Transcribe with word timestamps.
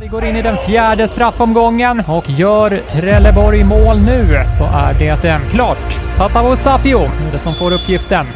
Vi 0.00 0.06
går 0.06 0.24
in 0.24 0.36
i 0.36 0.42
den 0.42 0.58
fjärde 0.58 1.08
straffomgången 1.08 2.02
och 2.06 2.30
gör 2.30 2.80
Trelleborg 2.92 3.64
mål 3.64 3.96
nu 4.10 4.44
så 4.58 4.64
är 4.64 4.94
det 4.94 5.40
klart. 5.50 5.88
Patavo 6.16 6.56
Safio 6.56 7.02
är 7.04 7.32
det 7.32 7.38
som 7.38 7.54
får 7.54 7.70
uppgiften. 7.72 8.26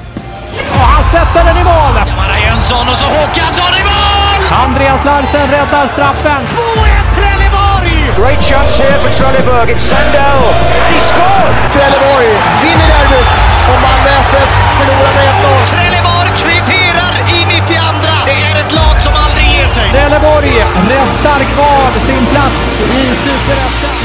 Och 0.79 0.87
han 0.95 1.05
sätter 1.15 1.43
den 1.49 1.57
i 1.63 1.65
mål! 1.65 1.95
Jamara 2.09 2.39
Jönsson 2.45 2.87
och 2.93 2.99
så 3.03 3.07
Håkansson 3.17 3.73
i 3.81 3.85
mål! 3.93 4.41
Andreas 4.65 5.05
Larsen 5.05 5.47
räddar 5.57 5.87
straffen. 5.95 6.43
2-1 6.47 7.15
Trelleborg! 7.17 7.95
Great 8.21 8.43
chance 8.51 8.83
here 8.83 8.99
for 9.03 9.13
Trelleborg. 9.19 9.69
It's 9.73 9.85
Sandell. 9.91 10.43
He 10.91 10.99
scored! 11.11 11.55
Trelleborg 11.75 12.29
vinner 12.63 12.89
derbyt 12.95 13.37
och 13.71 13.79
Malmö 13.87 14.11
FF 14.29 14.51
förlorar 14.79 15.13
med 15.19 15.27
1-0. 15.33 15.71
Trelleborg 15.73 16.31
kvitterar 16.43 17.13
i 17.37 17.39
92. 17.45 17.83
Det 18.31 18.39
är 18.51 18.55
ett 18.63 18.73
lag 18.81 18.97
som 19.07 19.22
ger 19.57 19.69
sig. 19.69 19.91
Trelleborg 19.91 20.55
rättar 20.95 21.41
kvar 21.55 21.91
sin 22.07 22.27
plats 22.27 22.81
i 22.81 23.03
Superettan. 23.25 23.97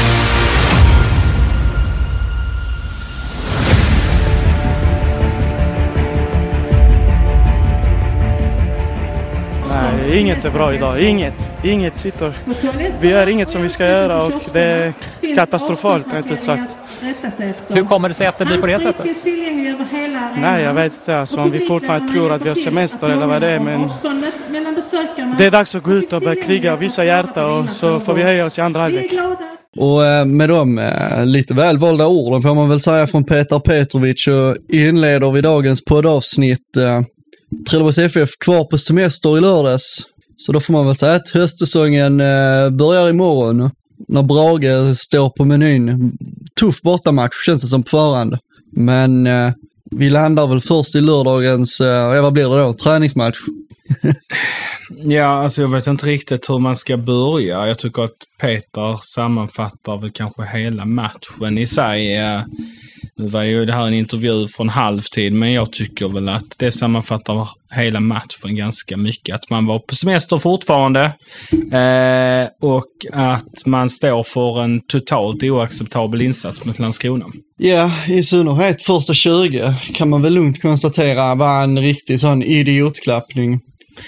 Nej, 9.70 10.18
inget 10.20 10.44
är 10.44 10.50
bra 10.50 10.74
idag. 10.74 11.00
Inget. 11.02 11.50
Inget 11.62 11.98
sitter. 11.98 12.32
Vi 13.00 13.08
gör 13.08 13.26
inget 13.26 13.48
som 13.48 13.62
vi 13.62 13.68
ska 13.68 13.86
göra 13.86 14.22
och 14.22 14.32
det 14.52 14.62
är 14.62 14.92
katastrofalt 15.34 16.12
rätt 16.12 16.30
ut 16.30 16.42
sagt. 16.42 16.76
Hur 17.68 17.84
kommer 17.84 18.08
det 18.08 18.14
sig 18.14 18.26
att 18.26 18.38
det 18.38 18.44
blir 18.44 18.58
på 18.58 18.66
det 18.66 18.78
sättet? 18.78 19.06
Nej, 20.40 20.62
jag 20.62 20.74
vet 20.74 20.92
inte. 20.92 21.18
Alltså, 21.18 21.40
om 21.40 21.50
vi 21.50 21.60
fortfarande 21.60 22.12
tror 22.12 22.32
att 22.32 22.42
vi 22.42 22.48
har 22.48 22.54
semester 22.54 23.08
eller 23.08 23.26
vad 23.26 23.40
det 23.40 23.46
är. 23.46 23.60
Men 23.60 23.88
det 25.38 25.44
är 25.44 25.50
dags 25.50 25.74
att 25.74 25.82
gå 25.82 25.92
ut 25.92 26.12
och 26.12 26.20
börja 26.20 26.42
kriga 26.42 26.74
och 26.74 26.82
visa 26.82 27.04
hjärta 27.04 27.46
och 27.46 27.70
så 27.70 28.00
får 28.00 28.14
vi 28.14 28.22
höja 28.22 28.46
oss 28.46 28.58
i 28.58 28.60
andra 28.60 28.80
halvlek. 28.80 29.12
Och 29.76 30.04
eh, 30.06 30.24
med 30.24 30.48
de 30.48 30.78
eh, 30.78 31.26
lite 31.26 31.54
väl 31.54 31.78
valda 31.78 32.06
orden 32.06 32.42
får 32.42 32.54
man 32.54 32.68
väl 32.68 32.80
säga 32.80 33.06
från 33.06 33.24
Petar 33.24 33.60
Petrovic 33.60 34.24
så 34.24 34.56
inleder 34.72 35.30
vi 35.30 35.40
dagens 35.40 35.84
poddavsnitt. 35.84 36.76
Eh, 36.76 37.02
Trelleborgs 37.70 37.98
FF 37.98 38.30
kvar 38.44 38.64
på 38.64 38.78
semester 38.78 39.38
i 39.38 39.40
lördags. 39.40 40.02
Så 40.36 40.52
då 40.52 40.60
får 40.60 40.72
man 40.72 40.86
väl 40.86 40.96
säga 40.96 41.14
att 41.14 41.30
höstsäsongen 41.34 42.18
börjar 42.76 43.10
imorgon. 43.10 43.70
När 44.08 44.22
Brage 44.22 44.98
står 44.98 45.30
på 45.30 45.44
menyn. 45.44 46.12
Tuff 46.58 46.82
bortamatch 46.82 47.44
känns 47.46 47.62
det 47.62 47.68
som 47.68 47.82
på 47.82 47.88
förhand. 47.88 48.38
Men 48.72 49.26
eh, 49.26 49.52
vi 49.90 50.10
landar 50.10 50.46
väl 50.46 50.60
först 50.60 50.94
i 50.94 51.00
lördagens, 51.00 51.80
eh, 51.80 51.86
ja 51.86 52.22
vad 52.22 52.32
blir 52.32 52.48
det 52.48 52.62
då, 52.62 52.72
träningsmatch. 52.72 53.38
Ja, 54.90 55.42
alltså 55.42 55.62
jag 55.62 55.68
vet 55.68 55.86
inte 55.86 56.06
riktigt 56.06 56.50
hur 56.50 56.58
man 56.58 56.76
ska 56.76 56.96
börja. 56.96 57.66
Jag 57.66 57.78
tycker 57.78 58.02
att 58.02 58.16
Peter 58.40 59.00
sammanfattar 59.02 60.00
väl 60.00 60.10
kanske 60.10 60.44
hela 60.44 60.84
matchen 60.84 61.58
i 61.58 61.66
sig. 61.66 62.16
Eh, 62.16 62.42
nu 63.18 63.26
var 63.26 63.42
ju 63.42 63.64
det 63.64 63.72
här 63.72 63.86
en 63.86 63.94
intervju 63.94 64.46
från 64.48 64.68
halvtid, 64.68 65.32
men 65.32 65.52
jag 65.52 65.72
tycker 65.72 66.08
väl 66.08 66.28
att 66.28 66.58
det 66.58 66.72
sammanfattar 66.72 67.48
hela 67.74 68.00
matchen 68.00 68.56
ganska 68.56 68.96
mycket. 68.96 69.34
Att 69.34 69.50
man 69.50 69.66
var 69.66 69.78
på 69.78 69.94
semester 69.94 70.38
fortfarande 70.38 71.00
eh, 71.72 72.48
och 72.68 72.86
att 73.12 73.66
man 73.66 73.90
står 73.90 74.22
för 74.22 74.62
en 74.62 74.80
totalt 74.80 75.42
oacceptabel 75.42 76.22
insats 76.22 76.64
mot 76.64 76.78
Landskrona. 76.78 77.26
Ja, 77.58 77.90
i 78.08 78.22
synnerhet 78.22 78.82
första 78.82 79.14
20 79.14 79.74
kan 79.94 80.08
man 80.08 80.22
väl 80.22 80.34
lugnt 80.34 80.62
konstatera 80.62 81.34
var 81.34 81.62
en 81.62 81.78
riktig 81.78 82.20
sån 82.20 82.42
idiotklappning. 82.42 83.60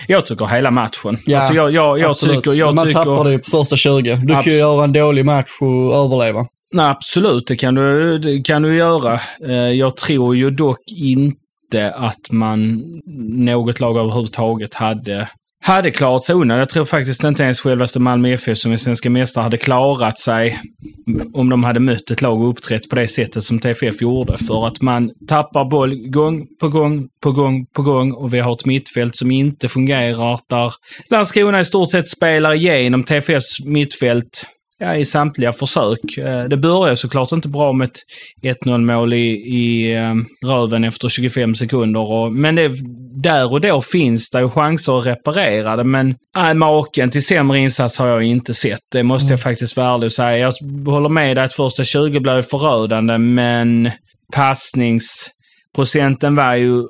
Jag 0.06 0.26
tycker 0.26 0.46
hela 0.46 0.70
matchen. 0.70 1.18
Ja, 1.26 1.38
alltså 1.38 1.54
jag, 1.54 1.74
jag, 1.74 1.98
jag 1.98 2.10
absolut. 2.10 2.44
tycker... 2.44 2.58
Jag 2.58 2.74
man 2.74 2.86
tycker 2.86 2.98
tappar 2.98 3.30
det 3.30 3.38
på 3.38 3.50
första 3.50 3.76
20. 3.76 4.14
Du 4.14 4.34
kan 4.34 4.44
ju 4.44 4.50
Abs- 4.50 4.58
göra 4.58 4.84
en 4.84 4.92
dålig 4.92 5.24
match 5.24 5.50
och 5.60 5.94
överleva. 5.96 6.46
Nej, 6.72 6.86
absolut, 6.86 7.46
det 7.46 7.56
kan 7.56 7.74
du, 7.74 8.18
det 8.18 8.42
kan 8.42 8.62
du 8.62 8.76
göra. 8.76 9.20
Eh, 9.44 9.66
Jag 9.66 9.96
tror 9.96 10.36
ju 10.36 10.50
dock 10.50 10.78
inte 10.96 11.92
att 11.94 12.30
man, 12.30 12.82
något 13.28 13.80
lag 13.80 13.98
överhuvudtaget, 13.98 14.74
hade, 14.74 15.28
hade 15.64 15.90
klarat 15.90 16.24
sig 16.24 16.34
undan. 16.34 16.58
Jag 16.58 16.68
tror 16.68 16.84
faktiskt 16.84 17.24
inte 17.24 17.42
ens 17.42 17.60
självaste 17.60 18.00
Malmö 18.00 18.28
FF 18.32 18.58
som 18.58 18.72
är 18.72 18.76
svenska 18.76 19.10
mästare 19.10 19.42
hade 19.42 19.56
klarat 19.56 20.18
sig 20.18 20.60
om 21.32 21.48
de 21.48 21.64
hade 21.64 21.80
mött 21.80 22.10
ett 22.10 22.22
lag 22.22 22.40
och 22.42 22.48
uppträtt 22.50 22.88
på 22.90 22.96
det 22.96 23.08
sättet 23.08 23.44
som 23.44 23.58
TFF 23.58 24.02
gjorde. 24.02 24.38
För 24.38 24.66
att 24.66 24.80
man 24.82 25.10
tappar 25.28 25.64
boll 25.64 26.08
gång 26.08 26.46
på 26.60 26.68
gång 26.68 27.08
på 27.22 27.32
gång 27.32 27.66
på 27.66 27.82
gång 27.82 28.12
och 28.12 28.34
vi 28.34 28.40
har 28.40 28.52
ett 28.52 28.66
mittfält 28.66 29.16
som 29.16 29.30
inte 29.30 29.68
fungerar 29.68 30.38
där 30.48 30.72
Landskrona 31.10 31.60
i 31.60 31.64
stort 31.64 31.90
sett 31.90 32.08
spelar 32.08 32.54
igenom 32.54 33.04
TFFs 33.04 33.64
mittfält 33.64 34.46
ja, 34.80 34.96
i 34.96 35.04
samtliga 35.04 35.52
försök. 35.52 36.18
Eh, 36.18 36.44
Det 36.44 36.56
börjar 36.56 36.94
såklart 36.94 37.32
inte 37.32 37.48
bra 37.48 37.72
med 37.72 37.88
ett 38.42 38.58
1-0 38.64 38.78
mål 38.78 39.12
i, 39.12 39.26
i 39.30 39.94
eh, 39.94 40.14
röven 40.46 40.84
efter 40.84 41.08
25 41.08 41.54
sekunder. 41.54 42.12
Och, 42.12 42.32
men 42.32 42.54
det, 42.54 42.70
där 43.22 43.52
och 43.52 43.60
då 43.60 43.82
finns 43.82 44.30
det 44.30 44.40
ju 44.40 44.48
chanser 44.50 44.98
att 44.98 45.06
reparera 45.06 45.76
det. 45.76 45.84
Men 45.84 46.14
äh, 46.36 46.54
maken 46.54 47.10
till 47.10 47.24
sämre 47.24 47.58
insats 47.58 47.98
har 47.98 48.06
jag 48.06 48.22
inte 48.22 48.54
sett. 48.54 48.80
Det 48.92 49.02
måste 49.02 49.32
jag 49.32 49.40
faktiskt 49.40 49.76
vara 49.76 49.94
ärlig 49.94 50.06
och 50.06 50.12
säga. 50.12 50.36
Jag 50.36 50.52
håller 50.92 51.08
med 51.08 51.36
dig 51.36 51.44
att 51.44 51.52
första 51.52 51.84
20 51.84 52.20
blev 52.20 52.42
förödande, 52.42 53.18
men 53.18 53.90
passningsprocenten 54.32 56.36
var 56.36 56.54
ju 56.54 56.82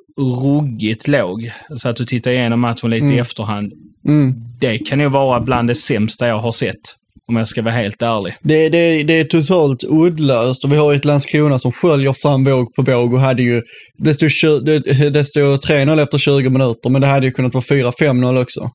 ruggigt 0.42 1.08
låg. 1.08 1.50
Så 1.76 1.88
att 1.88 1.96
du 1.96 2.04
tittar 2.04 2.30
igenom 2.30 2.60
matchen 2.60 2.90
lite 2.90 3.06
i 3.06 3.18
efterhand. 3.18 3.72
Mm. 4.08 4.34
Det 4.60 4.78
kan 4.78 5.00
ju 5.00 5.08
vara 5.08 5.40
bland 5.40 5.68
det 5.68 5.74
sämsta 5.74 6.28
jag 6.28 6.38
har 6.38 6.52
sett. 6.52 6.99
Om 7.30 7.36
jag 7.36 7.48
ska 7.48 7.62
vara 7.62 7.74
helt 7.74 8.02
ärlig. 8.02 8.34
Det, 8.42 8.68
det, 8.68 9.02
det 9.02 9.20
är 9.20 9.24
totalt 9.24 9.84
uddlöst 9.84 10.64
och 10.64 10.72
vi 10.72 10.76
har 10.76 10.94
ett 10.94 11.04
Landskrona 11.04 11.58
som 11.58 11.72
sköljer 11.72 12.12
fram 12.12 12.44
våg 12.44 12.74
på 12.74 12.82
våg 12.82 13.14
och 13.14 13.20
hade 13.20 13.42
ju, 13.42 13.62
det 13.98 14.14
stod, 14.14 14.32
stod 14.32 14.68
3-0 14.68 16.02
efter 16.02 16.18
20 16.18 16.50
minuter, 16.50 16.90
men 16.90 17.00
det 17.00 17.06
hade 17.06 17.26
ju 17.26 17.32
kunnat 17.32 17.54
vara 17.54 17.64
4-5-0 17.64 18.42
också. 18.42 18.70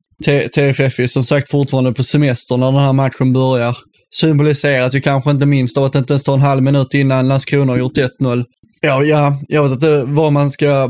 TFF 0.56 1.00
är 1.00 1.08
som 1.08 1.24
sagt 1.24 1.52
fortfarande 1.52 1.94
på 1.94 2.04
semester 2.04 2.58
när 2.58 2.66
den 2.72 2.82
här 2.82 2.94
matchen 2.94 3.34
börjar. 3.34 3.78
Symboliseras 4.16 4.96
ju 4.96 5.02
kanske 5.02 5.32
inte 5.32 5.46
minst 5.46 5.78
av 5.78 5.84
att 5.84 5.94
det 5.94 6.00
inte 6.00 6.14
ens 6.14 6.24
tar 6.24 6.34
en 6.34 6.42
halv 6.42 6.64
minut 6.64 6.94
innan 6.94 7.28
Landskrona 7.28 7.74
har 7.74 7.78
gjort 7.78 7.98
1-0. 8.22 8.44
Ja, 8.82 9.04
ja, 9.04 9.40
jag 9.48 9.64
vet 9.64 9.72
inte 9.72 10.04
var 10.04 10.32
man 10.32 10.52
ska 10.52 10.90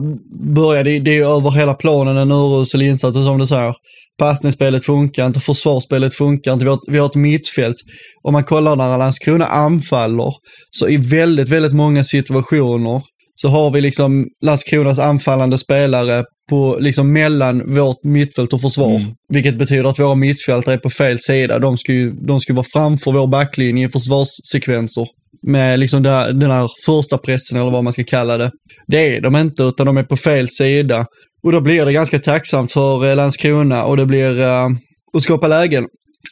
börja. 0.55 0.83
Det, 0.83 0.99
det 0.99 1.11
är 1.11 1.15
ju 1.15 1.25
över 1.25 1.51
hela 1.51 1.73
planen 1.73 2.17
en 2.17 2.31
urusel 2.31 2.81
insats 2.81 3.17
som 3.17 3.37
du 3.37 3.47
säger. 3.47 3.75
Passningsspelet 4.17 4.85
funkar 4.85 5.27
inte, 5.27 5.39
försvarsspelet 5.39 6.15
funkar 6.15 6.53
inte, 6.53 6.65
vi 6.65 6.71
har, 6.71 6.79
vi 6.91 6.97
har 6.97 7.05
ett 7.05 7.15
mittfält. 7.15 7.75
Om 8.23 8.33
man 8.33 8.43
kollar 8.43 8.75
när 8.75 8.97
Landskrona 8.97 9.45
anfaller, 9.45 10.33
så 10.71 10.89
i 10.89 10.97
väldigt, 10.97 11.49
väldigt 11.49 11.73
många 11.73 12.03
situationer 12.03 13.01
så 13.35 13.47
har 13.47 13.71
vi 13.71 13.81
liksom 13.81 14.27
Landskronas 14.45 14.99
anfallande 14.99 15.57
spelare 15.57 16.23
på, 16.49 16.77
liksom 16.79 17.13
mellan 17.13 17.75
vårt 17.75 18.03
mittfält 18.03 18.53
och 18.53 18.61
försvar. 18.61 19.01
Vilket 19.33 19.57
betyder 19.57 19.83
att 19.89 19.99
våra 19.99 20.15
mittfältare 20.15 20.75
är 20.75 20.79
på 20.79 20.89
fel 20.89 21.19
sida. 21.19 21.59
De 21.59 21.77
ska 21.77 21.91
ju 21.91 22.11
de 22.11 22.39
ska 22.39 22.53
vara 22.53 22.65
framför 22.73 23.11
vår 23.11 23.27
backlinje 23.27 23.87
i 23.87 23.89
försvarssekvenser. 23.89 25.07
Med 25.47 25.79
liksom 25.79 26.03
det 26.03 26.09
här, 26.09 26.33
den 26.33 26.51
här 26.51 26.69
första 26.85 27.17
pressen 27.17 27.59
eller 27.59 27.71
vad 27.71 27.83
man 27.83 27.93
ska 27.93 28.03
kalla 28.03 28.37
det. 28.37 28.51
Det 28.87 29.15
är 29.15 29.21
de 29.21 29.35
inte, 29.35 29.63
utan 29.63 29.85
de 29.85 29.97
är 29.97 30.03
på 30.03 30.17
fel 30.17 30.49
sida. 30.49 31.05
Och 31.45 31.51
då 31.51 31.61
blir 31.61 31.85
det 31.85 31.93
ganska 31.93 32.19
tacksamt 32.19 32.71
för 32.71 33.09
eh, 33.09 33.15
Landskrona 33.15 33.85
och 33.85 33.97
det 33.97 34.05
blir 34.05 34.39
uh, 34.39 34.69
att 35.13 35.23
skapa 35.23 35.47
lägen. 35.47 35.87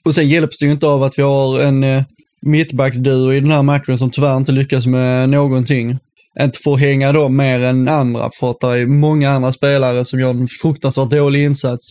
Och 0.05 0.15
sen 0.15 0.29
hjälps 0.29 0.59
det 0.59 0.65
ju 0.65 0.71
inte 0.71 0.87
av 0.87 1.03
att 1.03 1.19
vi 1.19 1.21
har 1.21 1.59
en 1.59 1.83
uh, 1.83 2.03
mittbacksduo 2.41 3.33
i 3.33 3.39
den 3.39 3.51
här 3.51 3.63
matchen 3.63 3.97
som 3.97 4.11
tyvärr 4.11 4.37
inte 4.37 4.51
lyckas 4.51 4.85
med 4.85 5.29
någonting. 5.29 5.97
Inte 6.39 6.59
får 6.63 6.77
hänga 6.77 7.11
dem 7.11 7.37
mer 7.37 7.59
än 7.59 7.87
andra 7.87 8.29
för 8.39 8.51
att 8.51 8.59
det 8.59 8.67
är 8.67 8.85
många 8.85 9.29
andra 9.29 9.51
spelare 9.51 10.05
som 10.05 10.19
gör 10.19 10.29
en 10.29 10.47
fruktansvärt 10.61 11.09
dålig 11.09 11.43
insats. 11.43 11.87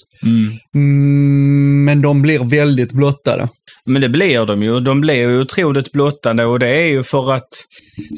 Mm, 0.74 1.84
men 1.84 2.02
de 2.02 2.22
blir 2.22 2.38
väldigt 2.38 2.92
blottade. 2.92 3.48
Men 3.86 4.02
det 4.02 4.08
blir 4.08 4.46
de 4.46 4.62
ju. 4.62 4.80
De 4.80 5.00
blir 5.00 5.14
ju 5.14 5.40
otroligt 5.40 5.92
blottande 5.92 6.44
och 6.44 6.58
det 6.58 6.68
är 6.68 6.86
ju 6.86 7.02
för 7.02 7.32
att 7.32 7.48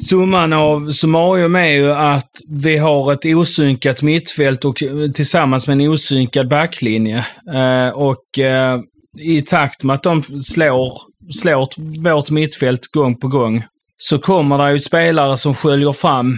summan 0.09 0.53
av 0.53 0.91
summarium 0.91 1.55
är 1.55 1.71
ju 1.71 1.91
att 1.91 2.31
vi 2.49 2.77
har 2.77 3.13
ett 3.13 3.25
osynkat 3.25 4.01
mittfält 4.01 4.65
och 4.65 4.83
eh, 4.83 5.11
tillsammans 5.11 5.67
med 5.67 5.81
en 5.81 5.89
osynkad 5.89 6.49
backlinje. 6.49 7.25
Eh, 7.53 7.89
och 7.89 8.39
eh, 8.39 8.79
i 9.19 9.41
takt 9.41 9.83
med 9.83 9.93
att 9.93 10.03
de 10.03 10.23
slår, 10.23 10.93
slår 11.41 12.01
vårt 12.13 12.29
mittfält 12.29 12.91
gång 12.91 13.19
på 13.19 13.27
gång 13.27 13.63
så 13.97 14.19
kommer 14.19 14.57
det 14.57 14.71
ju 14.71 14.79
spelare 14.79 15.37
som 15.37 15.53
sköljer 15.53 15.91
fram. 15.91 16.37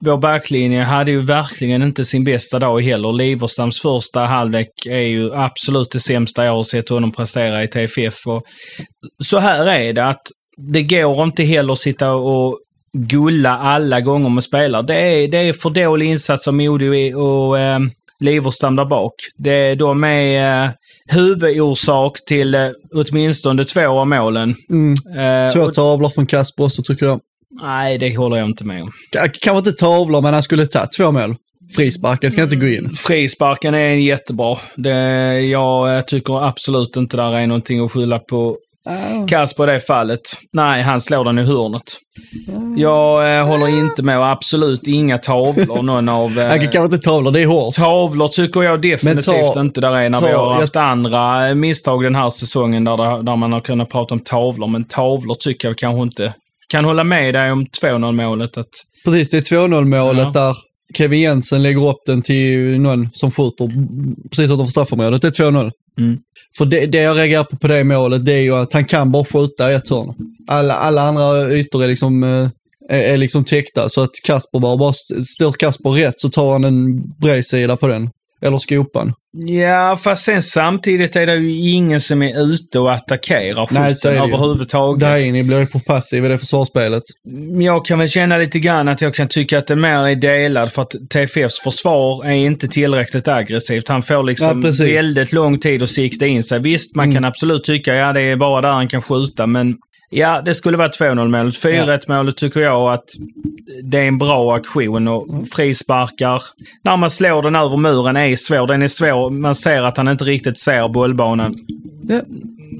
Vår 0.00 0.16
backlinje 0.16 0.82
hade 0.82 1.10
ju 1.10 1.20
verkligen 1.20 1.82
inte 1.82 2.04
sin 2.04 2.24
bästa 2.24 2.58
dag 2.58 2.82
heller. 2.82 3.12
Liverstams 3.12 3.80
första 3.82 4.20
halvlek 4.20 4.68
är 4.86 5.00
ju 5.00 5.34
absolut 5.34 5.90
det 5.90 6.00
sämsta 6.00 6.44
jag 6.44 6.52
har 6.52 6.62
sett 6.62 6.88
honom 6.88 7.12
prestera 7.12 7.62
i 7.62 7.68
TFF. 7.68 8.26
Och 8.26 8.42
så 9.24 9.38
här 9.38 9.66
är 9.66 9.92
det 9.92 10.06
att 10.06 10.22
det 10.56 10.82
går 10.82 11.22
inte 11.22 11.42
heller 11.44 11.72
att 11.72 11.78
sitta 11.78 12.12
och 12.12 12.58
gulla 12.92 13.58
alla 13.58 14.00
gånger 14.00 14.28
med 14.28 14.44
spelare. 14.44 14.82
Det 14.82 14.94
är, 14.94 15.28
det 15.28 15.38
är 15.38 15.52
för 15.52 15.70
dålig 15.70 16.06
insats 16.06 16.48
av 16.48 16.54
Modo 16.54 17.16
och 17.16 17.58
eh, 17.58 17.80
Liverstam 18.20 18.76
där 18.76 18.84
bak. 18.84 19.12
Det, 19.36 19.74
de 19.74 20.04
är 20.04 20.64
eh, 20.64 20.70
huvudorsak 21.08 22.12
till 22.28 22.54
eh, 22.54 22.68
åtminstone 22.94 23.64
två 23.64 23.86
av 24.00 24.06
målen. 24.06 24.54
Mm. 24.70 24.94
Eh, 25.46 25.52
Två 25.52 25.70
tavlor 25.70 26.08
från 26.08 26.26
Kasper 26.26 26.64
också 26.64 26.82
tycker 26.82 27.06
jag. 27.06 27.20
Nej, 27.62 27.98
det 27.98 28.16
håller 28.16 28.36
jag 28.36 28.46
inte 28.48 28.64
med 28.64 28.82
om. 28.82 28.88
K- 28.88 29.18
Kanske 29.42 29.58
inte 29.58 29.72
tavlor, 29.72 30.20
men 30.22 30.34
han 30.34 30.42
skulle 30.42 30.66
ta 30.66 30.86
två 30.96 31.12
mål. 31.12 31.36
Frisparken 31.76 32.30
ska 32.30 32.42
inte 32.42 32.56
gå 32.56 32.66
in. 32.66 32.94
Frisparken 32.94 33.74
är 33.74 33.94
jättebra. 33.94 34.56
Det, 34.76 34.90
jag 35.40 35.96
eh, 35.96 36.02
tycker 36.02 36.46
absolut 36.48 36.96
inte 36.96 37.16
där 37.16 37.32
är 37.34 37.46
någonting 37.46 37.84
att 37.84 37.92
skylla 37.92 38.18
på 38.18 38.56
Kasper 39.28 39.68
i 39.70 39.72
det 39.72 39.80
fallet. 39.80 40.20
Nej, 40.52 40.82
han 40.82 41.00
slår 41.00 41.24
den 41.24 41.38
i 41.38 41.42
hörnet. 41.42 41.82
Jag 42.76 43.38
eh, 43.38 43.46
håller 43.46 43.68
inte 43.78 44.02
med 44.02 44.18
och 44.18 44.26
absolut 44.26 44.86
inga 44.86 45.18
tavlor. 45.18 45.82
Någon 45.82 46.08
av... 46.08 46.38
Eh, 46.38 46.50
kanske 46.60 46.84
inte 46.84 46.98
tavlor, 46.98 47.30
det 47.30 47.40
är 47.42 47.46
hårt. 47.46 47.74
Tavlor 47.74 48.28
tycker 48.28 48.62
jag 48.62 48.82
definitivt 48.82 49.54
ta- 49.54 49.60
inte 49.60 49.80
där 49.80 49.92
är 49.96 50.08
när 50.10 50.18
ta- 50.18 50.26
vi 50.26 50.32
har 50.32 50.52
jag- 50.54 50.60
haft 50.60 50.76
andra 50.76 51.48
eh, 51.48 51.54
misstag 51.54 52.02
den 52.02 52.14
här 52.14 52.30
säsongen 52.30 52.84
där, 52.84 52.96
det, 52.96 53.22
där 53.22 53.36
man 53.36 53.52
har 53.52 53.60
kunnat 53.60 53.90
prata 53.90 54.14
om 54.14 54.20
tavlor. 54.20 54.66
Men 54.68 54.84
tavlor 54.84 55.34
tycker 55.40 55.68
jag 55.68 55.78
kanske 55.78 56.02
inte. 56.02 56.34
Kan 56.68 56.84
hålla 56.84 57.04
med 57.04 57.34
dig 57.34 57.52
om 57.52 57.66
2-0 57.82 58.12
målet. 58.12 58.58
Att, 58.58 58.66
Precis, 59.04 59.30
det 59.30 59.36
är 59.52 59.56
2-0 59.68 59.84
målet 59.84 60.24
Ja. 60.34 60.40
där 60.40 60.56
Kevin 60.94 61.20
Jensen 61.20 61.62
lägger 61.62 61.88
upp 61.88 61.96
den 62.06 62.22
till 62.22 62.80
någon 62.80 63.08
som 63.12 63.30
skjuter 63.30 63.68
precis 64.30 64.50
utanför 64.50 64.70
straffområdet. 64.70 65.22
Det 65.22 65.28
är 65.28 65.50
2-0. 65.50 65.70
Mm. 65.98 66.18
För 66.58 66.66
det, 66.66 66.86
det 66.86 66.98
jag 66.98 67.16
reagerar 67.16 67.44
på 67.44 67.56
på 67.56 67.68
det 67.68 67.84
målet, 67.84 68.24
det 68.24 68.32
är 68.32 68.42
ju 68.42 68.54
att 68.54 68.72
han 68.72 68.84
kan 68.84 69.12
bara 69.12 69.24
skjuta 69.24 69.72
i 69.72 69.74
ett 69.74 69.88
hörn. 69.90 70.14
Alla, 70.46 70.74
alla 70.74 71.02
andra 71.02 71.50
ytor 71.52 71.84
är 71.84 71.88
liksom, 71.88 72.22
eh, 72.22 72.48
är, 72.88 73.12
är 73.12 73.16
liksom 73.16 73.44
täckta, 73.44 73.88
så 73.88 74.02
att 74.02 74.10
Kasper 74.24 74.58
bara, 74.58 74.76
bara 74.76 74.92
står 75.36 75.52
Kasper 75.52 75.90
rätt 75.90 76.20
så 76.20 76.28
tar 76.28 76.52
han 76.52 76.64
en 76.64 77.10
bredsida 77.20 77.76
på 77.76 77.86
den. 77.88 78.10
Eller 78.42 78.58
skopan. 78.58 79.12
Ja, 79.38 79.98
fast 80.04 80.24
sen 80.24 80.42
samtidigt 80.42 81.16
är 81.16 81.26
det 81.26 81.36
ju 81.36 81.70
ingen 81.70 82.00
som 82.00 82.22
är 82.22 82.40
ute 82.42 82.78
och 82.78 82.92
attackerar 82.92 83.68
ju. 83.70 84.10
överhuvudtaget. 84.10 85.00
Daini 85.00 85.42
blir 85.42 85.60
ju 85.60 85.66
på 85.66 85.80
passiv 85.80 86.24
i 86.24 86.28
det 86.28 86.38
försvarsspelet. 86.38 87.02
Jag 87.60 87.84
kan 87.84 87.98
väl 87.98 88.08
känna 88.08 88.38
lite 88.38 88.58
grann 88.58 88.88
att 88.88 89.00
jag 89.00 89.14
kan 89.14 89.28
tycka 89.28 89.58
att 89.58 89.66
det 89.66 89.76
mer 89.76 90.06
är 90.06 90.14
delad 90.14 90.72
för 90.72 90.82
att 90.82 90.92
TFFs 91.10 91.60
försvar 91.60 92.24
är 92.24 92.30
inte 92.30 92.68
tillräckligt 92.68 93.28
aggressivt. 93.28 93.88
Han 93.88 94.02
får 94.02 94.22
liksom 94.22 94.62
Ja. 94.64 94.84
Mm. 94.84 94.94
väldigt 94.94 95.32
lång 95.32 95.58
tid 95.58 95.82
att 95.82 95.90
sikta 95.90 96.26
in 96.26 96.42
sig. 96.42 96.58
Visst, 96.60 96.96
man 96.96 97.14
kan 97.14 97.24
absolut 97.24 97.64
tycka 97.64 97.94
ja 97.94 98.12
det 98.12 98.22
är 98.22 98.36
bara 98.36 98.60
där 98.60 98.72
han 98.72 98.88
kan 98.88 99.02
skjuta, 99.02 99.46
men 99.46 99.76
ja, 100.10 100.42
det 100.44 100.54
skulle 100.54 100.76
vara 100.76 100.88
2-0 100.88 101.28
målet. 101.28 101.54
4-1 101.54 102.00
målet 102.08 102.36
tycker 102.36 102.60
jag 102.60 102.92
att 102.92 103.04
det 103.82 103.98
är 103.98 104.08
en 104.08 104.18
bra 104.18 104.56
aktion 104.56 105.08
och 105.08 105.48
frisparkar. 105.52 106.42
När 106.82 106.96
man 106.96 107.10
slår 107.10 107.42
den 107.42 107.56
över 107.56 107.76
muren 107.76 108.16
är 108.16 108.36
svår. 108.36 108.66
Den 108.66 108.82
är 108.82 108.88
svår. 108.88 109.30
Man 109.30 109.54
ser 109.54 109.82
att 109.82 109.96
han 109.96 110.08
inte 110.08 110.24
riktigt 110.24 110.58
ser 110.58 110.88
bollbanan. 110.88 111.54
Ja. 112.08 112.20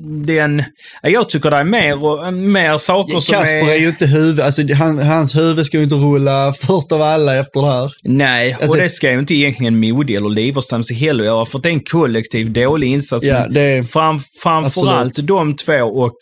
Den, 0.09 0.63
ja, 1.03 1.09
jag 1.09 1.29
tycker 1.29 1.51
det 1.51 1.57
är 1.57 1.65
mer, 1.65 2.05
och, 2.05 2.35
mer 2.35 2.77
saker 2.79 3.21
som 3.21 3.35
Kasper 3.35 3.71
är 3.71 3.77
ju 3.77 3.89
inte 3.89 4.07
huvud, 4.07 4.41
alltså 4.41 4.63
han, 4.75 4.99
hans 4.99 5.37
huvud 5.37 5.67
ska 5.67 5.77
ju 5.77 5.83
inte 5.83 5.95
rulla 5.95 6.53
först 6.53 6.93
av 6.93 7.03
alla 7.03 7.37
efter 7.41 7.61
det 7.61 7.67
här. 7.67 7.91
Nej, 8.05 8.55
och 8.55 8.63
Alltså- 8.63 8.79
det 8.79 8.89
ska 8.91 9.13
ju 9.13 9.19
inte 9.19 9.35
egentligen 9.35 9.81
Modi 9.81 10.17
eller 10.17 10.29
Liverstams 10.29 10.93
heller 10.93 11.25
göra, 11.25 11.45
för 11.45 11.59
det 11.59 11.69
är 11.69 11.73
en 11.73 11.81
kollektiv 11.85 12.53
dålig 12.53 12.89
insats. 12.93 13.25
Ja, 13.27 13.47
det 13.51 13.61
är- 13.61 13.83
fram, 13.83 14.19
framförallt 14.43 15.27
de 15.27 15.57
två 15.57 15.83
och 15.85 16.17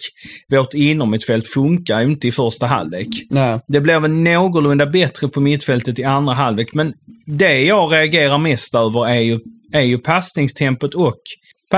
vårt 0.51 0.75
innermittfält 0.75 1.47
funkar 1.47 2.01
ju 2.01 2.07
inte 2.07 2.29
i 2.29 2.33
första 2.33 2.67
halvlek. 2.67 3.09
Nej. 3.31 3.61
Det 3.69 3.81
blev 3.81 4.03
väl 4.03 4.11
någorlunda 4.11 4.87
bättre 4.87 5.29
på 5.29 5.41
mittfältet 5.41 5.99
i 5.99 6.05
andra 6.05 6.35
halvlek, 6.35 6.69
men 6.75 6.93
det 7.27 7.63
jag 7.63 7.93
reagerar 7.93 8.39
mest 8.39 8.75
över 8.75 9.07
är 9.09 9.21
ju, 9.21 9.39
är 9.73 9.81
ju 9.83 9.99
passningstempot 9.99 10.95
och 10.95 11.15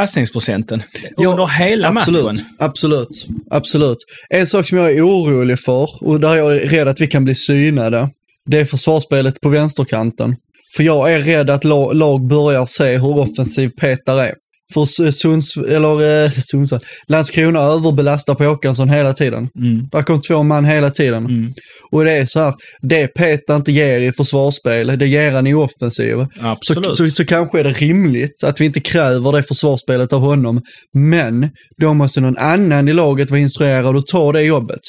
passningsprocenten 0.01 0.83
under 1.17 1.47
hela 1.47 1.89
absolut, 1.89 2.25
matchen. 2.25 2.45
Absolut, 2.59 3.27
absolut. 3.51 3.99
En 4.29 4.47
sak 4.47 4.69
som 4.69 4.79
jag 4.79 4.93
är 4.93 5.07
orolig 5.07 5.61
för, 5.61 5.91
och 6.05 6.21
där 6.21 6.37
jag 6.37 6.57
är 6.57 6.61
rädd 6.61 6.89
att 6.89 7.01
vi 7.01 7.07
kan 7.07 7.25
bli 7.25 7.35
synade, 7.35 8.11
det 8.47 8.61
är 8.61 8.65
försvarsspelet 8.65 9.41
på 9.41 9.49
vänsterkanten. 9.49 10.37
För 10.77 10.83
jag 10.83 11.13
är 11.13 11.19
rädd 11.19 11.51
att 11.51 11.65
la- 11.65 11.93
lag 11.93 12.27
börjar 12.27 12.67
se 12.67 12.97
hur 12.99 13.19
offensiv 13.19 13.69
Petar 13.69 14.19
är. 14.19 14.35
För 14.75 14.83
S- 14.83 15.21
Sunds, 15.21 15.57
eller 15.57 16.25
eh, 16.25 16.31
Sundsvall, 16.51 16.81
Landskrona 17.09 17.61
överbelastar 17.61 18.35
på 18.35 18.45
Håkansson 18.45 18.89
hela 18.89 19.13
tiden. 19.15 19.49
Mm. 19.59 19.89
Där 19.93 20.03
kom 20.03 20.21
två 20.21 20.43
man 20.43 20.65
hela 20.65 20.91
tiden. 20.91 21.55
Och 21.91 22.05
det 22.05 22.13
är 22.13 22.27
så 22.27 22.41
här, 22.41 22.55
det 22.83 23.07
Peter 23.07 23.57
inte 23.57 23.73
ger 23.73 24.01
i 24.01 24.13
försvarsspel, 24.13 24.99
det 24.99 25.07
ger 25.07 25.33
han 25.33 25.47
i 25.47 25.55
offensiv. 25.55 26.17
Absolut. 26.41 26.85
Så, 26.87 26.93
så, 26.97 27.11
så 27.11 27.25
kanske 27.25 27.61
är 27.61 27.65
det 27.65 27.71
rimligt 27.81 28.45
att 28.45 28.61
vi 28.61 28.65
inte 28.65 28.81
kräver 28.81 29.33
det 29.33 29.43
försvarsspelet 29.43 30.13
av 30.13 30.21
honom. 30.21 30.63
Men 30.95 31.51
då 31.81 31.95
måste 31.95 32.21
någon 32.21 32.37
annan 32.39 32.89
i 32.89 32.93
laget 32.93 33.31
vara 33.31 33.41
instruerad 33.41 33.97
och 33.97 34.07
ta 34.07 34.33
det 34.33 34.43
jobbet. 34.43 34.81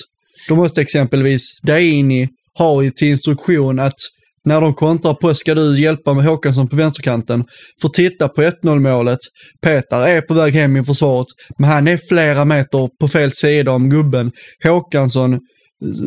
Då 0.49 0.55
måste 0.55 0.81
exempelvis 0.81 1.59
Daini 1.63 2.27
ha 2.57 2.83
i- 2.83 2.91
till 2.91 3.07
instruktion 3.07 3.79
att 3.79 3.95
när 4.47 4.61
de 4.61 4.73
kontrar 4.73 5.13
på 5.13 5.33
ska 5.33 5.55
du 5.55 5.81
hjälpa 5.81 6.13
med 6.13 6.25
Håkansson 6.25 6.67
på 6.67 6.75
vänsterkanten. 6.75 7.43
För 7.81 7.89
titta 7.89 8.27
på 8.27 8.41
1-0 8.41 8.79
målet. 8.79 9.19
Petar 9.61 10.07
är 10.07 10.21
på 10.21 10.33
väg 10.33 10.53
hem 10.53 10.77
i 10.77 10.83
försvaret, 10.83 11.27
men 11.57 11.69
han 11.69 11.87
är 11.87 11.99
flera 12.09 12.45
meter 12.45 12.89
på 12.99 13.07
fel 13.07 13.31
sida 13.31 13.71
om 13.71 13.89
gubben. 13.89 14.31
Håkansson 14.63 15.39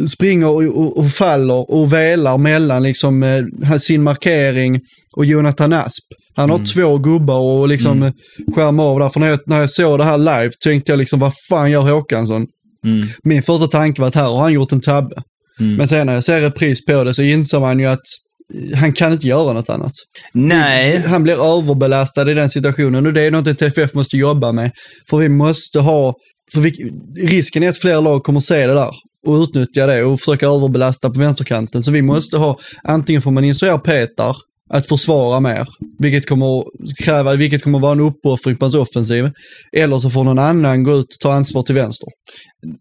springer 0.08 0.48
och, 0.48 0.62
och, 0.62 0.98
och 0.98 1.10
faller 1.10 1.70
och 1.70 1.92
velar 1.92 2.38
mellan 2.38 2.82
liksom 2.82 3.22
eh, 3.22 3.76
sin 3.76 4.02
markering 4.02 4.80
och 5.16 5.26
Jonathan 5.26 5.72
Asp. 5.72 6.04
Han 6.34 6.50
har 6.50 6.74
två 6.74 6.98
gubbar 6.98 7.40
och 7.40 7.68
liksom 7.68 8.02
mm. 8.02 8.12
skärmar 8.54 8.84
av 8.84 8.98
där. 8.98 9.08
För 9.08 9.20
när 9.20 9.28
jag, 9.28 9.38
när 9.46 9.60
jag 9.60 9.70
såg 9.70 9.98
det 9.98 10.04
här 10.04 10.18
live 10.18 10.50
tänkte 10.64 10.92
jag 10.92 10.98
liksom, 10.98 11.20
vad 11.20 11.32
fan 11.48 11.70
gör 11.70 11.80
Håkansson? 11.80 12.46
Mm. 12.84 13.08
Min 13.22 13.42
första 13.42 13.66
tanke 13.66 14.00
var 14.00 14.08
att 14.08 14.14
här 14.14 14.28
har 14.28 14.40
han 14.40 14.52
gjort 14.52 14.72
en 14.72 14.80
tabbe. 14.80 15.22
Mm. 15.60 15.76
Men 15.76 15.88
sen 15.88 16.06
när 16.06 16.14
jag 16.14 16.24
ser 16.24 16.40
repris 16.40 16.86
på 16.86 17.04
det 17.04 17.14
så 17.14 17.22
inser 17.22 17.60
man 17.60 17.78
ju 17.78 17.86
att 17.86 17.98
eh, 17.98 18.29
han 18.74 18.92
kan 18.92 19.12
inte 19.12 19.26
göra 19.26 19.52
något 19.52 19.70
annat. 19.70 19.92
Nej, 20.32 21.02
Han 21.06 21.22
blir 21.22 21.58
överbelastad 21.58 22.30
i 22.30 22.34
den 22.34 22.50
situationen 22.50 23.06
och 23.06 23.12
det 23.12 23.22
är 23.22 23.30
något 23.30 23.58
TFF 23.58 23.94
måste 23.94 24.16
jobba 24.16 24.52
med. 24.52 24.70
För 25.10 25.16
vi 25.16 25.28
måste 25.28 25.80
ha, 25.80 26.14
för 26.52 26.60
vi, 26.60 26.70
risken 27.16 27.62
är 27.62 27.68
att 27.68 27.78
fler 27.78 28.00
lag 28.00 28.22
kommer 28.22 28.40
se 28.40 28.66
det 28.66 28.74
där 28.74 28.90
och 29.26 29.42
utnyttja 29.42 29.86
det 29.86 30.04
och 30.04 30.20
försöka 30.20 30.46
överbelasta 30.46 31.10
på 31.10 31.20
vänsterkanten. 31.20 31.82
Så 31.82 31.92
vi 31.92 32.02
måste 32.02 32.36
ha, 32.36 32.58
antingen 32.82 33.22
får 33.22 33.30
man 33.30 33.44
instruera 33.44 33.78
Petar 33.78 34.36
att 34.72 34.86
försvara 34.88 35.40
mer, 35.40 35.66
vilket 35.98 36.28
kommer 36.28 36.64
kräva, 37.04 37.34
vilket 37.34 37.62
kommer 37.62 37.78
vara 37.78 37.92
en 37.92 38.00
uppoffring 38.00 38.56
på 38.56 38.64
hans 38.64 38.74
offensiv. 38.74 39.30
Eller 39.76 39.98
så 39.98 40.10
får 40.10 40.24
någon 40.24 40.38
annan 40.38 40.84
gå 40.84 40.92
ut 40.92 41.04
och 41.04 41.20
ta 41.20 41.32
ansvar 41.32 41.62
till 41.62 41.74
vänster. 41.74 42.08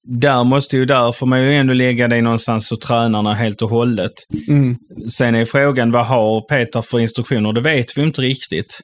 där 0.04 0.44
måste 0.44 0.78
ju, 0.78 0.86
där 0.86 1.12
får 1.12 1.28
man 1.28 1.42
ju 1.42 1.56
ändå 1.56 1.74
lägga 1.74 2.08
det 2.08 2.22
någonstans 2.22 2.70
hos 2.72 2.80
tränarna 2.80 3.34
helt 3.34 3.62
och 3.62 3.70
hållet. 3.70 4.12
Mm. 4.48 4.78
Sen 5.12 5.36
är 5.36 5.46
frågan, 5.46 5.92
vad 5.92 6.06
har 6.06 6.42
Peter 6.42 6.82
för 6.82 7.00
instruktioner? 7.00 7.54
Det 7.54 7.62
vet 7.62 7.98
vi 7.98 8.02
inte 8.02 8.22
riktigt. 8.22 8.80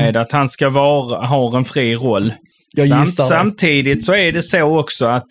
Är 0.00 0.12
det 0.12 0.20
att 0.20 0.32
han 0.32 0.48
ska 0.48 0.70
vara, 0.70 1.26
ha 1.26 1.56
en 1.56 1.64
fri 1.64 1.94
roll? 1.94 2.32
Jag 2.76 2.88
Sam- 2.88 3.00
gissar 3.00 3.24
det. 3.24 3.28
samtidigt 3.28 4.04
så 4.04 4.14
är 4.14 4.32
det 4.32 4.42
så 4.42 4.78
också 4.78 5.06
att 5.06 5.28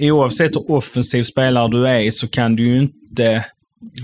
oavsett 0.00 0.56
hur 0.56 0.70
offensiv 0.70 1.22
spelare 1.24 1.68
du 1.68 1.86
är 1.88 2.10
så 2.10 2.28
kan 2.28 2.56
du 2.56 2.66
ju 2.68 2.82
inte... 2.82 3.44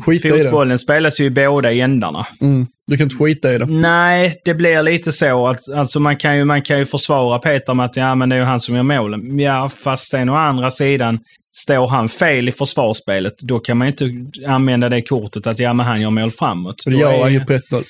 Skita. 0.05 0.29
Fotbollen 0.29 0.79
spelas 0.79 1.21
ju 1.21 1.25
i 1.25 1.31
båda 1.31 1.73
ändarna. 1.73 2.27
Mm. 2.41 2.67
Du 2.87 2.97
kan 2.97 3.05
inte 3.05 3.17
skita 3.17 3.55
i 3.55 3.59
det. 3.59 3.67
Nej, 3.67 4.41
det 4.45 4.55
blir 4.55 4.83
lite 4.83 5.13
så 5.13 5.49
att 5.49 5.73
alltså 5.75 6.01
man, 6.01 6.17
kan 6.17 6.37
ju, 6.37 6.45
man 6.45 6.63
kan 6.63 6.79
ju 6.79 6.85
försvara 6.85 7.39
Peter 7.39 7.75
med 7.75 7.87
att 7.87 7.97
ja, 7.97 8.15
men 8.15 8.29
det 8.29 8.37
är 8.37 8.41
ju 8.41 8.45
han 8.45 8.61
som 8.61 8.77
gör 8.77 8.83
målen. 8.83 9.39
Ja, 9.39 9.69
fast 9.69 10.11
sen 10.11 10.29
å 10.29 10.35
andra 10.35 10.71
sidan, 10.71 11.19
står 11.57 11.87
han 11.87 12.09
fel 12.09 12.49
i 12.49 12.53
försvarsspelet, 12.53 13.35
då 13.39 13.59
kan 13.59 13.79
man 13.79 13.87
ju 13.87 13.93
inte 13.93 14.51
använda 14.51 14.89
det 14.89 15.03
kortet 15.03 15.47
att 15.47 15.59
ja, 15.59 15.73
men 15.73 15.87
han 15.87 16.01
gör 16.01 16.11
mål 16.11 16.31
framåt. 16.31 16.77
Det 16.87 16.97
gör 16.97 17.23
han 17.23 17.33
ju 17.33 17.41
på 17.45 17.53
1-0. 17.53 17.85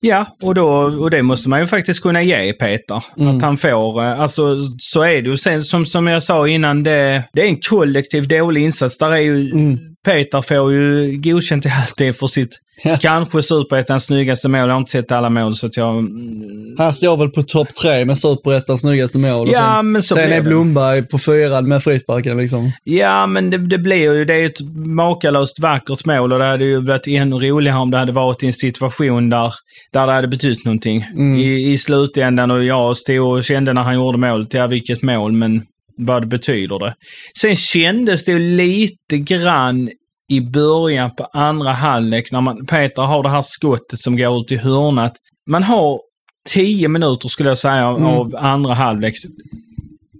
Ja, 0.00 0.26
och, 0.42 0.54
då, 0.54 0.68
och 0.80 1.10
det 1.10 1.22
måste 1.22 1.48
man 1.48 1.60
ju 1.60 1.66
faktiskt 1.66 2.02
kunna 2.02 2.22
ge 2.22 2.52
Peter. 2.52 3.04
Mm. 3.18 3.36
Att 3.36 3.42
han 3.42 3.56
får, 3.56 4.02
eh, 4.02 4.20
alltså 4.20 4.58
så 4.78 5.02
är 5.02 5.22
det 5.22 5.30
ju. 5.30 5.36
Sen 5.36 5.62
som, 5.62 5.86
som 5.86 6.06
jag 6.06 6.22
sa 6.22 6.48
innan, 6.48 6.82
det, 6.82 7.24
det 7.32 7.42
är 7.42 7.46
en 7.46 7.60
kollektiv 7.60 8.28
dålig 8.28 8.62
insats. 8.62 8.98
Där 8.98 9.12
är 9.12 9.16
ju, 9.16 9.50
Mm. 9.50 9.78
Peter 10.04 10.42
får 10.42 10.72
ju 10.72 11.16
godkänt 11.22 11.66
i 11.66 11.68
allt 11.68 11.94
det 11.96 12.12
för 12.12 12.26
sitt, 12.26 12.58
kanske 13.00 13.42
superettans 13.42 14.04
snyggaste 14.04 14.48
mål. 14.48 14.60
Jag 14.60 14.68
har 14.68 14.78
inte 14.78 14.90
sett 14.90 15.12
alla 15.12 15.30
mål 15.30 15.54
så 15.54 15.66
att 15.66 15.76
jag... 15.76 15.98
mm, 15.98 16.76
Han 16.78 16.92
står 16.92 17.16
väl 17.16 17.28
på 17.28 17.42
topp 17.42 17.74
tre 17.82 18.04
med 18.04 18.18
superettans 18.18 18.80
snyggaste 18.80 19.18
mål. 19.18 19.50
Ja, 19.52 19.74
sen, 19.76 19.92
men 19.92 20.02
så 20.02 20.14
sen 20.14 20.32
är. 20.32 20.40
Blomberg 20.42 21.06
på 21.06 21.18
fyran 21.18 21.68
med 21.68 21.82
frisparken 21.82 22.36
liksom. 22.36 22.72
Ja, 22.84 23.26
men 23.26 23.50
det, 23.50 23.58
det 23.58 23.78
blir 23.78 23.96
ju, 23.96 24.24
det 24.24 24.34
är 24.34 24.38
ju 24.38 24.46
ett 24.46 24.60
makalöst 24.86 25.60
vackert 25.60 26.04
mål 26.04 26.32
och 26.32 26.38
det 26.38 26.44
hade 26.44 26.64
ju 26.64 26.80
varit 26.80 27.06
ännu 27.08 27.36
roligare 27.36 27.78
om 27.78 27.90
det 27.90 27.98
hade 27.98 28.12
varit 28.12 28.42
i 28.42 28.46
en 28.46 28.52
situation 28.52 29.30
där, 29.30 29.52
där 29.92 30.06
det 30.06 30.12
hade 30.12 30.28
betytt 30.28 30.64
någonting. 30.64 31.04
I, 31.38 31.72
I 31.72 31.78
slutändan 31.78 32.50
och 32.50 32.64
jag 32.64 32.96
stod 32.96 33.36
och 33.36 33.44
kände 33.44 33.72
när 33.72 33.82
han 33.82 33.94
gjorde 33.94 34.18
målet, 34.18 34.54
ja 34.54 34.66
vilket 34.66 35.02
mål, 35.02 35.32
men 35.32 35.62
vad 35.98 36.28
betyder 36.28 36.78
det? 36.78 36.94
Sen 37.40 37.56
kändes 37.56 38.24
det 38.24 38.38
lite 38.38 39.18
grann 39.18 39.90
i 40.30 40.40
början 40.40 41.14
på 41.16 41.24
andra 41.24 41.72
halvlek 41.72 42.32
när 42.32 42.40
man, 42.40 42.66
Peter 42.66 43.02
har 43.02 43.22
det 43.22 43.28
här 43.28 43.42
skottet 43.42 44.00
som 44.00 44.16
går 44.16 44.40
ut 44.40 44.52
i 44.52 44.56
hörnat. 44.56 45.12
Man 45.50 45.62
har 45.62 46.00
10 46.48 46.88
minuter 46.88 47.28
skulle 47.28 47.48
jag 47.50 47.58
säga 47.58 47.88
Mm. 47.88 48.04
av 48.04 48.36
andra 48.36 48.74
halvlek. 48.74 49.14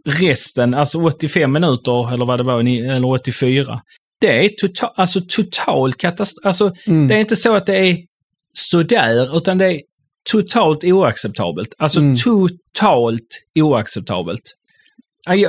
Resten, 0.05 0.75
alltså 0.75 0.99
85 0.99 1.53
minuter 1.53 2.13
eller 2.15 2.25
vad 2.25 2.39
det 2.41 2.43
var, 2.45 2.61
eller 2.61 3.05
84. 3.09 3.81
Det 4.21 4.45
är 4.45 4.49
total, 4.49 4.91
alltså 4.97 5.21
total 5.29 5.93
katastrof. 5.93 6.47
Alltså, 6.47 6.73
Mm. 6.87 7.09
Det 7.09 7.15
är 7.15 7.19
inte 7.19 7.37
så 7.37 7.55
att 7.55 7.67
det 7.67 7.77
är 7.91 7.97
sådär, 8.53 9.37
utan 9.37 9.59
det 9.59 9.67
är 9.67 9.81
totalt 10.33 10.85
oacceptabelt. 10.85 11.75
Alltså 11.79 12.01
Mm. 12.01 12.17
totalt 12.17 13.29
oacceptabelt. 13.55 14.43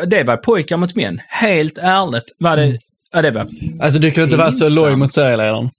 Det 0.08 0.24
var 0.24 0.38
pojkar 0.38 0.78
mot 0.78 0.96
män. 0.96 1.22
Helt 1.28 1.78
ärligt 1.78 2.36
var 2.40 2.58
det... 2.58 2.80
Ja, 3.14 3.22
det 3.22 3.32
var... 3.32 3.48
Alltså 3.82 4.00
du 4.00 4.12
kan 4.12 4.24
inte 4.24 4.38
vara 4.38 4.52
så 4.52 4.70
loj 4.70 4.96
mot 4.96 5.12
serieledaren. 5.12 5.70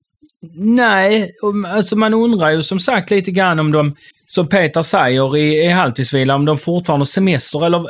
Nej, 0.57 1.30
alltså 1.66 1.97
man 1.97 2.14
undrar 2.14 2.50
ju 2.50 2.62
som 2.62 2.80
sagt 2.80 3.11
lite 3.11 3.30
grann 3.30 3.59
om 3.59 3.73
de, 3.73 3.97
som 4.26 4.49
Peter 4.49 4.83
säger 4.83 5.37
i, 5.37 5.54
i 5.54 5.69
halvtidsvila, 5.69 6.35
om 6.35 6.45
de 6.45 6.59
fortfarande 6.59 7.00
har 7.00 7.07
semester 7.07 7.66
eller 7.66 7.85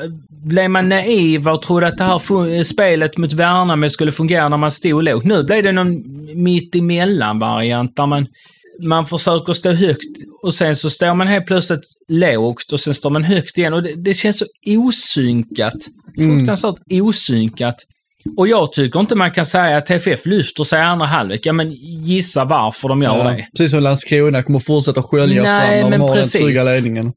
blev 0.47 0.71
man 0.71 0.89
naiv 0.89 1.49
och 1.49 1.63
trodde 1.63 1.87
att 1.87 1.99
det 1.99 2.05
här 2.05 2.63
spelet 2.63 3.17
mot 3.17 3.33
Värnamo 3.33 3.89
skulle 3.89 4.13
fungera 4.13 4.49
när 4.49 4.57
man 4.57 4.71
stod 4.71 5.05
lågt. 5.05 5.25
Nu 5.25 5.43
blev 5.43 5.63
det 5.63 5.73
någon 5.73 6.03
mittemellan-variant 6.35 7.97
där 7.97 8.07
man, 8.07 8.27
man 8.83 9.07
försöker 9.07 9.53
stå 9.53 9.73
högt 9.73 10.05
och 10.43 10.55
sen 10.55 10.77
så 10.77 10.91
står 10.91 11.15
man 11.15 11.27
helt 11.27 11.47
plötsligt 11.47 11.85
lågt 12.09 12.73
och 12.73 12.81
sen 12.81 12.95
står 12.95 13.11
man 13.11 13.25
högt 13.25 13.59
igen 13.59 13.73
och 13.75 13.83
det, 13.83 13.95
det 14.05 14.15
känns 14.15 14.39
så 14.39 14.47
osynkat. 14.67 15.75
Fruktansvärt 16.19 16.75
osynkat. 16.91 17.77
Och 18.37 18.49
jag 18.49 18.73
tycker 18.73 19.01
inte 19.01 19.15
man 19.15 19.31
kan 19.31 19.47
säga 19.47 19.77
att 19.77 19.87
TFF 19.87 20.27
lyfter 20.27 20.65
sig 20.65 20.79
i 20.79 20.83
andra 20.83 21.07
halvlek. 21.07 21.47
Ja, 21.47 21.53
men 21.53 21.71
gissa 22.05 22.45
varför 22.45 22.89
de 22.89 23.03
gör 23.03 23.19
Ja, 23.19 23.25
det. 23.31 23.47
precis 23.57 23.71
som 23.71 23.83
Landskrona 23.83 24.43
kommer 24.43 24.59
fortsätta 24.59 25.03
skölja 25.03 25.43
Nej, 25.43 25.81
fram 25.81 25.91
när 25.91 25.99
de 25.99 26.03
har 26.05 26.15
precis. 26.15 26.33
den 26.33 26.43
trygga 26.43 26.65
ledningen. 26.65 27.13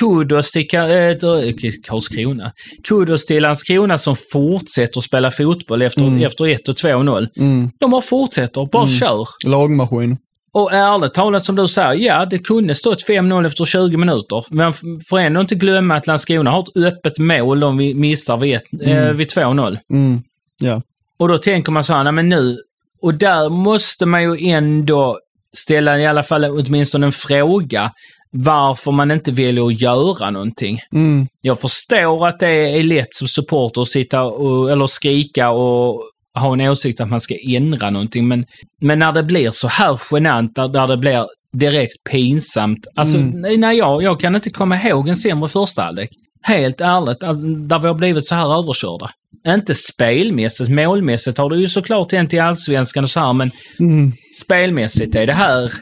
Kudos 0.00 0.50
till 0.50 0.66
Ka- 0.66 1.10
äh, 1.48 1.52
till 1.56 1.82
Karlskrona. 1.82 2.52
Kudos 2.88 3.26
till 3.26 3.42
Landskrona 3.42 3.98
som 3.98 4.16
fortsätter 4.32 5.00
spela 5.00 5.30
fotboll 5.30 5.82
efter, 5.82 6.24
efter 6.26 6.46
1 6.46 6.68
och 6.68 6.74
2-0. 6.76 7.28
Mm. 7.36 7.70
De 7.80 7.90
bara 7.90 8.00
fortsätter, 8.00 8.68
bara 8.72 8.86
kör. 8.86 9.26
Lagmaskin. 9.46 10.16
Och 10.58 10.72
ärligt 10.72 11.14
talat 11.14 11.44
som 11.44 11.56
du 11.56 11.68
säger, 11.68 11.92
ja 11.94 12.24
det 12.24 12.38
kunde 12.38 12.74
stått 12.74 13.06
5-0 13.08 13.46
efter 13.46 13.64
20 13.64 13.96
minuter. 13.96 14.44
Men 14.50 14.72
får 15.08 15.18
ändå 15.18 15.40
inte 15.40 15.54
glömma 15.54 15.94
att 15.96 16.06
Landskrona 16.06 16.50
har 16.50 16.60
ett 16.60 16.76
öppet 16.76 17.18
mål 17.18 17.60
de 17.60 17.76
vi 17.76 17.94
missar 17.94 18.36
vid, 18.36 18.54
ett- 18.56 18.82
eh, 18.82 19.10
vid 19.12 19.28
2-0. 19.30 19.78
Mm. 19.92 20.22
Ja. 20.60 20.82
Och 21.18 21.28
då 21.28 21.38
tänker 21.38 21.72
man 21.72 21.84
så 21.84 21.92
här, 21.94 22.04
nej 22.04 22.12
men 22.12 22.28
nu, 22.28 22.58
och 23.02 23.14
där 23.14 23.48
måste 23.48 24.06
man 24.06 24.22
ju 24.22 24.50
ändå 24.50 25.18
ställa 25.56 25.98
i 25.98 26.06
alla 26.06 26.22
fall 26.22 26.44
åtminstone 26.44 27.06
en 27.06 27.12
fråga 27.12 27.92
varför 28.30 28.92
man 28.92 29.10
inte 29.10 29.32
väljer 29.32 29.66
att 29.66 29.80
göra 29.80 30.30
någonting. 30.30 30.80
Mm. 30.92 31.28
Jag 31.40 31.60
förstår 31.60 32.26
att 32.28 32.40
det 32.40 32.78
är 32.78 32.82
lätt 32.82 33.14
som 33.14 33.28
supporter 33.28 33.80
att 33.82 33.88
sitta 33.88 34.22
och, 34.22 34.70
eller 34.70 34.86
skrika 34.86 35.50
och 35.50 36.02
ha 36.34 36.52
en 36.52 36.60
åsikt 36.60 37.00
att 37.00 37.08
man 37.08 37.20
ska 37.20 37.34
ändra 37.48 37.90
någonting, 37.90 38.28
men, 38.28 38.44
men 38.82 38.98
när 38.98 39.12
det 39.12 39.22
blir 39.22 39.50
så 39.50 39.68
här 39.68 40.00
genant, 40.10 40.54
där, 40.54 40.68
där 40.68 40.86
det 40.86 40.96
blir 40.96 41.26
direkt 41.52 42.04
pinsamt. 42.10 42.86
Alltså, 42.96 43.18
nej, 43.18 43.56
nej, 43.56 43.78
jag, 43.78 44.02
jag 44.02 44.20
kan 44.20 44.34
inte 44.34 44.50
komma 44.50 44.82
ihåg 44.82 45.08
en 45.08 45.16
sämre 45.16 45.48
första 45.48 45.82
halvlek. 45.82 46.10
Helt 46.42 46.80
ärligt, 46.80 47.22
alltså, 47.22 47.44
där 47.44 47.78
vi 47.78 47.86
har 47.86 47.94
blivit 47.94 48.26
så 48.26 48.34
här 48.34 48.58
överkörda. 48.58 49.10
Inte 49.46 49.74
spelmässigt, 49.74 50.70
målmässigt 50.70 51.38
har 51.38 51.50
det 51.50 51.56
ju 51.56 51.68
såklart 51.68 52.12
hänt 52.12 52.34
i 52.34 52.38
Allsvenskan 52.38 53.04
och 53.04 53.10
så 53.10 53.20
här, 53.20 53.32
men 53.32 53.50
Mm. 53.80 54.12
spelmässigt 54.44 55.14
är 55.14 55.26
det 55.26 55.32
här... 55.32 55.72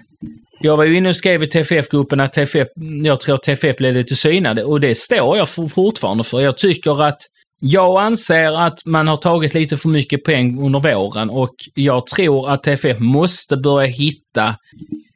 Jag 0.61 0.77
var 0.77 0.85
ju 0.85 0.97
inne 0.97 1.09
och 1.09 1.17
skrev 1.17 1.43
i 1.43 1.47
TFF-gruppen 1.47 2.21
att 2.21 2.33
TFF, 2.33 2.69
jag 3.05 3.21
tror 3.21 3.37
TFF 3.37 3.77
blev 3.77 3.95
lite 3.95 4.17
synade 4.17 4.65
och 4.65 4.81
det 4.81 4.95
står 4.95 5.37
jag 5.37 5.49
for, 5.49 5.69
fortfarande 5.69 6.25
för. 6.25 6.41
Jag 6.41 6.59
tycker 6.59 7.03
att 7.03 7.19
jag 7.61 8.03
anser 8.03 8.67
att 8.67 8.87
man 8.87 9.09
har 9.09 9.17
tagit 9.17 9.55
lite 9.55 9.77
för 9.77 9.89
mycket 9.89 10.25
poäng 10.25 10.59
under 10.65 10.81
våren 10.81 11.31
och 11.31 11.55
jag 11.75 12.07
tror 12.07 12.51
att 12.51 12.63
TFF 12.63 12.99
måste 12.99 13.57
börja 13.57 13.87
hitta 13.87 14.57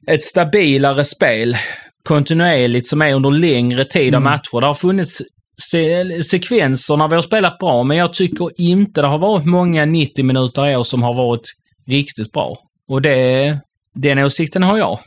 ett 0.07 0.23
stabilare 0.23 1.05
spel 1.05 1.57
kontinuerligt 2.05 2.89
som 2.89 3.03
är 3.03 3.15
under 3.15 3.31
längre 3.31 3.85
tid 3.85 4.15
av 4.15 4.23
matcher. 4.23 4.61
Det 4.61 4.67
har 4.67 4.75
funnits 4.75 5.23
se 5.71 6.23
sekvenser 6.23 6.97
när 6.97 7.09
vi 7.09 7.15
har 7.15 7.23
spelat 7.23 7.59
bra, 7.59 7.83
men 7.83 7.97
jag 7.97 8.13
tycker 8.13 8.61
inte 8.61 9.01
det 9.01 9.07
har 9.07 9.19
varit 9.19 9.47
många 9.47 9.85
90 9.85 10.25
minuter 10.25 10.71
i 10.71 10.77
år 10.77 10.83
som 10.83 11.03
har 11.03 11.15
varit 11.15 11.43
riktigt 11.87 12.33
bra. 12.33 12.59
Och 12.89 13.03
det, 13.03 13.59
den 13.95 14.19
åsikten 14.19 14.63
har 14.63 14.79
jag. 14.79 14.99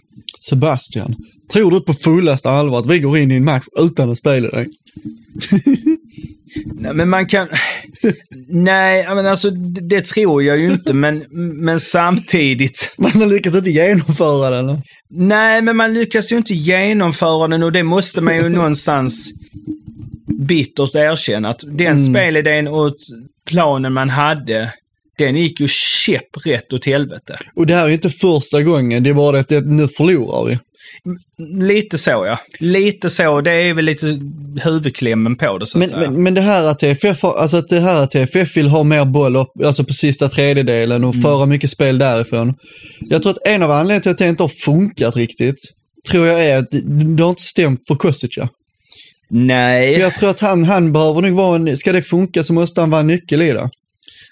Sebastian, 0.49 1.15
tror 1.53 1.71
du 1.71 1.81
på 1.81 1.93
fullaste 1.93 2.49
allvar 2.49 2.79
att 2.79 2.89
vi 2.89 2.99
går 2.99 3.17
in 3.17 3.31
i 3.31 3.35
en 3.35 3.45
match 3.45 3.65
utan 3.79 4.09
att 4.11 4.17
spela 4.17 4.49
dig? 4.49 4.67
Nej, 6.65 6.93
men 6.93 7.09
man 7.09 7.27
kan... 7.27 7.47
Nej, 8.47 9.05
men 9.15 9.25
alltså 9.25 9.49
det, 9.49 10.01
tror 10.01 10.43
jag 10.43 10.57
ju 10.57 10.71
inte, 10.71 10.93
men, 10.93 11.25
men 11.31 11.79
samtidigt... 11.79 12.93
Man 12.97 13.11
har 13.11 13.25
lyckats 13.25 13.55
inte 13.55 13.69
genomföra 13.69 14.61
den. 14.61 14.81
Nej, 15.09 15.61
men 15.61 15.77
man 15.77 15.93
lyckas 15.93 16.31
ju 16.31 16.37
inte 16.37 16.53
genomföra 16.53 17.47
den 17.47 17.63
och 17.63 17.71
det 17.71 17.83
måste 17.83 18.21
man 18.21 18.35
ju 18.35 18.49
någonstans 18.49 19.31
bittert 20.47 20.95
erkänna. 20.95 21.49
Att 21.49 21.63
den 21.67 22.05
spelidén 22.05 22.67
och 22.67 22.95
planen 23.45 23.93
man 23.93 24.09
hade, 24.09 24.73
den 25.17 25.35
gick 25.35 25.59
ju 25.59 25.67
käpprätt 25.67 26.73
åt 26.73 26.85
helvete. 26.85 27.35
Och 27.55 27.67
det 27.67 27.75
här 27.75 27.85
är 27.85 27.89
inte 27.89 28.09
första 28.09 28.61
gången, 28.61 29.03
det 29.03 29.09
är 29.09 29.13
bara 29.13 29.39
att 29.39 29.47
det, 29.47 29.61
nu 29.61 29.87
förlorar 29.87 30.45
vi. 30.45 30.59
Lite 31.37 31.97
så 31.97 32.25
ja. 32.27 32.39
Lite 32.59 33.09
så. 33.09 33.41
Det 33.41 33.51
är 33.51 33.73
väl 33.73 33.85
lite 33.85 34.19
huvudklämmen 34.63 35.35
på 35.35 35.57
det 35.57 35.65
så 35.65 35.77
att 35.77 35.79
Men, 35.79 35.89
säga. 35.89 36.11
men, 36.11 36.23
men 36.23 36.33
det 36.33 36.41
här 36.41 36.63
att 36.63 36.79
TFF, 36.79 37.23
alltså 37.23 37.57
att 37.57 37.67
det 37.67 37.79
här 37.79 38.01
att 38.01 38.11
TFF 38.11 38.57
vill 38.57 38.67
ha 38.67 38.83
mer 38.83 39.05
boll 39.05 39.35
upp, 39.35 39.51
alltså 39.65 39.83
på 39.83 39.93
sista 39.93 40.29
tredjedelen 40.29 41.03
och 41.03 41.15
föra 41.21 41.45
mycket 41.45 41.69
spel 41.69 41.97
därifrån. 41.97 42.53
Jag 42.99 43.21
tror 43.23 43.31
att 43.31 43.47
en 43.47 43.63
av 43.63 43.71
anledningarna 43.71 44.01
till 44.01 44.11
att 44.11 44.17
det 44.17 44.29
inte 44.29 44.43
har 44.43 44.47
funkat 44.65 45.15
riktigt, 45.15 45.57
tror 46.09 46.27
jag 46.27 46.45
är 46.45 46.57
att 46.57 46.71
det, 46.71 46.81
det 47.15 47.23
har 47.23 47.29
inte 47.29 47.41
stämt 47.41 47.87
för 47.87 47.95
Kostica. 47.95 48.49
Nej. 49.29 49.93
För 49.93 50.01
jag 50.01 50.15
tror 50.15 50.29
att 50.29 50.39
han, 50.39 50.63
han 50.63 50.93
behöver 50.93 51.21
nog 51.21 51.31
vara 51.31 51.55
en, 51.55 51.77
ska 51.77 51.91
det 51.91 52.01
funka 52.01 52.43
så 52.43 52.53
måste 52.53 52.81
han 52.81 52.89
vara 52.89 53.01
en 53.01 53.07
nyckel 53.07 53.41
i 53.41 53.51
det. 53.51 53.69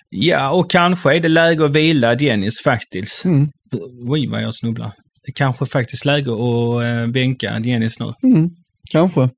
Ja, 0.09 0.49
och 0.49 0.71
kanske 0.71 1.15
är 1.15 1.19
det 1.19 1.27
läge 1.29 1.65
att 1.65 1.71
vila 1.71 2.15
Dennis 2.15 2.61
faktiskt. 2.63 3.25
Mm. 3.25 3.49
Oj, 4.07 4.27
vad 4.27 4.41
jag 4.41 4.55
snubblar. 4.55 4.91
Det 5.25 5.31
kanske 5.35 5.65
faktiskt 5.65 6.05
läge 6.05 6.31
att 6.31 6.83
äh, 6.83 7.07
bänka 7.11 7.59
Dennis 7.59 7.99
nu. 7.99 8.13
Mm. 8.23 8.49
Kanske. 8.91 9.29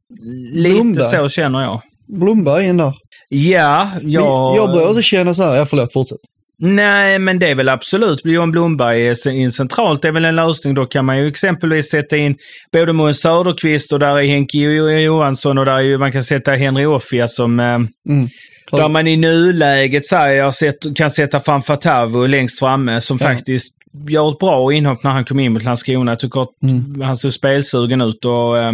Lite 0.54 0.74
Blomberg. 0.74 1.04
så 1.12 1.30
känner 1.30 1.62
jag. 1.62 1.82
Blomberg 2.08 2.66
in 2.68 2.78
där. 2.78 2.94
Ja, 3.30 3.92
jag... 4.02 4.56
jag 4.58 4.72
börjar 4.72 4.88
också 4.88 5.02
känna 5.02 5.34
så 5.34 5.44
här, 5.44 5.56
ja 5.56 5.66
förlåt, 5.66 5.94
fortsätt. 5.94 6.18
Nej, 6.60 7.20
men 7.20 7.40
det 7.40 7.48
är 7.52 7.56
väl 7.56 7.70
absolut. 7.70 8.25
Johan 8.25 8.52
Blomberg 8.52 9.08
är 9.08 9.30
in 9.32 9.52
centralt. 9.52 10.02
Det 10.02 10.08
är 10.08 10.12
väl 10.12 10.25
en 10.25 10.36
lösning. 10.36 10.74
Då 10.74 10.86
kan 10.86 11.06
man 11.06 11.18
ju 11.18 11.28
exempelvis 11.28 11.90
sätta 11.92 12.18
in 12.18 12.36
både 12.74 12.94
Måns 12.94 13.22
Söderqvist 13.22 13.92
och 13.94 14.00
där 14.00 14.18
är 14.20 14.28
Henke 14.28 14.58
Jo- 14.58 14.90
Johansson 14.90 15.58
och 15.58 15.66
där 15.66 15.74
är 15.75 15.80
ju, 15.80 15.98
man 15.98 16.12
kan 16.12 16.24
sätta 16.24 16.52
Henry 16.52 16.86
Offia 16.86 17.28
som... 17.28 17.60
Eh, 17.60 17.66
Mm. 18.10 18.30
Där 18.72 18.90
man 18.90 19.08
i 19.08 19.16
nuläget 19.18 20.06
säger, 20.06 20.52
sett, 20.52 20.96
kan 20.96 21.12
sätta 21.12 21.40
fram 21.40 21.62
Fatavo 21.62 22.25
längst 22.28 22.60
framme 22.60 23.02
som 23.02 23.18
Ja. 23.22 23.28
faktiskt 23.28 23.74
gör 24.09 24.29
ett 24.29 24.39
bra 24.39 24.73
inhopp 24.73 25.03
när 25.03 25.12
han 25.12 25.25
kom 25.25 25.39
in 25.39 25.53
mot 25.53 25.63
Landskrona. 25.63 26.12
Jag 26.12 26.19
tycker 26.19 26.41
att 26.41 26.50
Mm. 26.63 27.01
han 27.01 27.17
såg 27.17 27.33
spelsugen 27.33 28.01
ut 28.01 28.25
och 28.25 28.57
eh, 28.57 28.73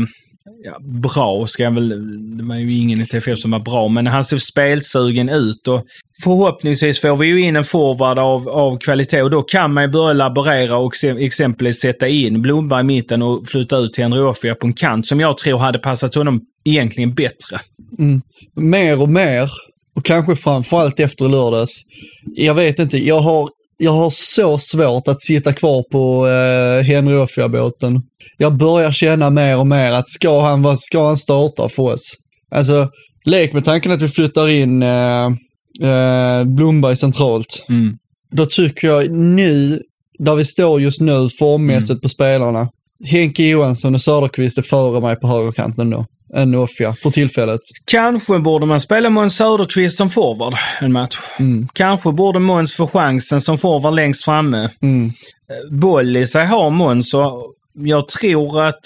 ja, 0.64 0.78
bra 0.80 1.48
ska 1.48 1.64
jag 1.64 1.72
väl... 1.72 1.90
Det 2.38 2.44
var 2.44 2.56
ju 2.56 2.74
ingen 2.78 3.02
i 3.02 3.06
TFF 3.06 3.40
som 3.40 3.52
var 3.52 3.60
bra, 3.60 3.88
men 3.88 4.08
han 4.08 4.24
såg 4.24 4.42
spelsugen 4.42 5.30
ut 5.30 5.68
och 5.68 5.86
förhoppningsvis 6.24 7.02
får 7.02 7.16
vi 7.16 7.28
ju 7.28 7.42
in 7.42 7.56
en 7.56 7.64
forward 7.64 8.20
av, 8.20 8.50
av 8.50 8.78
kvalitet 8.78 9.22
och 9.22 9.30
då 9.30 9.42
kan 9.42 9.74
man 9.74 9.84
ju 9.84 9.90
börja 9.90 10.14
laborera 10.14 10.78
och 10.78 10.96
se- 10.96 11.26
exempelvis 11.26 11.80
sätta 11.82 12.08
in 12.08 12.42
Blomberg 12.42 12.82
i 12.82 12.84
mitten 12.84 13.22
och 13.22 13.48
flytta 13.48 13.78
ut 13.78 13.94
till 13.94 14.04
Henry 14.04 14.20
Offia 14.20 14.56
på 14.56 14.68
en 14.68 14.74
kant 14.74 15.08
som 15.08 15.20
jag 15.20 15.38
tror 15.38 15.58
hade 15.58 15.80
passat 15.80 16.16
honom 16.16 16.42
egentligen 16.66 17.14
bättre. 17.14 17.60
Mm. 18.00 18.22
Mer 18.56 19.02
och 19.02 19.10
mer, 19.10 19.50
och 19.96 20.06
kanske 20.06 20.36
framförallt 20.36 21.00
efter 21.00 21.30
lördags. 21.30 21.82
Jag 22.36 22.54
vet 22.54 22.80
inte, 22.80 22.98
jag 22.98 23.20
har, 23.20 23.50
jag 23.82 23.92
har 23.92 24.10
så 24.10 24.58
svårt 24.58 25.08
att 25.08 25.22
sitta 25.22 25.54
kvar 25.54 25.84
på 25.92 26.28
eh, 26.28 26.84
Henry 26.84 27.16
Offia-båten. 27.16 28.02
Jag 28.38 28.58
börjar 28.58 28.92
känna 28.92 29.30
mer 29.30 29.58
och 29.58 29.68
mer 29.68 29.92
att 29.92 30.10
ska 30.10 30.42
han, 30.42 30.78
ska 30.78 31.08
han 31.08 31.18
starta 31.18 31.70
för 31.70 31.84
oss? 31.84 32.14
Alltså, 32.52 32.90
lek 33.26 33.54
med 33.54 33.66
tanken 33.66 33.92
att 33.92 34.02
vi 34.02 34.08
flyttar 34.08 34.48
in 34.48 34.84
eh, 34.84 35.26
eh, 35.82 36.44
Blomberg 36.44 36.96
centralt. 36.96 37.66
Mm. 37.70 37.98
Då 38.32 38.46
tycker 38.46 38.88
jag 38.88 39.12
nu, 39.12 39.82
där 40.20 40.36
vi 40.36 40.46
står 40.46 40.82
just 40.82 41.02
nu 41.02 41.30
formmässigt 41.40 42.02
på 42.02 42.10
spelarna, 42.10 42.70
Henke 43.06 43.44
Johansson 43.44 43.96
och 43.96 44.02
Söderqvist 44.02 44.58
är 44.58 44.62
före 44.62 45.02
mig 45.02 45.16
på 45.16 45.28
högerkanten 45.28 45.90
då. 45.90 46.06
Än 46.36 46.56
Offia 46.56 46.96
för 47.04 47.10
tillfället. 47.10 47.62
Kanske 47.86 48.40
borde 48.40 48.66
man 48.66 48.82
spela 48.82 49.10
Måns 49.10 49.36
Söderqvist 49.36 49.98
som 49.98 50.10
forward 50.10 50.54
en 50.82 50.92
match. 50.92 51.18
Mm. 51.40 51.68
Kanske 51.74 52.12
borde 52.12 52.40
Måns 52.40 52.74
få 52.74 52.88
chansen 52.88 53.42
som 53.42 53.58
forward 53.58 53.94
längst 53.96 54.26
framme. 54.26 54.70
Mm. 54.82 55.12
Boll 55.72 56.18
i 56.18 56.28
sig 56.28 56.46
har 56.46 56.70
Måns 56.70 57.14
och 57.14 57.54
jag 57.74 58.08
tror 58.08 58.62
att 58.64 58.80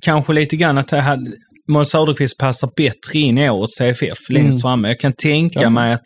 kanske 0.00 0.32
lite 0.32 0.56
grann 0.56 0.78
att 0.78 0.88
det 0.88 1.00
hade, 1.00 1.30
Måns 1.68 1.90
Söderqvist 1.90 2.38
passar 2.38 2.70
bättre 2.76 3.18
in 3.18 3.38
i 3.38 3.50
årets 3.50 3.76
CFF 3.78 4.18
längst 4.30 4.48
Mm. 4.50 4.58
framme. 4.58 4.88
Jag 4.88 5.00
kan 5.00 5.12
tänka 5.12 5.60
Ja. 5.62 5.70
mig 5.70 5.92
att 5.92 6.02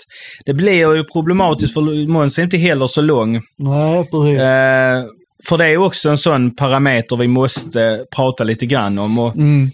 det 0.47 0.55
blir 0.55 0.97
ju 0.97 1.05
problematiskt 1.05 1.75
för 1.75 2.07
Måns 2.09 2.39
är 2.39 2.43
inte 2.43 2.57
heller 2.57 2.87
så 2.87 3.01
lång. 3.03 3.41
Nej, 3.59 4.09
precis. 4.11 4.41
Eh, 4.41 5.05
för 5.49 5.59
det 5.59 5.67
är 5.67 5.77
också 5.77 6.11
en 6.11 6.19
sån 6.19 6.57
parameter 6.57 7.17
vi 7.17 7.29
måste 7.29 8.05
prata 8.17 8.45
lite 8.45 8.67
grann 8.67 8.99
om. 8.99 9.19
Och 9.19 9.37
Mm. 9.37 9.71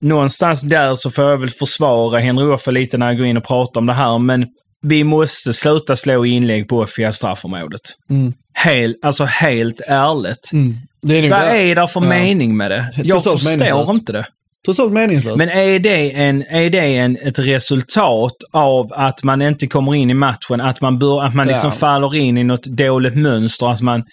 Någonstans 0.00 0.60
där 0.60 0.94
så 0.94 1.10
får 1.10 1.24
jag 1.24 1.36
väl 1.38 1.50
försvara 1.50 2.18
Henry 2.18 2.44
Offa 2.46 2.70
lite 2.70 2.98
när 2.98 3.06
jag 3.06 3.16
går 3.16 3.26
in 3.26 3.36
och 3.36 3.44
pratar 3.44 3.80
om 3.80 3.86
det 3.86 3.92
här, 3.94 4.18
men 4.18 4.46
vi 4.82 5.04
måste 5.04 5.54
sluta 5.54 5.96
slå 5.96 6.24
inlägg 6.24 6.68
på 6.68 6.78
Offia 6.78 7.12
straffområdet. 7.12 7.80
Mm. 8.10 8.32
Helt, 8.54 8.96
alltså 9.02 9.24
helt 9.24 9.80
ärligt. 9.86 10.52
Mm. 10.52 10.76
Det 11.02 11.14
är 11.18 11.30
Vad 11.30 11.40
är 11.40 11.74
det 11.74 11.88
för 11.88 12.00
Ja. 12.02 12.08
mening 12.08 12.56
med 12.56 12.70
det? 12.70 12.86
Jag 12.96 13.06
Totalt 13.24 13.40
förstår 13.42 13.58
meningslöst. 13.58 13.92
inte 13.92 14.12
det. 14.12 14.26
Totalt 14.66 14.92
meningslöst. 14.92 15.36
Men 15.38 15.48
är 15.48 15.78
det, 15.78 16.12
en, 16.12 16.42
är 16.42 16.70
det 16.70 16.96
en, 16.96 17.16
ett 17.22 17.38
resultat 17.38 18.36
av 18.52 18.92
att 18.92 19.22
man 19.22 19.42
inte 19.42 19.66
kommer 19.66 19.94
in 19.94 20.10
i 20.10 20.14
matchen? 20.14 20.60
Att 20.60 20.80
man, 20.80 20.98
bör, 20.98 21.22
att 21.24 21.34
man 21.34 21.46
liksom 21.46 21.70
Ja. 21.70 21.76
faller 21.78 22.14
in 22.16 22.38
i 22.38 22.44
något 22.44 22.64
dåligt 22.64 23.14
mönster? 23.16 23.72
Att 23.72 23.80
man 23.80 24.04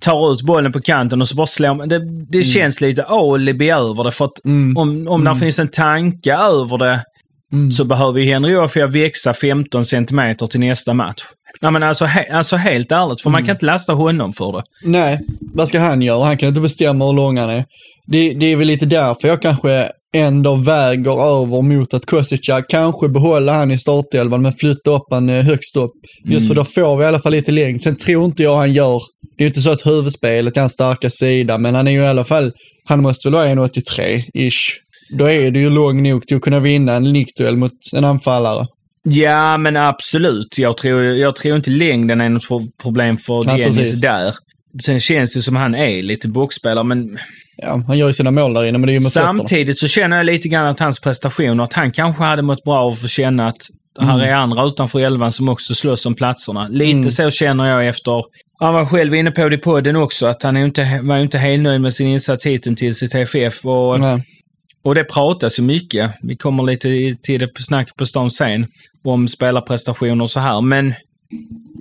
tar 0.00 0.32
ut 0.32 0.42
bollen 0.42 0.72
på 0.72 0.80
kanten 0.80 1.20
och 1.20 1.28
så 1.28 1.36
bara 1.36 1.46
slår 1.46 1.74
man. 1.74 1.88
Det, 1.88 2.00
det 2.30 2.44
känns 2.44 2.80
lite 2.80 3.04
alibi 3.04 3.70
över 3.70 4.04
det. 4.04 4.10
För 4.10 4.24
att 4.24 4.44
Mm. 4.44 4.76
om, 4.76 5.08
om 5.08 5.24
där 5.24 5.34
finns 5.34 5.58
en 5.58 5.68
tanke 5.68 6.34
över 6.34 6.78
det 6.78 7.04
Mm. 7.52 7.70
så 7.72 7.84
behöver 7.84 8.20
ju 8.20 8.32
Henry 8.32 8.56
Offia 8.56 8.86
växa 8.86 9.34
15 9.34 9.84
centimeter 9.84 10.46
till 10.46 10.60
nästa 10.60 10.94
match. 10.94 11.22
Nej 11.60 11.70
men 11.72 11.82
alltså, 11.82 12.04
he, 12.04 12.32
alltså 12.32 12.56
helt 12.56 12.92
ärligt, 12.92 13.20
för 13.20 13.28
Mm. 13.30 13.32
man 13.32 13.46
kan 13.46 13.56
inte 13.56 13.66
lasta 13.66 13.92
honom 13.92 14.32
för 14.32 14.52
det. 14.52 14.62
Nej, 14.84 15.20
vad 15.54 15.68
ska 15.68 15.78
han 15.80 16.02
göra? 16.02 16.24
Han 16.24 16.36
kan 16.36 16.48
inte 16.48 16.60
bestämma 16.60 17.06
hur 17.06 17.12
lång 17.12 17.38
han 17.38 17.50
är. 17.50 17.64
Det, 18.06 18.34
det 18.34 18.46
är 18.52 18.56
väl 18.56 18.66
lite 18.66 18.86
därför 18.86 19.28
jag 19.28 19.42
kanske 19.42 19.90
ändå 20.12 20.56
väger 20.56 21.42
över 21.42 21.62
mot 21.62 21.94
att 21.94 22.06
Kosica 22.06 22.62
kanske 22.62 23.08
behålla 23.08 23.52
han 23.52 23.70
i 23.70 23.78
startelvan 23.78 24.42
men 24.42 24.52
flytta 24.52 24.90
upp 24.90 25.06
han 25.10 25.28
eh, 25.28 25.44
högst 25.44 25.76
upp. 25.76 25.92
Just 26.24 26.48
för 26.48 26.54
då 26.54 26.64
får 26.64 26.96
vi 26.96 27.04
i 27.04 27.06
alla 27.06 27.18
fall 27.20 27.32
lite 27.32 27.52
längd. 27.52 27.82
Sen 27.82 27.96
tror 27.96 28.24
inte 28.24 28.42
jag 28.42 28.56
han 28.56 28.72
gör, 28.72 29.02
det 29.36 29.42
är 29.42 29.44
ju 29.44 29.48
inte 29.48 29.60
så 29.60 29.72
att 29.72 29.86
huvudspelet 29.86 30.56
är 30.56 30.60
hans 30.60 30.72
starka 30.72 31.10
sida, 31.10 31.58
men 31.58 31.74
han 31.74 31.88
är 31.88 31.92
ju 31.92 32.00
i 32.00 32.06
alla 32.06 32.24
fall, 32.24 32.52
han 32.84 33.02
måste 33.02 33.28
väl 33.28 33.34
vara 33.34 33.48
1,83-ish. 33.48 34.70
Då 35.18 35.24
är 35.30 35.50
det 35.50 35.60
ju 35.60 35.70
lång 35.70 36.02
nog 36.02 36.26
till 36.26 36.36
att 36.36 36.42
kunna 36.42 36.60
vinna 36.60 36.92
en 36.94 37.02
nickduell 37.02 37.56
mot 37.56 37.72
en 37.94 38.04
anfallare. 38.04 38.66
Ja, 39.04 39.58
men 39.58 39.76
absolut. 39.76 40.58
Jag 40.58 40.76
tror, 40.76 41.02
jag 41.02 41.36
tror 41.36 41.56
inte 41.56 41.70
längden 41.70 42.20
är 42.20 42.28
något 42.28 42.48
pro- 42.48 42.70
problem 42.82 43.18
för 43.18 43.42
Nej, 43.46 43.58
Dennis 43.64 44.00
där. 44.00 44.34
Sen 44.84 45.00
känns 45.00 45.34
det 45.34 45.42
som 45.42 45.56
han 45.56 45.74
är 45.74 46.02
lite 46.02 46.28
boxspelare, 46.28 46.84
men 46.84 47.18
Ja, 47.62 47.82
han 47.86 47.98
gör 47.98 48.06
ju 48.06 48.12
sina 48.12 48.30
mål 48.30 48.54
där 48.54 48.64
inne, 48.64 48.78
men 48.78 48.86
det 48.86 48.92
är 48.92 48.94
ju 48.94 49.00
med 49.00 49.12
fötterna. 49.12 49.38
samtidigt 49.38 49.78
så 49.78 49.88
känner 49.88 50.16
jag 50.16 50.26
lite 50.26 50.48
grann 50.48 50.66
att 50.66 50.80
hans 50.80 51.00
prestationer, 51.00 51.64
att 51.64 51.72
han 51.72 51.92
kanske 51.92 52.22
hade 52.22 52.42
mått 52.42 52.64
bra 52.64 52.78
av 52.78 52.92
att 52.92 53.00
få 53.00 53.08
känna 53.08 53.48
att 53.48 53.56
här 54.00 54.14
Mm. 54.14 54.28
är 54.28 54.32
andra 54.32 54.64
utanför 54.64 55.00
elvan 55.00 55.32
som 55.32 55.48
också 55.48 55.74
slåss 55.74 56.06
om 56.06 56.14
platserna. 56.14 56.68
Lite 56.68 57.10
så 57.10 57.30
känner 57.30 57.66
jag 57.66 57.88
efter 57.88 58.24
han 58.58 58.74
var 58.74 58.86
själv 58.86 59.14
inne 59.14 59.30
på 59.30 59.48
det 59.48 59.54
i 59.54 59.58
podden 59.58 59.96
också, 59.96 60.26
att 60.26 60.42
han 60.42 60.56
inte, 60.56 61.00
var 61.02 61.18
inte 61.18 61.38
helt 61.38 61.62
nöjd 61.62 61.80
med 61.80 61.94
sin 61.94 62.08
insats 62.08 62.46
hittills 62.46 63.02
i 63.02 63.08
TFF. 63.08 63.66
Och, 63.66 64.00
Nej. 64.00 64.22
och 64.84 64.94
det 64.94 65.04
pratas 65.04 65.58
ju 65.58 65.62
mycket. 65.62 66.10
Vi 66.22 66.36
kommer 66.36 66.62
lite 66.62 67.16
till 67.22 67.40
det 67.40 67.46
på 67.46 67.62
snack 67.62 67.96
på 67.96 68.06
stan 68.06 68.30
sen. 68.30 68.66
Om 69.04 69.28
spelarprestationer 69.28 70.22
och 70.22 70.30
så 70.30 70.40
här. 70.40 70.60
Men 70.60 70.94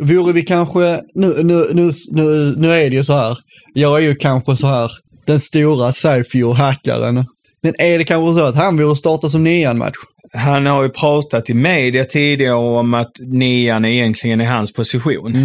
Vore 0.02 0.34
vi 0.34 0.42
kanske, 0.42 1.02
nu, 1.16 1.44
nu, 1.44 1.66
nu, 1.74 1.92
nu, 2.12 2.56
nu 2.58 2.72
är 2.72 2.90
det 2.90 2.96
ju 2.96 3.04
så 3.04 3.14
här, 3.14 3.38
jag 3.74 3.98
är 3.98 4.02
ju 4.02 4.16
kanske 4.16 4.58
så 4.58 4.68
här, 4.68 4.92
den 5.32 5.40
stora 5.40 5.92
Saifio-hackaren. 5.92 7.26
Men 7.64 7.76
är 7.78 7.98
det 7.98 8.04
kanske 8.04 8.40
så 8.40 8.46
att 8.46 8.56
han 8.56 8.78
vore 8.78 8.96
starta 8.96 9.30
som 9.30 9.44
nian 9.44 9.78
match? 9.78 9.96
han 10.34 10.66
har 10.66 10.84
ju 10.84 10.90
pratat 10.90 11.50
i 11.50 11.54
media 11.54 12.06
tidigare 12.06 12.54
om 12.54 12.94
att 12.94 13.12
nian 13.20 13.86
egentligen 13.86 14.42
är 14.42 14.46
hans 14.46 14.74
position. 14.74 15.36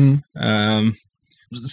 Ehm, 0.45 0.95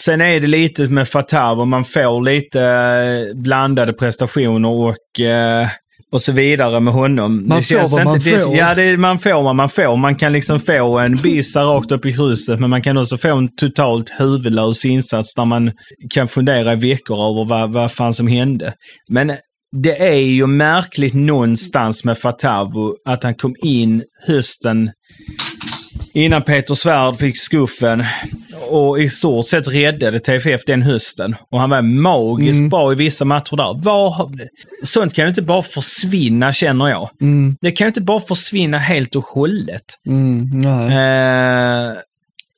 sen 0.04 0.22
är 0.22 0.40
det 0.40 0.48
lite 0.48 0.88
med 0.88 1.08
Fatav 1.08 1.60
och 1.60 1.68
man 1.68 1.86
får 1.86 2.22
lite 2.22 2.62
eh, 2.62 3.38
blandade 3.38 3.94
prestationer 3.94 4.70
och, 4.70 5.20
eh, 5.20 5.68
och 6.14 6.22
så 6.22 6.32
vidare 6.32 6.80
med 6.80 6.94
honom. 6.94 7.48
Man 7.48 7.64
får 7.64 7.90
vad 7.90 8.06
man 8.06 8.20
det, 8.20 8.40
får. 8.40 8.56
Ja, 8.56 8.76
det, 8.76 8.98
man 8.98 9.20
får 9.20 9.44
vad 9.44 9.56
man 9.56 9.70
får. 9.70 9.98
Man 9.98 10.16
kan 10.16 10.34
liksom 10.34 10.60
få 10.60 11.00
en 11.00 11.16
bissa 11.16 11.64
rakt 11.64 11.92
upp 11.92 12.06
i 12.06 12.12
huset, 12.12 12.60
men 12.60 12.70
man 12.70 12.82
kan 12.82 12.98
också 12.98 13.18
få 13.18 13.38
en 13.38 13.56
totalt 13.56 14.14
huvudlös 14.18 14.86
insats 14.86 15.34
där 15.36 15.46
man 15.46 15.72
kan 16.14 16.28
fundera 16.28 16.74
i 16.74 16.76
veckor 16.76 17.16
över 17.16 17.46
vad, 17.46 17.72
vad 17.72 17.92
fan 17.92 18.14
som 18.14 18.28
hände. 18.28 18.74
Men 19.10 19.34
det 19.84 20.02
är 20.08 20.20
ju 20.20 20.48
märkligt 20.48 21.14
någonstans 21.14 22.06
med 22.06 22.18
Fatavo 22.18 22.96
att 23.06 23.24
han 23.24 23.36
kom 23.36 23.56
in 23.64 24.04
hösten 24.28 24.92
innan 26.14 26.42
Peter 26.42 26.76
Svärd 26.76 27.16
fick 27.16 27.40
skuffen 27.40 28.04
och 28.70 29.00
i 29.00 29.10
stort 29.10 29.48
sett 29.48 29.68
räddade 29.68 30.20
TFF 30.20 30.62
den 30.66 30.82
hösten. 30.82 31.36
Och 31.52 31.60
han 31.60 31.70
var 31.70 31.82
magiskt 31.82 32.58
Mm. 32.60 32.70
bra 32.70 32.92
i 32.92 32.96
vissa 32.96 33.26
matcher 33.26 33.56
där. 33.58 33.84
Var, 33.84 34.32
sånt 34.84 35.14
kan 35.14 35.26
ju 35.26 35.30
inte 35.30 35.42
bara 35.42 35.64
försvinna 35.64 36.54
känner 36.54 36.88
jag. 36.90 37.10
Mm, 37.22 37.58
Det 37.62 37.72
kan 37.72 37.86
ju 37.86 37.90
inte 37.90 38.02
bara 38.02 38.20
försvinna 38.20 38.78
helt 38.80 39.16
och 39.16 39.24
hållet. 39.26 39.84
mm. 40.08 40.62
Eh, 40.92 41.98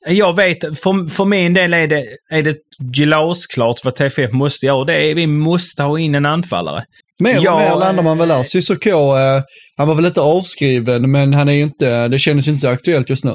jag 0.08 0.36
vet, 0.36 0.60
för, 0.62 1.10
för 1.10 1.26
min 1.26 1.54
del 1.54 1.74
är 1.74 1.88
det, 1.88 2.06
är 2.30 2.44
det 2.44 2.58
glasklart 2.80 3.86
vad 3.86 3.96
TFF 3.96 4.32
måste 4.32 4.66
göra. 4.66 4.84
Det 4.86 4.94
är, 5.12 5.16
vi 5.16 5.28
måste 5.28 5.84
ha 5.84 6.00
in 6.00 6.16
en 6.16 6.26
anfallare. 6.26 6.86
Mer 7.20 7.38
och 7.38 7.44
Ja, 7.44 7.58
mer 7.60 7.76
landar 7.80 8.04
man 8.04 8.18
väl 8.18 8.28
där. 8.28 8.36
eh, 8.38 8.42
Cissoko, 8.44 8.90
eh, 8.90 9.42
han 9.78 9.88
var 9.88 9.96
väl 9.96 10.06
inte 10.06 10.22
avskriven, 10.22 11.12
men 11.12 11.34
han 11.34 11.50
är 11.50 11.54
inte, 11.54 12.08
det 12.08 12.20
känns 12.20 12.48
ju 12.48 12.52
inte 12.52 12.70
aktuellt 12.70 13.10
just 13.10 13.26
nu. 13.26 13.34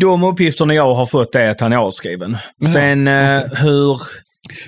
De 0.00 0.24
uppgifterna 0.24 0.74
jag 0.74 0.94
har 0.94 1.06
fått 1.06 1.34
är 1.34 1.50
att 1.50 1.60
han 1.60 1.72
är 1.72 1.76
avskriven. 1.76 2.36
Sen 2.72 3.08
eh, 3.08 3.42
hur... 3.52 4.00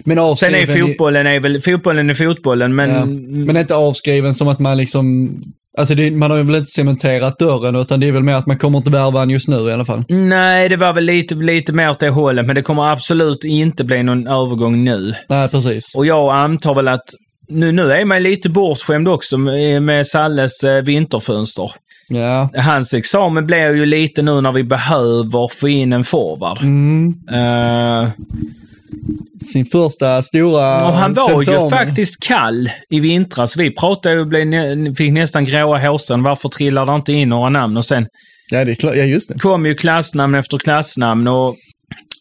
Men 0.05 0.17
Sen 0.17 0.25
avskriven, 0.25 0.61
är 0.61 0.67
fotbollen 0.87 1.27
är 1.27 1.41
väl... 1.41 1.61
Fotbollen 1.61 2.11
är 2.11 2.15
fotbollen, 2.15 2.75
men... 2.75 2.91
ja, 2.91 3.05
men 3.45 3.57
inte 3.57 3.75
avskriven 3.77 4.35
som 4.35 4.49
att 4.49 4.59
man 4.59 4.77
liksom, 4.77 5.37
alltså 5.79 5.95
det, 5.95 6.11
man 6.11 6.31
har 6.31 6.39
ju 6.39 6.45
väl 6.45 6.55
inte 6.55 6.71
cementerat 6.71 7.39
dörren, 7.39 7.77
utan 7.77 8.01
det 8.01 8.09
är 8.09 8.13
väl 8.13 8.23
mer 8.23 8.35
att 8.35 8.47
man 8.47 8.59
kommer 8.59 8.79
inte 8.79 8.91
värva 8.91 9.19
han 9.19 9.31
just 9.31 9.49
nu 9.49 9.69
i 9.69 9.73
alla 9.73 9.85
fall. 9.85 10.05
Nej, 10.09 10.69
det 10.69 10.77
var 10.77 10.93
väl 10.93 11.05
lite, 11.05 11.35
lite 11.35 11.73
mer 11.73 11.91
åt 11.91 12.01
det 12.01 12.09
hållet, 12.09 12.47
men 12.47 12.55
det 12.55 12.63
kommer 12.63 12.93
absolut 12.93 13.45
inte 13.45 13.85
bli 13.85 14.03
någon 14.03 14.27
övergång 14.27 14.85
nu. 14.85 15.15
Nej, 15.29 15.49
precis. 15.49 15.95
Och 15.97 16.07
jag 16.07 16.37
antar 16.37 16.75
väl 16.75 16.89
att 16.89 17.05
nu, 17.49 17.73
nu 17.73 17.93
är 17.93 18.05
man 18.05 18.23
lite 18.23 18.49
bortskämd 18.51 19.09
också 19.09 19.39
med, 19.39 19.83
med 19.83 20.07
Salles 20.07 20.65
eh, 20.65 20.83
vinterfönster. 20.83 21.71
Ja. 22.09 22.51
Hans 22.57 22.95
examen 22.95 23.47
blir 23.47 23.75
ju 23.75 23.87
lite 23.87 24.23
nu 24.23 24.41
när 24.41 24.53
vi 24.53 24.63
behöver 24.65 25.49
få 25.61 25.69
in 25.69 25.93
en 25.93 26.05
forward. 26.05 26.59
Mm. 26.63 27.15
Eh, 27.33 28.09
Sin 29.53 29.65
första 29.67 30.23
stora 30.23 30.75
och 30.89 30.93
han 30.95 31.15
var 31.15 31.39
ju 31.41 31.45
tentamen. 31.45 31.71
faktiskt 31.71 32.23
kall 32.23 32.71
i 32.91 33.01
vintras. 33.01 33.57
Vi 33.57 33.71
pratade 33.75 34.15
ju, 34.15 34.25
blev, 34.25 34.95
fick 34.95 35.13
nästan 35.13 35.45
gråa 35.45 35.79
hårstrån. 35.79 36.23
Varför 36.23 36.49
trillar 36.49 36.87
det 36.87 36.95
inte 36.95 37.13
in 37.13 37.29
några 37.29 37.49
namn? 37.49 37.77
Och 37.77 37.85
sen 37.85 38.07
Ja, 38.51 38.65
det 38.65 38.71
är 38.71 38.75
klart. 38.75 38.97
Ja, 38.97 39.05
just 39.05 39.29
det. 39.29 39.39
kom 39.39 39.67
ju 39.67 39.75
klassnamn 39.75 40.35
efter 40.35 40.59
klassnamn 40.59 41.29
och 41.29 41.55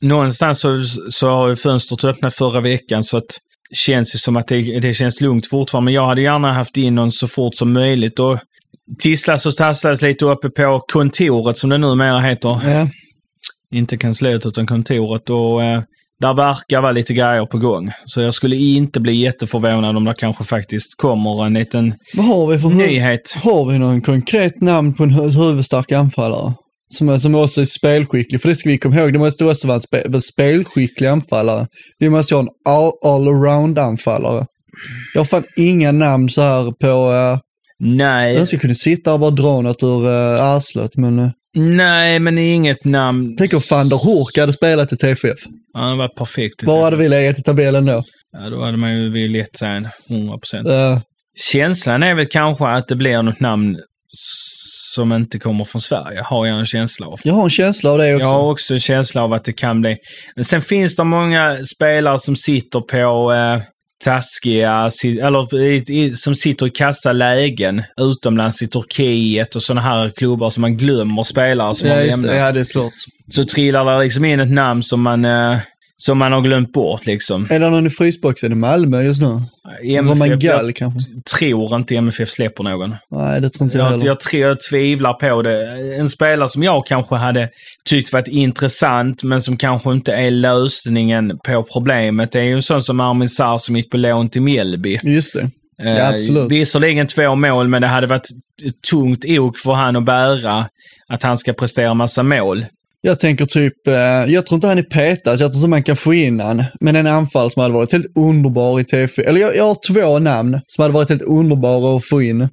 någonstans 0.02 0.60
så, 0.60 0.82
så 1.10 1.30
har 1.30 1.48
ju 1.48 1.56
fönstret 1.56 2.04
öppnat 2.04 2.34
förra 2.36 2.62
veckan 2.62 3.04
så 3.04 3.18
att 3.18 3.26
känns 3.74 4.16
ju 4.16 4.20
som 4.20 4.38
att 4.38 4.48
det, 4.48 4.80
det 4.80 4.94
känns 4.94 5.22
lugnt 5.22 5.48
fortfarande. 5.50 5.86
Men 5.86 5.94
jag 5.94 6.08
hade 6.08 6.22
gärna 6.22 6.54
haft 6.54 6.78
in 6.78 6.96
någon 6.96 7.12
så 7.12 7.28
fort 7.28 7.56
som 7.56 7.74
möjligt 7.74 8.20
och 8.20 8.40
tisslas 9.00 9.46
och 9.46 9.56
tasslas 9.56 10.02
lite 10.02 10.26
uppe 10.26 10.50
på 10.50 10.84
kontoret 10.94 11.58
som 11.58 11.70
det 11.70 11.78
numera 11.78 12.20
heter. 12.20 12.60
Ja. 12.70 12.90
Inte 13.74 13.98
kansliet 13.98 14.46
utan 14.46 14.68
kontoret 14.68 15.30
och 15.30 15.64
eh, 15.64 15.82
där 16.22 16.34
verkar 16.34 16.82
vara 16.82 16.92
lite 16.92 17.14
grejer 17.14 17.46
på 17.46 17.58
gång. 17.58 17.92
Så 18.06 18.22
jag 18.22 18.34
skulle 18.34 18.56
inte 18.56 19.00
bli 19.00 19.16
jätteförvånad 19.16 19.98
om 19.98 20.06
det 20.06 20.14
kanske 20.18 20.44
faktiskt 20.44 20.98
kommer 20.98 21.46
en 21.46 21.54
liten 21.54 21.94
Vad 22.14 22.26
har 22.26 22.48
vi 22.48 22.60
för 22.60 22.70
nyhet. 22.70 23.36
Har 23.44 23.72
vi 23.72 23.80
någon 23.80 24.02
konkret 24.02 24.62
namn 24.62 24.94
på 24.94 25.04
en 25.04 25.12
hu- 25.12 25.44
huvudstark 25.44 25.92
anfallare? 25.92 26.54
Som, 26.90 27.20
som 27.20 27.36
också 27.36 27.62
är 27.62 27.66
spelskicklig, 27.66 28.42
för 28.42 28.50
det 28.50 28.56
ska 28.56 28.70
vi 28.70 28.78
komma 28.78 28.96
ihåg, 28.96 29.14
det 29.14 29.20
måste 29.20 29.46
också 29.46 29.68
vara 29.68 29.76
en 29.76 29.82
spe, 29.82 30.22
spelskicklig 30.22 31.08
anfallare. 31.08 31.68
Vi 32.00 32.10
måste 32.10 32.36
ha 32.36 32.42
en 32.42 32.50
all, 32.66 32.92
all-around 33.04 33.80
anfallare. 33.80 34.46
Jag 35.14 35.20
har 35.20 35.26
fan 35.26 35.46
inga 35.56 35.92
namn 35.92 36.30
så 36.30 36.42
här 36.42 36.72
på... 36.72 37.12
Uh, 37.12 37.40
Nej, 37.80 38.36
jag 38.36 38.48
ska 38.48 38.58
kunna 38.58 38.76
sitta 38.76 39.14
och 39.14 39.20
bara 39.20 39.32
dra 39.32 39.62
något 39.62 39.84
ur 39.84 40.08
uh, 40.08 40.42
arslet, 40.42 40.98
men... 40.98 41.20
Uh, 41.20 41.30
nej, 41.56 42.20
men 42.20 42.38
inget 42.38 42.86
namn. 42.86 43.36
tänk 43.38 43.54
om 43.54 43.62
van 43.72 43.90
der 43.90 43.98
Hork 43.98 44.38
hade 44.38 44.54
spelat 44.54 44.94
i 44.94 44.98
TFF. 44.98 45.40
Ja, 45.74 45.90
det 45.90 45.98
var 45.98 46.08
perfekt. 46.08 46.64
Var 46.64 46.84
hade 46.84 46.98
vi 46.98 47.10
legat 47.10 47.40
i 47.40 47.42
tabellen 47.42 47.86
då? 47.86 48.04
Ja, 48.32 48.50
då 48.50 48.64
hade 48.64 48.78
man 48.78 48.98
ju 48.98 49.10
velat 49.10 49.58
säga 49.58 49.72
en 49.72 49.88
100 50.10 50.38
procent. 50.38 50.68
Uh, 50.68 51.00
känslan 51.52 52.04
är 52.04 52.16
väl 52.16 52.28
kanske 52.28 52.66
att 52.66 52.88
det 52.88 52.96
blir 52.96 53.22
något 53.22 53.40
namn 53.40 53.78
som 54.96 55.14
inte 55.14 55.40
kommer 55.40 55.64
från 55.66 55.82
Sverige, 55.82 56.22
har 56.24 56.46
jag 56.46 56.60
en 56.60 56.66
känsla 56.66 57.08
av. 57.08 57.20
Jag 57.24 57.34
har 57.34 57.44
en 57.44 57.50
känsla 57.50 57.92
av 57.92 57.98
det 57.98 58.16
också. 58.16 58.26
Jag 58.26 58.34
har 58.34 58.52
också 58.52 58.74
en 58.74 58.80
känsla 58.80 59.24
av 59.24 59.34
att 59.34 59.44
det 59.44 59.54
kan 59.54 59.82
bli. 59.82 59.98
Men 60.36 60.46
sen 60.46 60.62
finns 60.62 60.96
det 60.96 61.04
många 61.04 61.58
spelare 61.76 62.20
som 62.20 62.36
sitter 62.36 62.80
på 62.80 63.34
eh, 63.34 63.62
taskiga, 64.04 64.90
eller 65.04 65.60
i, 65.62 65.84
i, 65.88 66.16
som 66.16 66.36
sitter 66.36 66.68
i 66.68 66.70
kassa 66.70 67.12
lägen 67.12 67.84
utomlands 68.02 68.62
i 68.62 68.68
Turkiet 68.68 69.56
och 69.56 69.64
sådana 69.64 69.82
här 69.82 70.10
klubbar 70.10 70.50
som 70.50 70.62
man 70.62 70.78
glömmer 70.78 71.24
spelare 71.24 71.76
som 71.76 71.88
ja, 71.90 71.96
har 71.96 72.04
lämnat. 72.04 72.36
Ja, 72.36 72.52
det 72.52 72.60
är 72.60 72.64
svårt. 72.64 72.94
Så 73.32 73.46
trillar 73.46 73.86
det 73.86 74.04
liksom 74.04 74.26
in 74.26 74.40
ett 74.40 74.52
namn 74.52 74.84
som 74.84 75.02
man, 75.02 75.26
eh, 75.26 75.58
som 75.98 76.18
man 76.18 76.32
har 76.32 76.42
glömt 76.42 76.72
bort 76.74 77.06
liksom. 77.06 77.48
Är 77.50 77.60
det 77.60 77.70
någon 77.70 77.88
i 77.88 77.90
frysboxen 77.90 78.52
i 78.52 78.56
Malmö 78.56 79.02
just 79.04 79.22
nu? 79.22 79.28
Roman 79.28 80.22
MFF, 80.22 80.40
Gall 80.44 80.66
jag 80.66 80.76
kanske? 80.76 81.10
tror 81.38 81.76
inte 81.76 81.96
MFF 81.96 82.30
släpper 82.30 82.64
någon. 82.64 82.96
Nej, 83.12 83.42
det 83.42 83.50
tror 83.50 83.66
inte 83.66 83.78
jag 83.78 83.86
Jag, 83.86 83.92
heller. 83.92 84.06
jag, 84.06 84.20
tror- 84.20 84.42
jag 84.42 84.58
tvivlar 84.70 85.14
på 85.14 85.42
det. 85.42 85.96
En 85.96 86.10
spelare 86.10 86.50
som 86.50 86.64
jag 86.64 86.86
kanske 86.88 87.16
hade 87.16 87.50
tyckt 87.90 88.14
varit 88.14 88.28
intressant, 88.28 89.24
men 89.24 89.42
som 89.42 89.58
kanske 89.58 89.92
inte 89.92 90.14
är 90.14 90.32
lösningen 90.32 91.40
på 91.46 91.64
problemet, 91.74 92.32
det 92.32 92.40
är 92.40 92.44
ju 92.44 92.54
en 92.54 92.62
sån 92.62 92.82
som 92.84 93.00
Armin 93.00 93.30
Sarr 93.30 93.58
som 93.58 93.76
gick 93.76 93.92
på 93.92 93.98
lån 93.98 94.30
till 94.30 94.42
Mjällby. 94.42 94.98
Just 95.04 95.34
det. 95.34 95.50
Ja, 95.78 95.90
Eh, 95.90 96.10
absolut. 96.10 96.52
Visserligen 96.52 97.08
två 97.08 97.36
mål, 97.36 97.68
men 97.68 97.82
det 97.82 97.88
hade 97.88 98.08
varit 98.08 98.28
ett 98.66 98.82
tungt 98.92 99.26
ok 99.28 99.58
för 99.60 99.74
han 99.74 99.96
att 99.96 100.06
bära 100.06 100.66
att 101.10 101.24
han 101.24 101.38
ska 101.38 101.54
prestera 101.54 101.94
massa 101.94 102.24
mål. 102.24 102.66
Jag 103.06 103.20
tänker 103.20 103.46
typ, 103.46 103.88
eh, 103.88 103.94
jag 104.34 104.46
tror 104.46 104.56
inte 104.56 104.68
han 104.68 104.78
är 104.78 104.84
petad, 104.84 105.32
jag 105.32 105.40
tror 105.40 105.56
inte 105.56 105.68
man 105.68 105.84
kan 105.84 105.96
få 105.96 106.14
in 106.14 106.40
han. 106.40 106.64
Men 106.80 106.96
en 106.96 107.08
anfall 107.08 107.52
som 107.52 107.62
hade 107.62 107.74
varit 107.74 107.92
helt 107.92 108.18
underbar 108.18 108.80
i 108.80 108.84
T4. 108.84 109.22
Eller 109.22 109.42
jag, 109.42 109.56
jag 109.56 109.64
har 109.64 109.78
två 109.94 110.20
namn 110.20 110.60
som 110.68 110.82
hade 110.82 110.94
varit 110.94 111.10
helt 111.10 111.22
underbara 111.22 111.98
att 111.98 112.06
få 112.06 112.22
in. 112.22 112.50